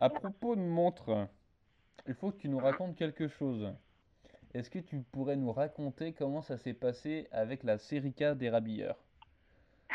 À 0.00 0.10
propos 0.10 0.54
de 0.56 0.60
montres, 0.60 1.28
il 2.06 2.14
faut 2.14 2.30
que 2.30 2.36
tu 2.38 2.48
nous 2.48 2.58
racontes 2.58 2.96
quelque 2.96 3.28
chose. 3.28 3.72
Est-ce 4.54 4.70
que 4.70 4.78
tu 4.78 5.00
pourrais 5.12 5.36
nous 5.36 5.52
raconter 5.52 6.12
comment 6.12 6.40
ça 6.42 6.56
s'est 6.58 6.74
passé 6.74 7.28
avec 7.32 7.62
la 7.64 7.78
Serica 7.78 8.34
des 8.34 8.50
Rabilleurs? 8.50 8.96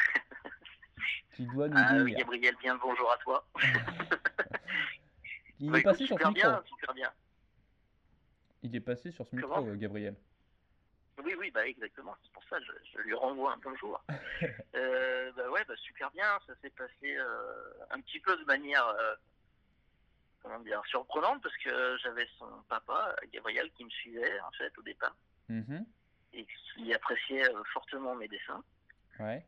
Tu 1.36 1.46
dois 1.48 1.68
nous 1.68 1.76
Ah, 1.78 2.04
dire. 2.04 2.18
Gabriel, 2.18 2.56
bien 2.62 2.76
le 2.76 2.80
bonjour 2.80 3.12
à 3.12 3.18
toi. 3.18 3.48
Il 5.60 5.72
Bah, 5.72 5.78
est 5.78 5.82
écoute, 5.82 5.92
passé 5.94 6.06
sur 6.06 6.18
ce 6.18 6.24
super 6.24 6.32
micro. 6.32 6.50
bien, 6.52 6.64
super 6.68 6.94
bien. 6.94 7.12
Il 8.62 8.76
est 8.76 8.80
passé 8.80 9.12
sur 9.12 9.26
ce 9.26 9.36
micro, 9.36 9.64
Gabriel. 9.76 10.16
Oui, 11.24 11.36
oui, 11.38 11.52
bah 11.52 11.68
exactement. 11.68 12.16
C'est 12.24 12.32
pour 12.32 12.44
ça 12.46 12.58
que 12.60 12.66
je, 12.66 12.72
je 12.94 12.98
lui 13.04 13.14
renvoie 13.14 13.54
un 13.54 13.58
bonjour. 13.58 14.02
euh, 14.76 15.32
bah 15.34 15.50
ouais, 15.52 15.64
bah 15.66 15.76
super 15.78 16.10
bien. 16.12 16.40
Ça 16.48 16.54
s'est 16.62 16.72
passé 16.72 17.16
euh, 17.18 17.74
un 17.92 18.00
petit 18.02 18.20
peu 18.20 18.36
de 18.38 18.44
manière, 18.46 18.88
euh, 18.88 19.16
comment 20.42 20.60
dire, 20.60 20.82
surprenante 20.88 21.42
parce 21.44 21.56
que 21.58 21.98
j'avais 22.02 22.28
son 22.40 22.48
papa, 22.68 23.16
Gabriel, 23.32 23.70
qui 23.72 23.86
me 23.86 23.90
suivait 23.90 24.40
en 24.42 24.52
fait 24.52 24.76
au 24.78 24.82
départ 24.82 25.16
Mhm. 25.50 25.86
et 26.34 26.48
qui 26.74 26.94
appréciait 26.94 27.48
euh, 27.54 27.64
fortement 27.74 28.16
mes 28.16 28.28
dessins. 28.28 28.64
Ouais. 29.20 29.46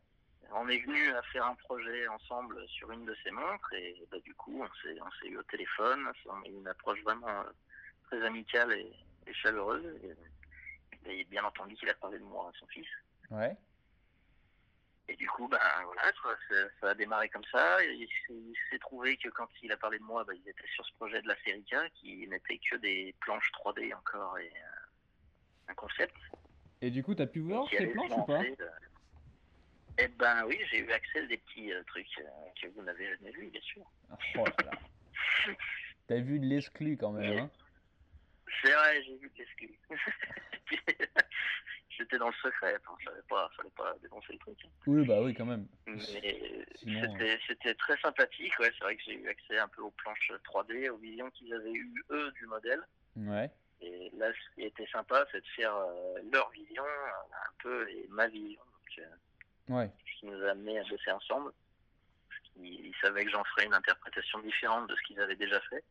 on 0.52 0.68
est 0.70 0.78
venu 0.86 1.10
à 1.16 1.22
faire 1.24 1.46
un 1.48 1.56
projet 1.56 2.08
ensemble 2.10 2.64
sur 2.68 2.92
une 2.92 3.06
de 3.06 3.16
ses 3.24 3.32
montres 3.32 3.74
et 3.74 3.96
bah, 4.12 4.20
du 4.20 4.36
coup 4.36 4.62
on 4.64 4.70
s'est 4.84 4.96
on 5.02 5.10
s'est 5.20 5.30
eu 5.30 5.38
au 5.40 5.44
téléphone, 5.44 6.08
on 6.28 6.42
a 6.44 6.48
eu 6.48 6.52
une 6.52 6.68
approche 6.68 7.02
vraiment 7.02 7.44
très 8.04 8.22
amicale 8.24 8.72
et, 8.74 8.94
et 9.26 9.34
chaleureuse. 9.34 9.84
Et, 10.04 10.14
et 11.06 11.24
bien 11.26 11.44
entendu 11.44 11.76
qu'il 11.76 11.90
a 11.90 11.94
parlé 11.96 12.20
de 12.20 12.24
moi 12.24 12.50
à 12.54 12.60
son 12.60 12.68
fils. 12.68 12.88
Ouais. 13.32 13.56
Et 15.08 15.16
du 15.16 15.28
coup, 15.28 15.48
ben 15.48 15.60
voilà, 15.86 16.02
ça, 16.50 16.56
ça 16.82 16.90
a 16.90 16.94
démarré 16.96 17.30
comme 17.30 17.44
ça. 17.52 17.84
Il 17.84 18.08
s'est- 18.08 18.34
il 18.34 18.56
s'est 18.72 18.80
trouvé 18.80 19.18
que 19.18 19.30
quand 19.30 19.48
il 19.62 19.72
a 19.72 19.78
parlé 19.78 20.00
de 20.00 20.04
moi, 20.04 20.24
ben, 20.24 20.34
ils 20.34 20.50
étaient 20.50 20.68
sur 20.74 20.84
ce 20.86 20.94
projet 20.94 21.22
de 21.22 21.28
la 21.28 21.36
série 21.44 21.64
K, 21.64 21.76
qui 21.94 22.28
n'était 22.28 22.58
que 22.58 22.76
des 22.78 23.14
planches 23.22 23.52
3D 23.52 23.94
encore 23.94 24.38
et 24.40 24.48
euh, 24.50 25.70
un 25.72 25.76
concept. 25.76 26.16
Et 26.82 26.90
du 26.90 27.04
coup, 27.04 27.14
t'as 27.14 27.28
pu 27.28 27.40
voir 27.42 27.70
ces 27.70 27.86
planches 27.88 28.12
ou 28.12 28.24
pas 28.26 28.38
lancer, 28.40 28.56
euh. 28.60 28.70
Eh 29.98 30.08
ben 30.10 30.44
oui, 30.48 30.60
j'ai 30.70 30.80
eu 30.80 30.92
accès 30.92 31.20
à 31.20 31.26
des 31.28 31.38
petits 31.38 31.72
euh, 31.72 31.82
trucs 31.84 32.18
euh, 32.20 32.24
que 32.62 32.68
vous 32.70 32.82
n'avez 32.82 33.08
jamais 33.16 33.32
vus, 33.32 33.48
bien 33.48 33.62
sûr. 33.62 33.84
Oh 34.38 34.46
là 34.46 34.54
là. 34.66 34.72
T'as 36.08 36.20
vu 36.20 36.40
de 36.40 36.46
l'exclu 36.46 36.98
quand 36.98 37.12
même, 37.12 37.40
hein 37.40 37.52
C'est 38.62 38.72
vrai, 38.72 39.04
j'ai 39.04 39.18
vu 39.18 39.32
l'exclu. 39.38 39.80
J'étais 41.98 42.18
dans 42.18 42.28
le 42.28 42.34
secret, 42.34 42.78
je 43.00 43.06
savais 43.06 43.22
pas, 43.30 43.50
fallait 43.56 43.70
pas 43.70 43.96
dénoncer 44.02 44.34
le 44.34 44.40
truc. 44.40 44.58
Oui, 44.86 45.06
bah 45.06 45.22
oui, 45.22 45.34
quand 45.34 45.46
même. 45.46 45.66
Mais 45.88 46.66
Sinon, 46.76 47.18
c'était 47.48 47.74
très 47.76 47.98
sympathique, 48.00 48.58
ouais. 48.60 48.70
C'est 48.78 48.84
vrai 48.84 48.98
que 48.98 49.04
j'ai 49.06 49.14
eu 49.14 49.28
accès 49.30 49.58
un 49.58 49.68
peu 49.70 49.82
aux 49.82 49.92
planches 49.92 50.32
3D, 50.44 50.90
aux 50.90 50.98
visions 50.98 51.30
qu'ils 51.32 51.54
avaient 51.54 51.72
eu 51.72 52.04
eux 52.12 52.32
du 52.34 52.46
modèle. 52.48 52.82
Ouais. 53.16 53.50
Et 53.82 54.12
là, 54.18 54.30
ce 54.34 54.56
qui 54.56 54.64
était 54.66 54.88
sympa, 54.88 55.26
c'est 55.32 55.40
de 55.40 55.48
faire 55.56 55.74
euh, 55.74 56.20
leur 56.34 56.50
vision 56.52 56.84
euh, 56.84 57.36
un 57.48 57.54
peu 57.60 57.90
et 57.90 58.06
ma 58.10 58.28
vision. 58.28 58.60
Donc, 58.62 59.00
euh, 59.00 59.74
Ouais. 59.74 59.90
ce 60.06 60.20
qui 60.20 60.26
nous 60.26 60.44
a 60.44 60.52
amené 60.52 60.80
à 60.80 60.84
bosser 60.84 61.12
ensemble. 61.12 61.52
Ils, 62.58 62.88
ils 62.88 62.96
savaient 63.02 63.24
que 63.24 63.32
j'en 63.32 63.44
ferais 63.46 63.66
une 63.66 63.74
interprétation 63.74 64.40
différente 64.40 64.90
de 64.90 64.96
ce 64.96 65.02
qu'ils 65.04 65.20
avaient 65.22 65.36
déjà 65.38 65.62
fait. 65.70 65.84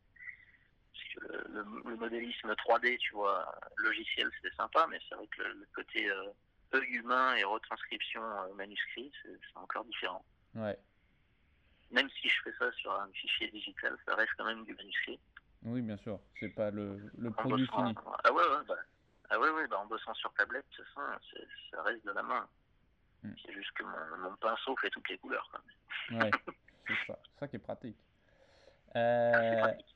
Le, 1.21 1.63
modélisme 1.95 2.51
3D, 2.53 2.97
tu 2.97 3.13
vois, 3.13 3.53
logiciel, 3.77 4.29
c'était 4.35 4.55
sympa, 4.55 4.85
mais 4.89 4.99
c'est 5.07 5.15
vrai 5.15 5.27
que 5.27 5.41
le, 5.43 5.53
le 5.53 5.67
côté 5.73 6.09
euh, 6.09 6.31
œil 6.73 6.87
humain 6.95 7.35
et 7.35 7.43
retranscription 7.43 8.21
euh, 8.21 8.53
manuscrit, 8.55 9.11
c'est 9.23 9.39
encore 9.55 9.85
différent. 9.85 10.23
Ouais. 10.55 10.77
Même 11.91 12.09
si 12.09 12.27
je 12.29 12.41
fais 12.43 12.53
ça 12.59 12.71
sur 12.73 12.91
un 12.93 13.07
fichier 13.13 13.49
digital, 13.51 13.95
ça 14.05 14.15
reste 14.15 14.31
quand 14.37 14.45
même 14.45 14.65
du 14.65 14.73
manuscrit. 14.75 15.19
Oui, 15.63 15.81
bien 15.81 15.97
sûr. 15.97 16.19
C'est 16.39 16.49
pas 16.49 16.69
le, 16.71 16.99
le 17.17 17.31
produit 17.31 17.65
bossant- 17.65 17.87
fini. 17.87 17.95
Ah 18.23 18.31
ouais, 18.33 18.43
ouais, 18.43 18.63
bah, 18.67 18.75
ah 19.29 19.39
ouais, 19.39 19.49
ouais, 19.49 19.67
bah, 19.67 19.79
en 19.79 19.85
bossant 19.85 20.13
sur 20.13 20.33
tablette, 20.33 20.65
c'est- 20.75 20.83
ça 21.71 21.81
reste 21.83 22.05
de 22.05 22.11
la 22.11 22.23
main. 22.23 22.47
Hmm. 23.23 23.31
C'est 23.43 23.53
juste 23.53 23.71
que 23.71 23.83
mon, 23.83 24.17
mon 24.29 24.35
pinceau 24.35 24.75
fait 24.77 24.89
toutes 24.89 25.07
les 25.09 25.17
couleurs. 25.17 25.49
Quoi. 25.49 25.61
Ouais. 26.19 26.31
C'est 26.87 27.07
ça. 27.07 27.17
Ça 27.39 27.47
qui 27.47 27.55
est 27.55 27.59
pratique. 27.59 27.97
Euh, 28.95 29.57
pratique. 29.59 29.94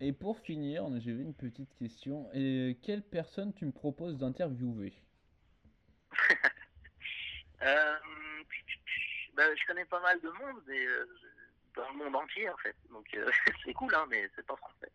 Et 0.00 0.12
pour 0.12 0.38
finir, 0.40 0.84
j'ai 1.00 1.12
vu 1.12 1.22
une 1.22 1.34
petite 1.34 1.74
question. 1.78 2.28
Et 2.32 2.78
quelle 2.82 3.02
personne 3.02 3.52
tu 3.54 3.64
me 3.66 3.72
proposes 3.72 4.16
d'interviewer? 4.18 4.92
Euh, 7.62 7.96
bah, 9.34 9.44
je 9.54 9.66
connais 9.66 9.86
pas 9.86 10.00
mal 10.00 10.20
de 10.20 10.28
monde, 10.28 10.62
mais 10.66 10.86
euh, 10.86 11.06
dans 11.74 11.90
le 11.90 11.96
monde 11.96 12.14
entier 12.16 12.48
en 12.50 12.56
fait. 12.58 12.76
Donc 12.90 13.06
euh, 13.14 13.30
c'est 13.64 13.72
cool, 13.72 13.94
hein, 13.94 14.06
mais 14.10 14.28
c'est 14.36 14.46
pas 14.46 14.56
français. 14.56 14.92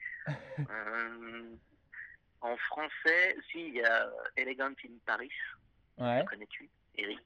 En 2.44 2.58
français, 2.58 3.36
si, 3.52 3.68
il 3.68 3.76
y 3.76 3.84
a 3.84 4.10
Elegant 4.36 4.70
in 4.86 4.98
Paris, 5.06 5.32
Ouais. 5.98 6.26
connais-tu, 6.28 6.68
Eric, 6.96 7.20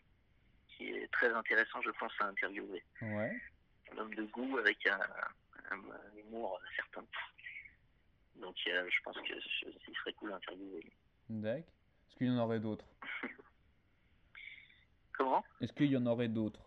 qui 0.69 0.89
est 0.89 1.09
très 1.13 1.31
intéressant, 1.31 1.81
je 1.81 1.91
pense, 1.91 2.11
à 2.19 2.25
interviewer. 2.27 2.83
Ouais. 3.01 3.31
Un 3.93 3.97
homme 3.97 4.13
de 4.13 4.23
goût 4.23 4.57
avec 4.57 4.85
un, 4.87 4.99
un- 5.71 5.77
un 5.89 6.17
humour 6.17 6.59
certain. 6.75 7.05
Donc 8.35 8.55
euh, 8.67 8.89
je 8.89 9.01
pense 9.03 9.15
que 9.17 9.39
ce- 9.39 9.65
il 9.87 9.95
serait 9.97 10.13
cool 10.13 10.33
à 10.33 10.35
interviewer. 10.37 10.91
D'accord. 11.29 11.63
Est-ce 12.09 12.15
qu'il 12.17 12.27
y 12.27 12.31
en 12.31 12.37
aurait 12.39 12.59
d'autres? 12.59 12.85
Comment? 15.17 15.43
Est-ce 15.61 15.73
qu'il 15.73 15.87
y 15.87 15.97
en 15.97 16.05
aurait 16.05 16.27
d'autres? 16.27 16.61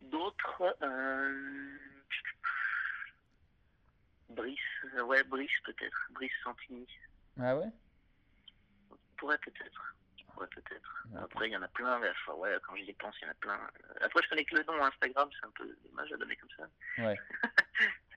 D'autres, 0.00 0.76
euh... 0.82 1.78
Brice, 4.30 4.58
euh, 4.94 5.02
ouais, 5.02 5.22
Brice 5.24 5.50
peut-être, 5.64 6.08
Brice 6.12 6.32
Santini, 6.42 6.86
Ah 7.38 7.56
ouais? 7.56 7.68
pourrait 9.16 9.38
peut-être, 9.38 9.94
pourrait 10.32 10.46
peut-être. 10.48 11.06
Après, 11.16 11.48
il 11.48 11.52
y 11.52 11.56
en 11.56 11.62
a 11.62 11.68
plein, 11.68 11.98
mais, 11.98 12.10
ouais, 12.34 12.56
quand 12.62 12.76
j'y 12.76 12.92
pense, 12.92 13.16
il 13.20 13.24
y 13.24 13.28
en 13.28 13.32
a 13.32 13.34
plein. 13.34 13.58
Après, 14.00 14.22
je 14.22 14.28
connais 14.28 14.44
que 14.44 14.54
le 14.56 14.62
nom 14.64 14.84
Instagram, 14.84 15.28
c'est 15.32 15.46
un 15.46 15.50
peu 15.52 15.76
dommage 15.84 16.12
à 16.12 16.16
donner 16.18 16.36
comme 16.36 16.50
ça. 16.56 16.68
Ouais. 17.02 17.16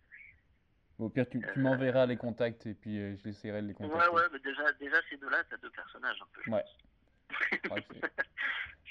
Au 1.01 1.09
pire, 1.09 1.27
tu, 1.27 1.41
tu 1.53 1.59
m'enverras 1.59 2.05
les 2.05 2.15
contacts 2.15 2.65
et 2.67 2.73
puis 2.75 2.99
euh, 2.99 3.15
j'essaierai 3.23 3.61
de 3.63 3.67
les 3.67 3.73
Ouais, 3.73 3.89
contacter. 3.89 4.09
ouais, 4.09 4.21
mais 4.31 4.39
déjà, 4.39 4.71
déjà 4.73 4.97
ces 5.09 5.17
deux-là, 5.17 5.43
t'as 5.49 5.57
deux 5.57 5.71
personnages 5.71 6.21
un 6.21 6.27
peu. 6.33 6.41
je 6.45 6.51
Ouais. 6.51 6.63
Ouais, 7.71 7.83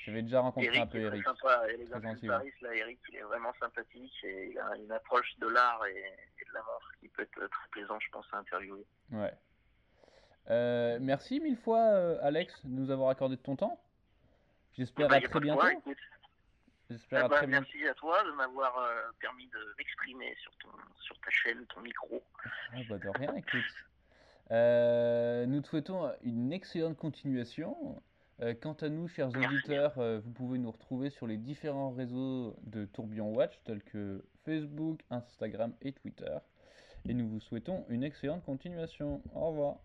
J'avais 0.04 0.22
déjà 0.22 0.40
rencontré 0.40 0.76
un 0.78 0.86
peu 0.86 0.98
Eric. 0.98 1.22
sympa, 1.24 1.62
et 1.68 1.76
les 1.76 1.84
gars 1.84 2.00
Très 2.00 2.08
gentil, 2.08 2.26
Paris, 2.26 2.52
là, 2.62 2.74
Eric, 2.74 2.98
il 3.10 3.16
est 3.16 3.22
vraiment 3.22 3.52
sympathique 3.60 4.12
et 4.24 4.50
il 4.50 4.58
a 4.58 4.74
une 4.76 4.90
approche 4.90 5.38
de 5.38 5.46
l'art 5.48 5.84
et, 5.86 5.90
et 5.98 6.44
de 6.48 6.52
la 6.54 6.60
montre 6.60 6.90
qui 7.00 7.08
peut 7.08 7.22
être 7.22 7.48
très 7.48 7.68
plaisant, 7.70 8.00
je 8.00 8.08
pense, 8.10 8.26
à 8.32 8.38
interviewer. 8.38 8.84
Ouais. 9.12 9.32
Euh, 10.48 10.98
merci 11.00 11.38
mille 11.38 11.58
fois, 11.58 11.78
euh, 11.80 12.18
Alex, 12.22 12.64
de 12.64 12.70
nous 12.70 12.90
avoir 12.90 13.10
accordé 13.10 13.36
de 13.36 13.42
ton 13.42 13.54
temps. 13.56 13.78
J'espère 14.72 15.06
Bah, 15.08 15.16
à 15.16 15.20
très 15.20 15.38
bientôt. 15.38 15.60
quoi. 15.60 15.70
J'espère 16.90 17.28
très 17.28 17.46
bientôt. 17.46 17.66
merci 17.72 17.88
à 17.88 17.94
toi 17.94 18.24
de 18.24 18.32
m'avoir 18.32 18.76
euh, 18.78 19.12
permis 19.20 19.46
de 19.46 19.74
m'exprimer 19.78 20.34
sur, 20.42 20.50
ton, 20.56 20.68
sur 21.00 21.16
ta 21.20 21.30
chaîne, 21.30 21.64
ton 21.72 21.80
micro. 21.82 22.20
Ah 22.72 22.78
bah 22.88 22.98
de 22.98 23.08
rien, 23.08 23.32
écoute. 23.36 23.62
Euh, 24.50 25.46
nous 25.46 25.60
te 25.60 25.68
souhaitons 25.68 26.12
une 26.22 26.52
excellente 26.52 26.96
continuation. 26.96 28.02
Euh, 28.40 28.54
quant 28.60 28.72
à 28.72 28.88
nous, 28.88 29.06
chers 29.06 29.30
Merci. 29.30 29.54
auditeurs, 29.54 29.92
vous 29.96 30.32
pouvez 30.32 30.58
nous 30.58 30.70
retrouver 30.70 31.10
sur 31.10 31.28
les 31.28 31.36
différents 31.36 31.92
réseaux 31.92 32.56
de 32.62 32.86
Tourbillon 32.86 33.32
Watch, 33.34 33.60
tels 33.64 33.82
que 33.84 34.24
Facebook, 34.44 35.00
Instagram 35.10 35.72
et 35.82 35.92
Twitter. 35.92 36.38
Et 37.08 37.14
nous 37.14 37.28
vous 37.28 37.40
souhaitons 37.40 37.84
une 37.88 38.02
excellente 38.02 38.44
continuation. 38.44 39.22
Au 39.34 39.50
revoir. 39.50 39.76